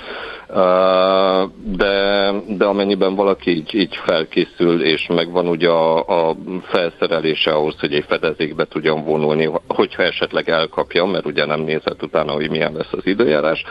De, 1.65 2.33
de 2.47 2.65
amennyiben 2.65 3.15
valaki 3.15 3.51
így, 3.51 3.75
így 3.75 3.97
felkészül, 3.97 4.83
és 4.83 5.07
megvan 5.07 5.49
ugye 5.49 5.69
a, 5.69 6.29
a 6.29 6.37
felszerelése 6.63 7.51
ahhoz, 7.51 7.81
hogy 7.81 7.95
egy 7.95 8.05
fedezékbe 8.09 8.65
tudjon 8.65 9.05
vonulni, 9.05 9.51
hogyha 9.69 10.03
esetleg 10.03 10.49
elkapja, 10.49 11.05
mert 11.05 11.27
ugye 11.27 11.45
nem 11.45 11.61
nézett 11.61 12.03
utána, 12.03 12.33
hogy 12.33 12.51
milyen 12.51 12.73
lesz 12.73 12.93
az 12.93 13.07
időjárás, 13.07 13.65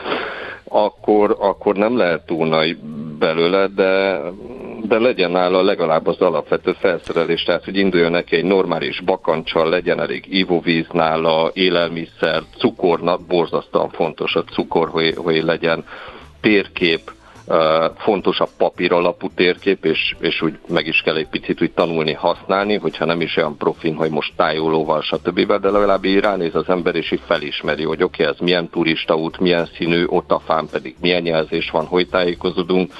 akkor, 0.68 1.36
akkor 1.40 1.76
nem 1.76 1.96
lehet 1.96 2.26
túl 2.26 2.46
nagy 2.46 2.76
belőle, 3.18 3.66
de, 3.66 4.20
de 4.82 4.98
legyen 4.98 5.30
nála 5.30 5.62
legalább 5.62 6.06
az 6.06 6.20
alapvető 6.20 6.72
felszerelés, 6.72 7.42
tehát 7.42 7.64
hogy 7.64 7.76
induljon 7.76 8.10
neki 8.10 8.36
egy 8.36 8.44
normális 8.44 9.00
bakancsal, 9.00 9.68
legyen 9.68 10.00
elég 10.00 10.24
ivóvíz 10.28 10.86
nála, 10.92 11.50
élelmiszer, 11.54 12.42
cukornak, 12.58 13.26
borzasztóan 13.26 13.90
fontos 13.90 14.34
a 14.34 14.44
cukor, 14.44 14.88
hogy, 14.88 15.14
hogy 15.16 15.42
legyen 15.42 15.84
térkép, 16.40 17.00
fontos 17.96 18.40
a 18.40 18.48
papír 18.56 18.92
alapú 18.92 19.28
térkép, 19.34 19.84
és, 19.84 20.14
és 20.20 20.42
úgy 20.42 20.58
meg 20.68 20.86
is 20.86 21.00
kell 21.00 21.16
egy 21.16 21.28
picit 21.28 21.62
úgy 21.62 21.72
tanulni 21.72 22.12
használni, 22.12 22.76
hogyha 22.76 23.04
nem 23.04 23.20
is 23.20 23.36
olyan 23.36 23.56
profin, 23.56 23.94
hogy 23.94 24.10
most 24.10 24.32
tájolóval, 24.36 25.02
stb. 25.02 25.40
De 25.40 25.70
legalább 25.70 26.04
így 26.04 26.20
ránéz 26.20 26.54
az 26.54 26.68
ember, 26.68 26.94
és 26.94 27.10
így 27.10 27.22
felismeri, 27.26 27.84
hogy 27.84 28.02
oké, 28.02 28.22
okay, 28.22 28.34
ez 28.34 28.40
milyen 28.40 28.68
turista 28.68 29.14
út, 29.16 29.38
milyen 29.38 29.68
színű, 29.76 30.04
ott 30.06 30.30
a 30.30 30.38
fán 30.38 30.68
pedig 30.70 30.96
milyen 31.00 31.26
jelzés 31.26 31.70
van, 31.70 31.86
hogy 31.86 32.08
tájékozódunk, 32.08 32.92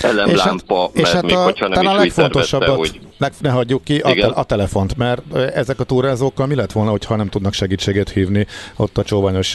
elemlámpa, 0.00 0.90
és 0.92 1.08
hát, 1.08 1.22
mert 1.22 1.24
és 1.24 1.30
még 1.30 1.30
hát 1.30 1.40
a, 1.40 1.44
hogyha 1.44 1.68
nem 1.68 1.82
is 1.82 1.88
a 1.88 1.94
legfontosabbat, 1.94 2.76
hogy... 2.76 3.00
ne 3.40 3.50
hagyjuk 3.50 3.84
ki, 3.84 3.98
a, 3.98 4.14
te, 4.14 4.26
a 4.26 4.44
telefont, 4.44 4.96
mert 4.96 5.34
ezek 5.34 5.80
a 5.80 5.84
túrázókkal 5.84 6.46
mi 6.46 6.54
lett 6.54 6.72
volna, 6.72 6.90
hogyha 6.90 7.16
nem 7.16 7.28
tudnak 7.28 7.52
segítséget 7.52 8.10
hívni 8.10 8.46
ott 8.76 8.98
a 8.98 9.02
csóványos 9.02 9.54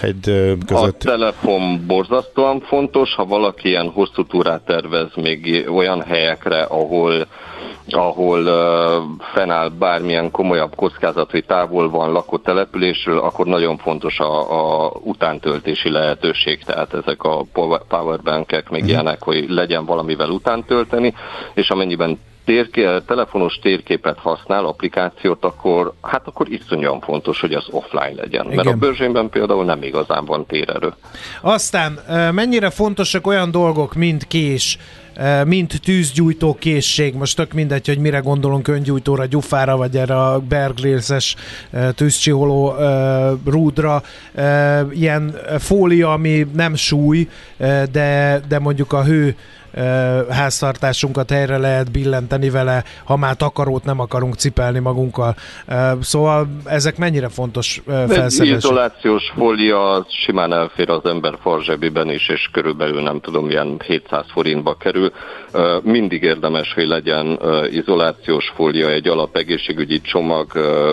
egy 0.00 0.56
között? 0.66 1.04
A 1.04 1.10
telefon 1.10 1.86
borzasztóan 1.86 2.60
fontos, 2.60 3.14
ha 3.14 3.24
valaki 3.24 3.68
ilyen 3.68 3.88
hosszú 3.88 4.26
túrát 4.26 4.60
tervez 4.60 5.10
még 5.14 5.66
olyan 5.68 6.02
helyekre, 6.02 6.62
ahol 6.62 7.26
ahol 7.90 8.44
fennáll 9.34 9.68
bármilyen 9.68 10.30
komolyabb 10.30 10.74
kockázat, 10.74 11.30
hogy 11.30 11.44
távol 11.44 11.90
van 11.90 12.12
lakott 12.12 12.44
településről, 12.44 13.18
akkor 13.18 13.46
nagyon 13.46 13.78
fontos 13.78 14.18
a, 14.20 14.84
a 14.84 14.92
utántöltési 15.02 15.90
lehetőség, 15.90 16.64
tehát 16.64 16.94
ezek 16.94 17.22
a 17.22 17.44
powerbankek 17.88 18.70
még 18.70 18.82
mm. 18.82 18.86
ilyenek, 18.86 19.22
hogy 19.22 19.50
legyen 19.50 19.84
valamivel 19.84 20.30
utántölteni, 20.30 21.14
és 21.54 21.70
amennyiben 21.70 22.18
térké, 22.44 22.86
telefonos 23.06 23.58
térképet 23.62 24.18
használ, 24.18 24.64
applikációt, 24.64 25.44
akkor 25.44 25.92
hát 26.02 26.26
akkor 26.26 26.48
iszonyúan 26.50 27.00
fontos, 27.00 27.40
hogy 27.40 27.52
az 27.52 27.66
offline 27.70 28.14
legyen. 28.16 28.44
Igen. 28.44 28.56
Mert 28.56 28.68
a 28.68 28.78
bőrzsényben 28.78 29.28
például 29.28 29.64
nem 29.64 29.82
igazán 29.82 30.24
van 30.24 30.46
térerő. 30.46 30.94
Aztán 31.40 31.98
mennyire 32.34 32.70
fontosak 32.70 33.26
olyan 33.26 33.50
dolgok, 33.50 33.94
mint 33.94 34.26
kés, 34.26 34.78
mint 35.44 35.80
tűzgyújtó 35.80 36.54
készség, 36.54 37.14
most 37.14 37.36
tök 37.36 37.52
mindegy, 37.52 37.86
hogy 37.86 37.98
mire 37.98 38.18
gondolunk 38.18 38.68
öngyújtóra, 38.68 39.26
gyufára, 39.26 39.76
vagy 39.76 39.96
erre 39.96 40.16
a 40.16 40.38
berglélszes 40.38 41.36
tűzcsiholó 41.94 42.74
rúdra, 43.44 44.02
ilyen 44.92 45.36
fólia, 45.58 46.12
ami 46.12 46.46
nem 46.54 46.74
súly, 46.74 47.28
de, 47.92 48.40
de 48.48 48.58
mondjuk 48.58 48.92
a 48.92 49.04
hő 49.04 49.36
háztartásunkat 50.30 51.30
helyre 51.30 51.58
lehet 51.58 51.90
billenteni 51.90 52.50
vele, 52.50 52.84
ha 53.04 53.16
már 53.16 53.36
takarót 53.36 53.84
nem 53.84 54.00
akarunk 54.00 54.34
cipelni 54.34 54.78
magunkkal. 54.78 55.34
Szóval 56.00 56.48
ezek 56.64 56.96
mennyire 56.96 57.28
fontos 57.28 57.82
felszerelések? 57.86 58.56
Izolációs 58.56 59.32
fólia 59.34 60.06
simán 60.08 60.52
elfér 60.52 60.90
az 60.90 61.04
ember 61.04 61.34
farzsebiben 61.40 62.10
is, 62.10 62.28
és 62.28 62.48
körülbelül 62.52 63.02
nem 63.02 63.20
tudom, 63.20 63.50
ilyen 63.50 63.76
700 63.86 64.24
forintba 64.32 64.76
kerül. 64.76 65.12
Mindig 65.82 66.22
érdemes, 66.22 66.72
hogy 66.74 66.86
legyen 66.86 67.38
izolációs 67.70 68.52
fólia, 68.56 68.90
egy 68.90 69.08
alapegészségügyi 69.08 70.00
csomag, 70.00 70.46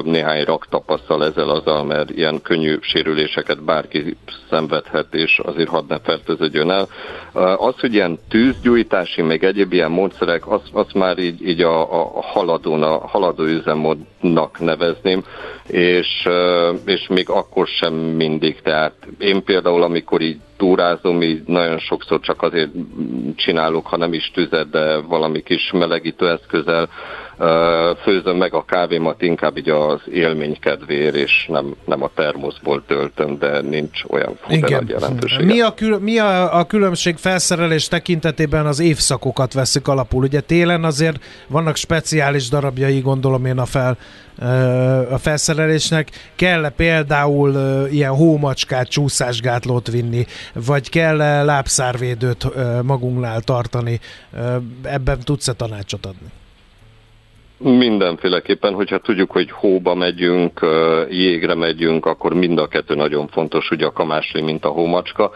néhány 0.06 0.44
rak 0.44 0.68
tapasztal 0.70 1.26
ezzel 1.26 1.50
azzal, 1.50 1.84
mert 1.84 2.10
ilyen 2.10 2.42
könnyű 2.42 2.78
sérüléseket 2.82 3.64
bárki 3.64 4.18
szenvedhet, 4.50 5.14
és 5.14 5.40
azért 5.44 5.70
hadd 5.70 5.84
ne 5.88 6.00
fertőződjön 6.00 6.72
el. 6.72 6.88
Az, 7.58 7.80
hogy 7.80 7.94
ilyen 7.94 8.20
tűzgyújtó, 8.30 8.69
gyújtási, 8.70 9.22
meg 9.22 9.44
egyéb 9.44 9.74
ilyen 9.74 9.92
módszerek, 9.92 10.48
azt, 10.48 10.70
azt 10.72 10.94
már 10.94 11.18
így, 11.18 11.48
így 11.48 11.62
a, 11.62 11.82
a 12.18 12.22
haladón, 12.22 12.84
a 12.84 13.08
haladó 13.08 13.44
üzemmódnak 13.44 14.60
nevezném, 14.60 15.24
és, 15.68 16.28
és 16.86 17.08
még 17.08 17.30
akkor 17.30 17.68
sem 17.68 17.94
mindig. 17.94 18.62
Tehát 18.62 18.94
én 19.18 19.44
például, 19.44 19.84
amikor 19.84 20.22
így 20.22 20.40
túrázom, 20.60 21.22
így 21.22 21.42
nagyon 21.46 21.80
sokszor 21.80 22.20
csak 22.20 22.42
azért 22.42 22.70
csinálok, 23.36 23.88
ha 23.88 23.98
nem 23.98 24.14
is 24.14 24.32
tüzet, 24.34 24.70
de 24.70 24.98
valami 24.98 25.42
kis 25.44 25.72
melegítő 25.72 26.30
eszközzel 26.30 26.90
főzöm 28.04 28.38
meg 28.38 28.54
a 28.54 28.66
kávémat 28.66 29.22
inkább 29.22 29.58
így 29.58 29.70
az 29.70 30.00
élmény 30.12 30.58
kedvéért, 30.60 31.16
és 31.16 31.46
nem, 31.48 31.76
nem 31.86 32.04
a 32.04 32.10
termoszból 32.16 32.84
töltöm, 32.88 33.38
de 33.38 33.62
nincs 33.62 34.04
olyan 34.08 34.38
nagy 34.48 34.90
jelentősége. 34.90 35.46
Mi 35.46 35.62
a, 35.62 35.74
kül- 35.74 36.02
mi 36.02 36.18
a, 36.18 36.58
a 36.60 36.64
különbség 36.64 37.18
felszerelés 37.18 37.88
tekintetében 37.88 38.66
az 38.66 38.80
évszakokat 38.80 39.54
veszik 39.54 39.88
alapul? 39.88 40.24
Ugye 40.24 40.40
télen 40.40 40.84
azért 40.84 41.24
vannak 41.48 41.76
speciális 41.76 42.50
darabjai, 42.50 43.00
gondolom 43.00 43.46
én 43.46 43.58
a 43.58 43.66
fel, 43.66 43.98
a 45.12 45.18
felszerelésnek, 45.18 46.32
kell 46.36 46.66
-e 46.66 46.70
például 46.70 47.88
ilyen 47.92 48.16
hómacskát, 48.16 48.88
csúszásgátlót 48.88 49.88
vinni, 49.88 50.26
vagy 50.54 50.90
kell 50.90 51.22
-e 51.22 51.44
lábszárvédőt 51.44 52.48
magunknál 52.84 53.42
tartani, 53.42 54.00
ebben 54.84 55.20
tudsz-e 55.20 55.54
tanácsot 55.54 56.06
adni? 56.06 56.28
Mindenféleképpen, 57.60 58.74
hogyha 58.74 58.98
tudjuk, 58.98 59.32
hogy 59.32 59.52
hóba 59.52 59.96
megyünk, 59.96 60.60
jégre 61.10 61.56
megyünk, 61.56 62.06
akkor 62.06 62.34
mind 62.34 62.60
a 62.60 62.68
kettő 62.68 62.96
nagyon 62.96 63.28
fontos, 63.28 63.72
ugye 63.72 63.86
a 63.86 63.92
kamásli, 63.92 64.42
mint 64.42 64.66
a 64.66 64.70
hómacska, 64.70 65.32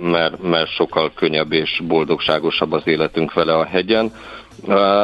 mert, 0.00 0.42
mert 0.42 0.68
sokkal 0.70 1.12
könnyebb 1.14 1.52
és 1.52 1.82
boldogságosabb 1.86 2.72
az 2.72 2.82
életünk 2.84 3.32
vele 3.32 3.54
a 3.54 3.64
hegyen. 3.64 4.12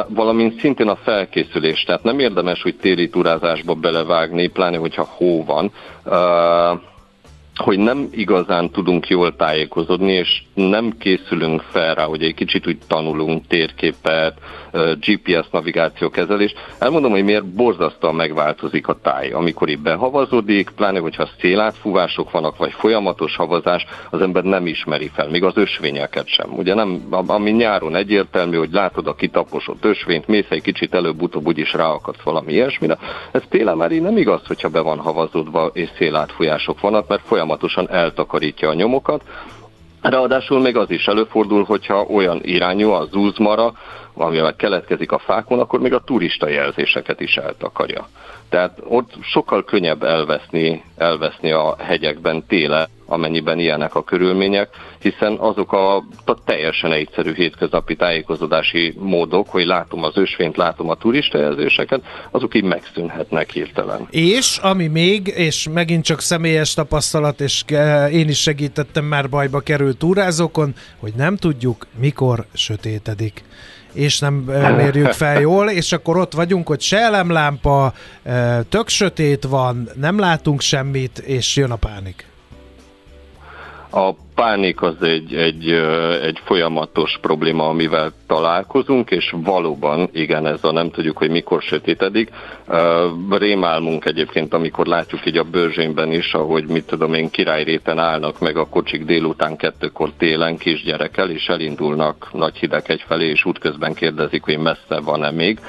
Valamint 0.07 0.59
szintén 0.59 0.87
a 0.87 0.95
felkészülés, 0.95 1.83
tehát 1.83 2.03
nem 2.03 2.19
érdemes, 2.19 2.61
hogy 2.61 2.75
téli 2.75 3.09
turázásba 3.09 3.73
belevágni, 3.73 4.47
pláne 4.47 4.77
hogyha 4.77 5.07
hó 5.17 5.45
van, 5.45 5.71
hogy 7.55 7.77
nem 7.77 8.07
igazán 8.11 8.69
tudunk 8.69 9.07
jól 9.07 9.35
tájékozódni, 9.35 10.11
és 10.11 10.43
nem 10.53 10.97
készülünk 10.99 11.61
fel 11.61 11.95
rá, 11.95 12.03
hogy 12.03 12.23
egy 12.23 12.33
kicsit 12.33 12.67
úgy 12.67 12.77
tanulunk 12.87 13.47
térképet, 13.47 14.37
GPS 14.99 15.47
navigáció 15.51 16.09
kezelés. 16.09 16.53
Elmondom, 16.79 17.11
hogy 17.11 17.23
miért 17.23 17.45
borzasztóan 17.45 18.15
megváltozik 18.15 18.87
a 18.87 18.99
táj. 19.01 19.31
Amikor 19.31 19.69
itt 19.69 19.79
behavazódik, 19.79 20.69
pláne 20.75 20.99
hogyha 20.99 21.29
szélátfúvások 21.39 22.31
vannak, 22.31 22.57
vagy 22.57 22.71
folyamatos 22.71 23.35
havazás, 23.35 23.85
az 24.09 24.21
ember 24.21 24.43
nem 24.43 24.67
ismeri 24.67 25.11
fel, 25.13 25.29
még 25.29 25.43
az 25.43 25.57
ösvényeket 25.57 26.27
sem. 26.27 26.53
Ugye 26.57 26.73
nem, 26.73 27.07
ami 27.27 27.51
nyáron 27.51 27.95
egyértelmű, 27.95 28.57
hogy 28.57 28.71
látod 28.71 29.07
a 29.07 29.15
kitaposott 29.15 29.85
ösvényt, 29.85 30.27
mész 30.27 30.49
egy 30.49 30.61
kicsit 30.61 30.93
előbb-utóbb 30.93 31.47
úgyis 31.47 31.73
ráakadsz 31.73 32.23
valami 32.23 32.51
ilyesmire. 32.51 32.97
Ez 33.31 33.41
télen 33.49 33.77
már 33.77 33.91
így 33.91 34.01
nem 34.01 34.17
igaz, 34.17 34.41
hogyha 34.47 34.69
be 34.69 34.79
van 34.79 34.99
havazódva 34.99 35.69
és 35.73 35.89
szélátfújások 35.97 36.79
vannak, 36.79 37.07
mert 37.07 37.21
folyamatosan 37.21 37.43
eltakarítja 37.89 38.69
a 38.69 38.73
nyomokat, 38.73 39.23
Ráadásul 40.09 40.59
még 40.59 40.77
az 40.77 40.89
is 40.89 41.05
előfordul, 41.05 41.63
hogyha 41.63 42.01
olyan 42.03 42.39
irányú 42.43 42.89
az 42.89 43.09
zúzmara, 43.09 43.73
amivel 44.13 44.55
keletkezik 44.55 45.11
a 45.11 45.19
fákon, 45.19 45.59
akkor 45.59 45.79
még 45.79 45.93
a 45.93 46.03
turista 46.03 46.47
jelzéseket 46.49 47.19
is 47.19 47.37
eltakarja. 47.37 48.07
Tehát 48.49 48.77
ott 48.87 49.13
sokkal 49.21 49.63
könnyebb 49.63 50.03
elveszni, 50.03 50.83
elveszni 50.97 51.51
a 51.51 51.75
hegyekben 51.79 52.45
téle, 52.47 52.87
amennyiben 53.05 53.59
ilyenek 53.59 53.95
a 53.95 54.03
körülmények, 54.03 54.69
hiszen 54.99 55.37
azok 55.39 55.73
a, 55.73 55.95
a 56.25 56.43
teljesen 56.45 56.91
egyszerű 56.91 57.33
hétköznapi 57.33 57.95
tájékozódási 57.95 58.95
módok, 58.99 59.49
hogy 59.49 59.65
látom 59.65 60.03
az 60.03 60.17
ösvényt, 60.17 60.57
látom 60.57 60.89
a 60.89 60.95
turistajelzéseket, 60.95 62.01
azok 62.31 62.55
így 62.55 62.63
megszűnhetnek 62.63 63.51
hirtelen. 63.51 64.07
És 64.09 64.57
ami 64.57 64.87
még, 64.87 65.27
és 65.35 65.67
megint 65.73 66.03
csak 66.03 66.19
személyes 66.19 66.73
tapasztalat, 66.73 67.41
és 67.41 67.63
én 68.11 68.29
is 68.29 68.41
segítettem 68.41 69.05
már 69.05 69.29
bajba 69.29 69.59
került 69.59 69.97
túrázókon, 69.97 70.73
hogy 70.99 71.13
nem 71.15 71.35
tudjuk, 71.35 71.87
mikor 71.99 72.45
sötétedik 72.53 73.43
és 73.95 74.19
nem 74.19 74.33
mérjük 74.75 75.11
fel 75.11 75.39
jól, 75.39 75.69
és 75.69 75.91
akkor 75.91 76.17
ott 76.17 76.33
vagyunk, 76.33 76.67
hogy 76.67 76.81
se 76.81 76.97
elemlámpa, 76.97 77.93
tök 78.69 78.89
sötét 78.89 79.43
van, 79.43 79.89
nem 79.95 80.19
látunk 80.19 80.61
semmit, 80.61 81.17
és 81.17 81.55
jön 81.55 81.71
a 81.71 81.75
pánik. 81.75 82.25
A 83.97 84.15
pánik 84.35 84.81
az 84.81 85.01
egy, 85.01 85.35
egy, 85.35 85.69
egy 86.21 86.39
folyamatos 86.43 87.17
probléma, 87.21 87.67
amivel 87.67 88.11
találkozunk, 88.27 89.11
és 89.11 89.33
valóban, 89.37 90.09
igen, 90.13 90.47
ez 90.47 90.63
a 90.63 90.71
nem 90.71 90.91
tudjuk, 90.91 91.17
hogy 91.17 91.29
mikor 91.29 91.61
sötétedik. 91.61 92.29
Rémálmunk 93.29 94.05
egyébként, 94.05 94.53
amikor 94.53 94.85
látjuk 94.85 95.25
így 95.25 95.37
a 95.37 95.43
bőrzsényben 95.43 96.11
is, 96.11 96.33
ahogy 96.33 96.67
mit 96.67 96.85
tudom 96.85 97.13
én, 97.13 97.29
királyréten 97.29 97.99
állnak 97.99 98.39
meg 98.39 98.57
a 98.57 98.67
kocsik 98.67 99.05
délután 99.05 99.55
kettőkor 99.55 100.11
télen 100.17 100.57
kisgyerekkel, 100.57 101.29
és 101.29 101.47
elindulnak 101.47 102.29
nagy 102.33 102.55
hideg 102.55 102.83
egyfelé, 102.87 103.29
és 103.29 103.45
útközben 103.45 103.93
kérdezik, 103.93 104.43
hogy 104.43 104.57
messze 104.57 104.99
van-e 104.99 105.31
még. 105.31 105.59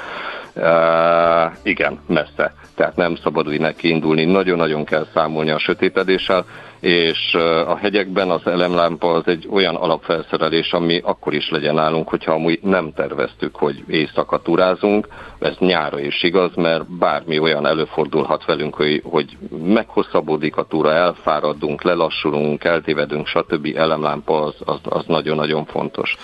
Igen, 1.62 2.00
messze. 2.07 2.54
Tehát 2.74 2.96
nem 2.96 3.16
szabad 3.16 3.48
úgy 3.48 3.61
neki 3.61 3.88
indulni. 3.88 4.24
Nagyon-nagyon 4.24 4.84
kell 4.84 5.07
számolni 5.14 5.50
a 5.50 5.59
sötétedéssel 5.59 6.44
és 6.80 7.34
a 7.66 7.76
hegyekben 7.76 8.30
az 8.30 8.46
elemlámpa 8.46 9.12
az 9.12 9.22
egy 9.26 9.48
olyan 9.50 9.74
alapfelszerelés, 9.74 10.72
ami 10.72 11.00
akkor 11.04 11.34
is 11.34 11.50
legyen 11.50 11.74
nálunk, 11.74 12.09
hogyha 12.09 12.32
amúgy 12.32 12.59
nem 12.62 12.92
terveztük, 12.92 13.57
hogy 13.57 13.84
éjszaka 13.88 14.42
turázunk, 14.42 15.09
ez 15.38 15.54
nyára 15.59 16.00
is 16.00 16.22
igaz, 16.22 16.54
mert 16.54 16.90
bármi 16.90 17.38
olyan 17.38 17.66
előfordulhat 17.66 18.44
velünk, 18.44 18.74
hogy, 18.74 19.02
hogy 19.04 19.36
meghosszabbodik 19.64 20.57
a 20.57 20.62
túra, 20.64 20.92
elfáradunk, 20.92 21.82
lelassulunk, 21.82 22.64
eltévedünk, 22.64 23.26
stb. 23.26 23.72
elemlámpa 23.76 24.42
az, 24.42 24.54
az, 24.64 24.80
az 24.82 25.04
nagyon-nagyon 25.07 25.64
fontos. 25.64 26.16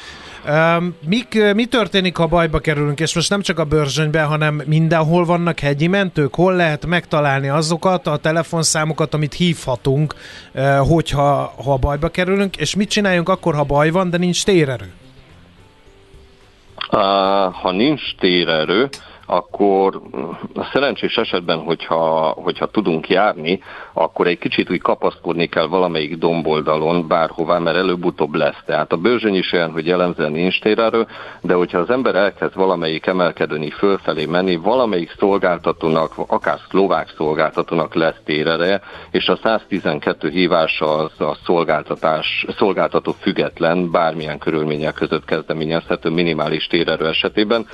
Mik, 1.06 1.52
mi 1.54 1.64
történik, 1.64 2.16
ha 2.16 2.26
bajba 2.26 2.58
kerülünk, 2.58 3.00
és 3.00 3.14
most 3.14 3.30
nem 3.30 3.40
csak 3.40 3.58
a 3.58 3.64
bőrzsönyben, 3.64 4.26
hanem 4.26 4.62
mindenhol 4.66 5.24
vannak 5.24 5.58
hegyi 5.58 5.86
mentők? 5.86 6.34
Hol 6.34 6.54
lehet 6.54 6.86
megtalálni 6.86 7.48
azokat 7.48 8.06
a 8.06 8.16
telefonszámokat, 8.16 9.14
amit 9.14 9.34
hívhatunk, 9.34 10.14
hogyha 10.78 11.54
ha 11.64 11.76
bajba 11.76 12.08
kerülünk, 12.08 12.56
és 12.56 12.74
mit 12.74 12.90
csináljunk 12.90 13.28
akkor, 13.28 13.54
ha 13.54 13.64
baj 13.64 13.90
van, 13.90 14.10
de 14.10 14.16
nincs 14.16 14.44
térerő? 14.44 14.92
Ha 17.52 17.72
nincs 17.72 18.14
térerő, 18.18 18.88
akkor 19.26 20.00
a 20.54 20.64
szerencsés 20.72 21.16
esetben, 21.16 21.58
hogyha, 21.58 22.28
hogyha 22.36 22.66
tudunk 22.66 23.08
járni, 23.08 23.60
akkor 23.92 24.26
egy 24.26 24.38
kicsit 24.38 24.70
úgy 24.70 24.80
kapaszkodni 24.80 25.46
kell 25.46 25.66
valamelyik 25.66 26.18
domboldalon 26.18 27.08
bárhová, 27.08 27.58
mert 27.58 27.76
előbb-utóbb 27.76 28.34
lesz. 28.34 28.62
Tehát 28.66 28.92
a 28.92 28.96
bőzsöny 28.96 29.34
is 29.34 29.52
olyan, 29.52 29.70
hogy 29.70 29.86
jellemzően 29.86 30.32
nincs 30.32 30.60
térerő, 30.60 31.06
de 31.40 31.54
hogyha 31.54 31.78
az 31.78 31.90
ember 31.90 32.14
elkezd 32.14 32.54
valamelyik 32.54 33.06
emelkedőni 33.06 33.70
fölfelé 33.70 34.24
menni, 34.24 34.56
valamelyik 34.56 35.14
szolgáltatónak, 35.18 36.12
akár 36.26 36.58
szlovák 36.70 37.12
szolgáltatónak 37.16 37.94
lesz 37.94 38.20
térereje, 38.24 38.80
és 39.10 39.28
a 39.28 39.38
112 39.42 40.28
hívása 40.28 40.96
az 40.96 41.20
a 41.20 41.36
szolgáltatás, 41.44 42.46
szolgáltató 42.56 43.12
független, 43.20 43.90
bármilyen 43.90 44.38
körülmények 44.38 44.94
között 44.94 45.24
kezdeményezhető 45.24 46.10
minimális 46.10 46.66
térerő 46.66 47.06
esetében, 47.06 47.66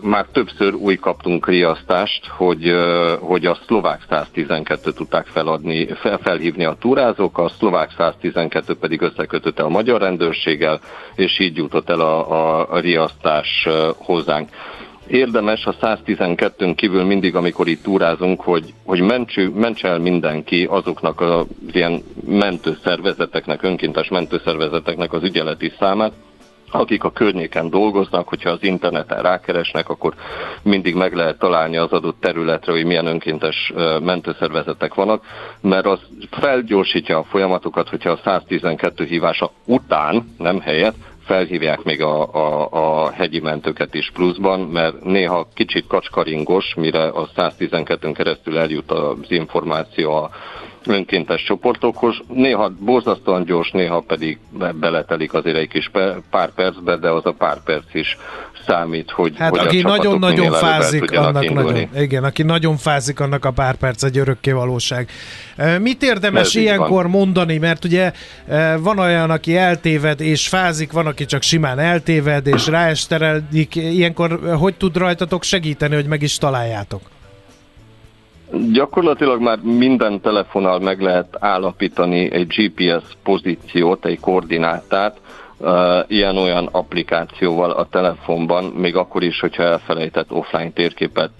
már 0.00 0.26
többször 0.32 0.74
új 0.74 0.96
kaptunk 0.96 1.48
riasztást, 1.48 2.26
hogy, 2.26 2.74
hogy 3.20 3.46
a 3.46 3.58
szlovák 3.66 4.00
112 4.08 4.92
tudták 4.92 5.26
feladni, 5.26 5.86
fel, 5.86 6.18
felhívni 6.18 6.64
a 6.64 6.76
túrázók, 6.80 7.38
a 7.38 7.48
szlovák 7.48 7.90
112 7.96 8.74
pedig 8.74 9.00
összekötötte 9.00 9.62
a 9.62 9.68
magyar 9.68 10.00
rendőrséggel, 10.00 10.80
és 11.14 11.38
így 11.38 11.56
jutott 11.56 11.90
el 11.90 12.00
a, 12.00 12.70
a, 12.70 12.78
riasztás 12.78 13.68
hozzánk. 13.96 14.48
Érdemes 15.06 15.64
a 15.64 15.74
112-ön 15.74 16.74
kívül 16.74 17.04
mindig, 17.04 17.36
amikor 17.36 17.68
itt 17.68 17.82
túrázunk, 17.82 18.40
hogy, 18.40 18.74
hogy 18.84 19.00
mentsü, 19.00 19.48
mentse 19.48 19.88
el 19.88 19.98
mindenki 19.98 20.64
azoknak 20.64 21.20
az 21.20 21.46
ilyen 21.72 22.02
mentőszervezeteknek, 22.26 23.62
önkéntes 23.62 24.08
mentőszervezeteknek 24.08 25.12
az 25.12 25.22
ügyeleti 25.22 25.72
számát, 25.78 26.12
akik 26.74 27.04
a 27.04 27.10
környéken 27.10 27.70
dolgoznak, 27.70 28.28
hogyha 28.28 28.50
az 28.50 28.62
interneten 28.62 29.22
rákeresnek, 29.22 29.88
akkor 29.88 30.14
mindig 30.62 30.94
meg 30.94 31.14
lehet 31.14 31.38
találni 31.38 31.76
az 31.76 31.92
adott 31.92 32.20
területre, 32.20 32.72
hogy 32.72 32.84
milyen 32.84 33.06
önkéntes 33.06 33.72
mentőszervezetek 34.02 34.94
vannak, 34.94 35.24
mert 35.60 35.86
az 35.86 36.00
felgyorsítja 36.30 37.18
a 37.18 37.24
folyamatokat, 37.24 37.88
hogyha 37.88 38.10
a 38.10 38.20
112 38.24 39.04
hívása 39.04 39.50
után, 39.64 40.34
nem 40.38 40.60
helyett, 40.60 40.96
felhívják 41.24 41.82
még 41.82 42.02
a, 42.02 42.34
a, 42.34 42.68
a 42.70 43.10
hegyi 43.10 43.40
mentőket 43.40 43.94
is 43.94 44.10
pluszban, 44.10 44.60
mert 44.60 45.04
néha 45.04 45.48
kicsit 45.54 45.86
kacskaringos, 45.86 46.74
mire 46.74 47.02
a 47.02 47.28
112-ön 47.36 48.12
keresztül 48.12 48.58
eljut 48.58 48.90
az 48.90 49.16
információ 49.28 50.12
a 50.12 50.30
önkéntes 50.86 51.42
csoportokhoz. 51.42 52.16
Néha 52.28 52.72
borzasztóan 52.78 53.44
gyors, 53.44 53.70
néha 53.70 54.00
pedig 54.00 54.38
beletelik 54.80 55.34
azért 55.34 55.56
egy 55.56 55.68
kis 55.68 55.90
pár 56.30 56.50
percbe, 56.54 56.96
de 56.96 57.08
az 57.10 57.26
a 57.26 57.32
pár 57.32 57.62
perc 57.64 57.94
is 57.94 58.16
számít, 58.66 59.10
hogy 59.10 59.32
Hát 59.38 59.50
hogy 59.50 59.66
aki 59.66 59.82
nagyon-nagyon 59.82 60.52
fázik, 60.52 61.10
annak 61.10 61.44
indulni. 61.44 61.88
nagyon, 61.90 62.02
igen, 62.02 62.24
aki 62.24 62.42
nagyon 62.42 62.76
fázik, 62.76 63.20
annak 63.20 63.44
a 63.44 63.50
pár 63.50 63.74
perc 63.74 64.02
egy 64.02 64.18
örökké 64.18 64.50
valóság. 64.50 65.08
Mit 65.80 66.02
érdemes 66.02 66.46
Ez 66.46 66.54
ilyenkor 66.54 67.06
mondani, 67.06 67.58
mert 67.58 67.84
ugye 67.84 68.12
van 68.78 68.98
olyan, 68.98 69.30
aki 69.30 69.56
eltéved 69.56 70.20
és 70.20 70.48
fázik, 70.48 70.92
van, 70.92 71.06
aki 71.06 71.24
csak 71.24 71.42
simán 71.42 71.78
eltéved 71.78 72.46
és 72.46 72.66
ráesteredik. 72.66 73.74
Ilyenkor 73.74 74.40
hogy 74.58 74.74
tud 74.74 74.96
rajtatok 74.96 75.42
segíteni, 75.42 75.94
hogy 75.94 76.06
meg 76.06 76.22
is 76.22 76.38
találjátok? 76.38 77.00
Gyakorlatilag 78.72 79.40
már 79.40 79.58
minden 79.62 80.20
telefonnal 80.20 80.78
meg 80.78 81.00
lehet 81.00 81.36
állapítani 81.40 82.32
egy 82.32 82.46
GPS 82.46 83.02
pozíciót, 83.22 84.04
egy 84.04 84.20
koordinátát, 84.20 85.20
ilyen-olyan 86.06 86.68
applikációval 86.72 87.70
a 87.70 87.86
telefonban, 87.90 88.64
még 88.64 88.96
akkor 88.96 89.22
is, 89.22 89.40
hogyha 89.40 89.62
elfelejtett 89.62 90.30
offline 90.32 90.70
térképet 90.70 91.30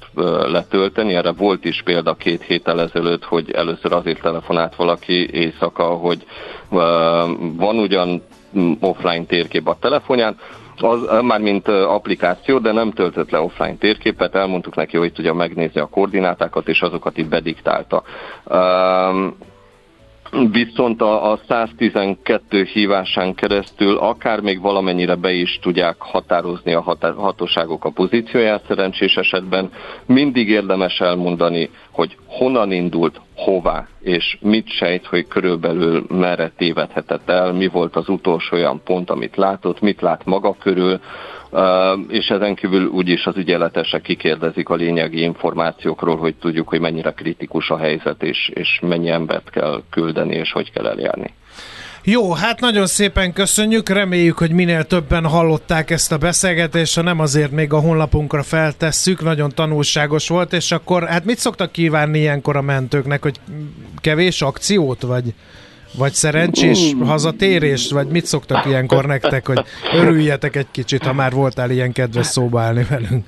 letölteni. 0.46 1.14
Erre 1.14 1.32
volt 1.32 1.64
is 1.64 1.82
példa 1.84 2.14
két 2.14 2.42
héttel 2.42 2.80
ezelőtt, 2.80 3.24
hogy 3.24 3.50
először 3.50 3.92
azért 3.92 4.20
telefonált 4.22 4.76
valaki 4.76 5.28
éjszaka, 5.32 5.84
hogy 5.84 6.24
van 7.56 7.78
ugyan 7.78 8.22
offline 8.80 9.24
térkép 9.24 9.68
a 9.68 9.76
telefonján, 9.80 10.36
az 10.82 11.22
már 11.22 11.40
mint 11.40 11.68
applikáció, 11.68 12.58
de 12.58 12.72
nem 12.72 12.90
töltött 12.90 13.30
le 13.30 13.40
offline 13.40 13.76
térképet, 13.76 14.34
elmondtuk 14.34 14.74
neki, 14.74 14.96
hogy 14.96 15.12
tudja 15.12 15.34
megnézni 15.34 15.80
a 15.80 15.86
koordinátákat, 15.86 16.68
és 16.68 16.80
azokat 16.82 17.18
itt 17.18 17.28
bediktálta. 17.28 18.02
Viszont 20.50 21.00
a, 21.02 21.32
a 21.32 21.40
112 21.48 22.62
hívásán 22.72 23.34
keresztül 23.34 23.96
akár 23.96 24.40
még 24.40 24.60
valamennyire 24.60 25.14
be 25.14 25.32
is 25.32 25.58
tudják 25.62 25.96
határozni 25.98 26.72
a 26.72 26.96
hatóságok 27.16 27.84
a 27.84 27.90
pozícióját 27.90 28.64
szerencsés 28.66 29.16
esetben. 29.16 29.70
Mindig 30.06 30.48
érdemes 30.48 31.00
elmondani, 31.00 31.70
hogy 31.90 32.16
honnan 32.26 32.72
indult, 32.72 33.20
hová, 33.36 33.86
és 34.00 34.38
mit 34.40 34.68
sejt, 34.68 35.06
hogy 35.06 35.28
körülbelül 35.28 36.04
merre 36.08 36.52
tévedhetett 36.56 37.28
el, 37.30 37.52
mi 37.52 37.66
volt 37.66 37.96
az 37.96 38.08
utolsó 38.08 38.56
olyan 38.56 38.80
pont, 38.84 39.10
amit 39.10 39.36
látott, 39.36 39.80
mit 39.80 40.00
lát 40.00 40.24
maga 40.24 40.56
körül, 40.58 41.00
és 42.08 42.28
ezen 42.28 42.54
kívül 42.54 42.86
úgyis 42.86 43.26
az 43.26 43.36
ügyeletesek 43.36 44.02
kikérdezik 44.02 44.68
a 44.68 44.74
lényegi 44.74 45.20
információkról, 45.20 46.16
hogy 46.16 46.34
tudjuk, 46.34 46.68
hogy 46.68 46.80
mennyire 46.80 47.10
kritikus 47.10 47.70
a 47.70 47.78
helyzet, 47.78 48.22
és, 48.22 48.50
és 48.54 48.78
mennyi 48.82 49.10
embert 49.10 49.50
kell 49.50 49.82
küldeni, 49.90 50.34
és 50.34 50.52
hogy 50.52 50.72
kell 50.72 50.86
eljárni. 50.86 51.34
Jó, 52.04 52.32
hát 52.32 52.60
nagyon 52.60 52.86
szépen 52.86 53.32
köszönjük, 53.32 53.88
reméljük, 53.88 54.38
hogy 54.38 54.50
minél 54.50 54.84
többen 54.84 55.26
hallották 55.26 55.90
ezt 55.90 56.12
a 56.12 56.18
beszélgetést, 56.18 56.94
ha 56.94 57.02
nem 57.02 57.20
azért 57.20 57.50
még 57.50 57.72
a 57.72 57.80
honlapunkra 57.80 58.42
feltesszük, 58.42 59.22
nagyon 59.22 59.50
tanulságos 59.54 60.28
volt, 60.28 60.52
és 60.52 60.72
akkor 60.72 61.06
hát 61.08 61.24
mit 61.24 61.38
szoktak 61.38 61.72
kívánni 61.72 62.18
ilyenkor 62.18 62.56
a 62.56 62.62
mentőknek, 62.62 63.22
hogy 63.22 63.40
kevés 64.00 64.42
akciót, 64.42 65.02
vagy, 65.02 65.34
vagy 65.92 66.12
szerencsés 66.12 66.94
hazatérést, 67.04 67.90
vagy 67.90 68.06
mit 68.06 68.26
szoktak 68.26 68.66
ilyenkor 68.66 69.06
nektek, 69.06 69.46
hogy 69.46 69.64
örüljetek 69.94 70.56
egy 70.56 70.66
kicsit, 70.70 71.04
ha 71.04 71.12
már 71.12 71.32
voltál 71.32 71.70
ilyen 71.70 71.92
kedves 71.92 72.26
szóba 72.26 72.60
állni 72.60 72.86
velünk? 72.88 73.24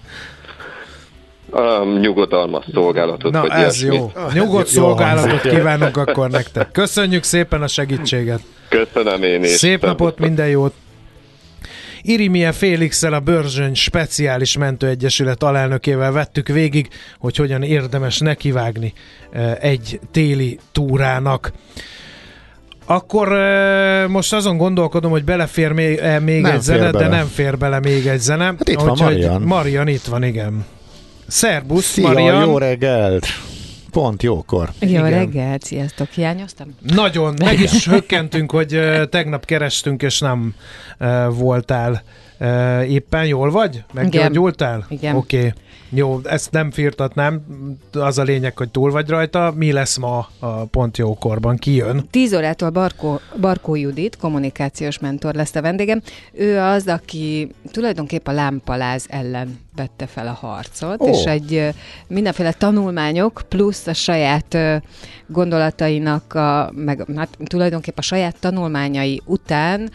Um, 1.51 1.99
nyugodalmas 1.99 2.65
szolgálatot. 2.73 3.33
Na 3.33 3.41
vagy 3.41 3.51
ez 3.51 3.59
ilyesmit. 3.59 3.93
jó. 3.93 4.11
Nyugodt 4.33 4.73
Jó 4.73 4.83
szolgálatot 4.83 5.31
hangzik. 5.31 5.51
kívánunk 5.51 5.97
akkor 5.97 6.31
nektek. 6.31 6.71
Köszönjük 6.71 7.23
szépen 7.23 7.63
a 7.63 7.67
segítséget. 7.67 8.41
Köszönöm 8.69 9.23
én 9.23 9.43
is. 9.43 9.51
Szép 9.51 9.83
napot, 9.83 10.19
minden 10.19 10.49
jót! 10.49 10.75
Irimie 12.03 12.53
Félixel 12.53 13.13
a 13.13 13.21
Börzsöny 13.21 13.75
Speciális 13.75 14.57
Mentőegyesület 14.57 15.43
alelnökével 15.43 16.13
vettük 16.13 16.49
végig, 16.49 16.89
hogy 17.19 17.37
hogyan 17.37 17.63
érdemes 17.63 18.19
nekivágni 18.19 18.93
eh, 19.33 19.55
egy 19.61 20.01
téli 20.11 20.59
túrának. 20.73 21.53
Akkor 22.85 23.29
most 24.09 24.33
azon 24.33 24.57
gondolkodom, 24.57 25.11
hogy 25.11 25.25
belefér 25.25 25.73
még, 25.73 25.99
eh, 25.99 26.21
még 26.21 26.43
Nem 26.43 26.55
egy 26.55 26.61
zene, 26.61 26.79
fér 26.83 26.91
de 26.91 26.99
bele. 26.99 27.17
nem 27.17 27.27
fér 27.27 27.59
bele 27.59 27.81
még 27.81 28.07
egy 28.07 28.21
zene. 28.21 28.45
Hát 28.45 28.69
itt 28.69 28.81
van 28.81 28.91
Úgyhogy 28.91 29.13
Marian. 29.15 29.43
Marian 29.43 29.89
itt 29.89 30.05
van, 30.05 30.23
igen. 30.25 30.65
Szerbusz, 31.27 31.85
Szia, 31.85 32.09
Marian. 32.09 32.45
jó 32.47 32.59
reggelt! 32.59 33.27
Pont 33.91 34.23
jókor. 34.23 34.69
Jó 34.81 34.89
Igen. 34.89 35.11
reggelt, 35.11 35.63
sziasztok, 35.63 36.09
hiányoztam? 36.09 36.67
Nagyon, 36.95 37.35
meg 37.39 37.61
is 37.61 37.89
hökkentünk, 37.89 38.51
hogy 38.51 38.81
tegnap 39.11 39.45
kerestünk, 39.45 40.03
és 40.03 40.19
nem 40.19 40.55
voltál 41.31 42.03
ö, 42.39 42.81
éppen. 42.83 43.27
Jól 43.27 43.51
vagy? 43.51 43.85
Meggyógyultál? 43.93 44.87
Igen. 44.89 45.17
Oké. 45.17 45.37
Okay. 45.37 45.53
Jó, 45.97 46.21
ezt 46.25 46.51
nem 46.51 46.71
firtatnám, 46.71 47.45
az 47.93 48.19
a 48.19 48.23
lényeg, 48.23 48.57
hogy 48.57 48.71
túl 48.71 48.91
vagy 48.91 49.09
rajta. 49.09 49.53
Mi 49.57 49.73
lesz 49.73 49.97
ma 49.97 50.29
a 50.39 50.65
pont 50.65 50.99
jókorban? 50.99 51.57
Ki 51.57 51.75
jön? 51.75 52.07
10 52.11 52.35
órától 52.35 52.71
Barkó, 52.71 53.21
Barkó 53.41 53.75
Judit, 53.75 54.17
kommunikációs 54.17 54.99
mentor 54.99 55.35
lesz 55.35 55.55
a 55.55 55.63
vendégem. 55.63 56.03
Ő 56.33 56.59
az, 56.59 56.87
aki 56.87 57.51
tulajdonképp 57.71 58.27
a 58.27 58.33
lámpaláz 58.33 59.07
ellen 59.09 59.59
vette 59.77 60.07
fel 60.07 60.27
a 60.27 60.33
harcot, 60.33 61.01
Ó. 61.01 61.09
és 61.09 61.25
egy 61.25 61.75
mindenféle 62.07 62.53
tanulmányok 62.53 63.43
plusz 63.49 63.87
a 63.87 63.93
saját 63.93 64.57
gondolatainak, 65.27 66.35
a, 66.35 66.71
meg 66.75 67.05
hát 67.17 67.29
tulajdonképp 67.45 67.99
a 67.99 68.03
saját 68.03 68.37
tanulmányai 68.41 69.23
után 69.25 69.91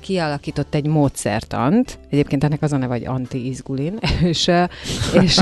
kialakított 0.00 0.74
egy 0.74 0.86
módszertant. 0.86 1.98
Egyébként 2.10 2.44
ennek 2.44 2.62
az 2.62 2.72
a 2.72 2.76
neve, 2.76 2.92
hogy 2.92 3.06
anti-izgulin, 3.06 3.98
és, 4.22 4.50
és, 5.22 5.40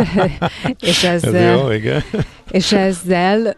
és 0.80 1.04
ez, 1.04 1.24
Ez 1.24 1.58
jó, 1.58 1.70
igen. 1.70 2.02
és 2.50 2.72
ezzel 2.72 3.56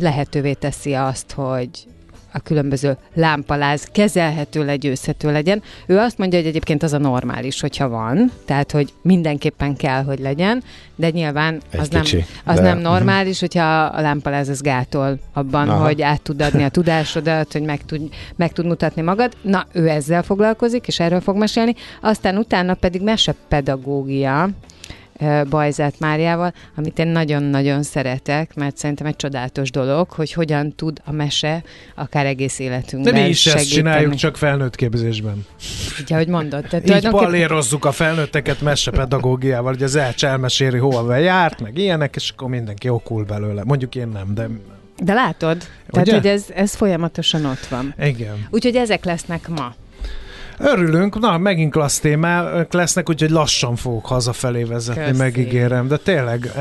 lehetővé 0.00 0.52
teszi 0.52 0.94
azt, 0.94 1.32
hogy 1.32 1.68
a 2.32 2.38
különböző 2.38 2.96
lámpaláz 3.14 3.88
kezelhető, 3.92 4.64
legyőzhető 4.64 5.32
legyen. 5.32 5.62
Ő 5.86 5.98
azt 5.98 6.18
mondja, 6.18 6.38
hogy 6.38 6.48
egyébként 6.48 6.82
az 6.82 6.92
a 6.92 6.98
normális, 6.98 7.60
hogyha 7.60 7.88
van, 7.88 8.30
tehát, 8.44 8.70
hogy 8.70 8.92
mindenképpen 9.02 9.76
kell, 9.76 10.02
hogy 10.02 10.18
legyen, 10.18 10.62
de 10.96 11.10
nyilván 11.10 11.60
Egy 11.70 11.80
az, 11.80 11.88
nem, 11.88 12.02
kicsi, 12.02 12.24
az 12.44 12.56
de- 12.56 12.62
nem 12.62 12.78
normális, 12.78 13.40
hogyha 13.40 13.84
a 13.84 14.00
lámpaláz 14.00 14.48
az 14.48 14.60
gátol 14.60 15.18
abban, 15.32 15.68
Aha. 15.68 15.84
Hogy 15.84 16.02
át 16.02 16.22
tud 16.22 16.42
adni 16.42 16.62
a 16.62 16.68
tudásodat, 16.78 17.52
hogy 17.52 17.62
meg 17.62 17.84
tud, 17.84 18.08
meg 18.36 18.52
tud 18.52 18.66
mutatni 18.66 19.02
magad. 19.02 19.32
Na, 19.42 19.66
ő 19.72 19.88
ezzel 19.88 20.22
foglalkozik, 20.22 20.86
és 20.86 21.00
erről 21.00 21.20
fog 21.20 21.36
mesélni. 21.36 21.74
Aztán 22.00 22.36
utána 22.36 22.74
pedig 22.74 23.02
mesepedagógia, 23.02 24.48
Bajzát 25.50 25.98
Máriával, 25.98 26.52
amit 26.76 26.98
én 26.98 27.06
nagyon-nagyon 27.08 27.82
szeretek, 27.82 28.54
mert 28.54 28.76
szerintem 28.76 29.06
egy 29.06 29.16
csodálatos 29.16 29.70
dolog, 29.70 30.10
hogy 30.10 30.32
hogyan 30.32 30.72
tud 30.74 30.98
a 31.04 31.12
mese 31.12 31.62
akár 31.94 32.26
egész 32.26 32.58
De 32.58 32.64
életünkben 32.64 33.14
mi 33.14 33.28
is 33.28 33.46
ezt 33.46 33.56
segíteni. 33.56 33.74
csináljuk, 33.76 34.14
csak 34.14 34.36
felnőtt 34.36 34.74
képzésben. 34.76 35.44
Ugye, 36.00 36.14
ahogy 36.14 36.28
mondod. 36.28 36.60
Tehát 36.62 36.74
Így 36.74 37.00
tulajdonképpen- 37.00 37.84
a 37.84 37.92
felnőtteket 37.92 38.60
mesepedagógiával, 38.60 39.72
hogy 39.72 39.82
az 39.82 39.96
Elcs 39.96 40.24
elmeséli, 40.24 40.78
hova 40.78 41.16
járt, 41.16 41.60
meg 41.60 41.78
ilyenek, 41.78 42.16
és 42.16 42.30
akkor 42.30 42.48
mindenki 42.48 42.88
okul 42.88 43.24
belőle. 43.24 43.62
Mondjuk 43.64 43.94
én 43.94 44.08
nem, 44.08 44.34
de 44.34 44.46
De 45.02 45.12
látod? 45.14 45.56
Tehát, 45.90 46.06
Ugye? 46.06 46.16
hogy 46.16 46.26
ez, 46.26 46.44
ez 46.54 46.74
folyamatosan 46.74 47.44
ott 47.44 47.66
van. 47.66 47.94
igen. 48.02 48.46
Úgyhogy 48.50 48.76
ezek 48.76 49.04
lesznek 49.04 49.48
ma. 49.48 49.74
Örülünk, 50.62 51.18
na 51.18 51.38
megint 51.38 51.72
klassz 51.72 51.98
témák 51.98 52.72
lesznek, 52.72 53.08
úgyhogy 53.08 53.30
lassan 53.30 53.76
fogok 53.76 54.06
hazafelé 54.06 54.62
vezetni, 54.62 55.02
Köszi. 55.04 55.16
megígérem. 55.18 55.88
De 55.88 55.96
tényleg, 55.96 56.52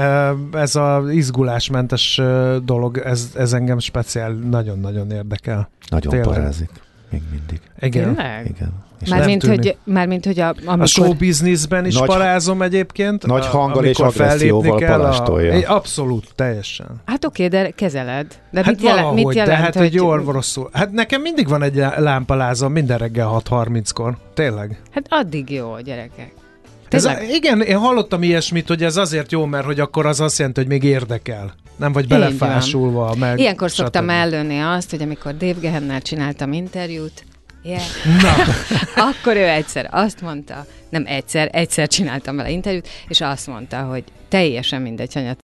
ez 0.54 0.76
az 0.76 1.10
izgulásmentes 1.10 2.22
dolog, 2.64 2.98
ez, 2.98 3.32
ez 3.36 3.54
engem 3.54 3.80
speciál 3.80 4.32
nagyon-nagyon 4.32 5.12
érdekel. 5.12 5.70
Nagyon 5.90 6.12
Tényleg. 6.12 6.30
parázik. 6.34 6.70
Még 7.10 7.22
mindig. 7.32 7.62
Igen. 7.80 8.16
Tényleg? 8.16 8.46
Igen. 8.50 8.74
Mármint, 9.10 9.44
hogy, 9.44 9.78
mármint, 9.84 10.26
hogy 10.26 10.40
a, 10.40 10.48
A 10.48 10.54
amikor... 10.66 10.88
show 10.88 11.14
businessben 11.14 11.86
is 11.86 11.94
Nagy- 11.98 12.08
parázom 12.08 12.62
egyébként. 12.62 13.26
nagy 13.26 13.44
a- 13.46 13.46
hanggal 13.46 13.86
és 13.86 13.98
amikor 14.00 14.22
agresszióval 14.22 14.78
kell, 14.78 15.02
a-. 15.02 15.42
É, 15.42 15.64
Abszolút, 15.64 16.28
teljesen. 16.36 16.88
Hát 17.06 17.26
oké, 17.26 17.48
de 17.48 17.70
kezeled. 17.70 18.26
De 18.52 18.64
hát 18.64 18.72
mit, 18.74 18.82
jelent, 18.82 19.00
valahogy, 19.00 19.26
mit 19.26 19.36
jelent, 19.36 19.58
de 19.58 19.64
hát 19.64 19.76
hogy... 19.76 19.86
egy 19.86 19.94
jó 19.94 20.08
orvosszul. 20.08 20.70
Hát 20.74 20.92
nekem 20.92 21.22
mindig 21.22 21.48
van 21.48 21.64
egy 21.64 21.76
lámpalázam 21.98 22.72
minden 22.72 22.98
reggel 22.98 23.42
6.30-kor. 23.50 24.18
Tényleg. 24.34 24.82
Hát 24.92 25.06
addig 25.10 25.50
jó, 25.50 25.76
gyerekek. 25.84 26.32
Ez, 26.90 27.04
Tényleg? 27.04 27.30
igen, 27.30 27.62
én 27.62 27.78
hallottam 27.78 28.24
ilyesmit, 28.24 28.68
hogy 28.68 28.84
ez 28.84 28.98
azért 28.98 29.32
jó, 29.32 29.46
mert 29.46 29.66
hogy 29.66 29.80
akkor 29.80 30.06
az 30.06 30.20
azt 30.20 30.38
jelenti, 30.38 30.60
hogy 30.60 30.70
még 30.70 30.84
érdekel. 30.84 31.54
Nem 31.76 31.92
vagy 31.92 32.08
belefásulva. 32.08 33.16
Meg 33.20 33.40
Ilyenkor 33.40 33.72
szoktam 33.72 34.04
stb. 34.04 34.12
ellőni 34.12 34.60
azt, 34.60 34.90
hogy 34.90 35.02
amikor 35.02 35.38
Dave 35.38 35.60
Gehennel 35.60 36.02
csináltam 36.02 36.54
interjút, 36.54 37.24
yeah, 37.64 37.82
Na, 38.22 38.34
akkor 39.10 39.36
ő 39.36 39.48
egyszer 39.48 39.88
azt 39.92 40.22
mondta, 40.22 40.66
nem 40.90 41.04
egyszer, 41.06 41.50
egyszer 41.52 41.88
csináltam 41.88 42.36
vele 42.36 42.50
interjút, 42.50 42.88
és 43.08 43.22
azt 43.22 43.48
mondta, 43.48 43.82
hogy 43.82 44.04
teljesen 44.28 44.82
mindegy, 44.82 45.14
hogy 45.14 45.28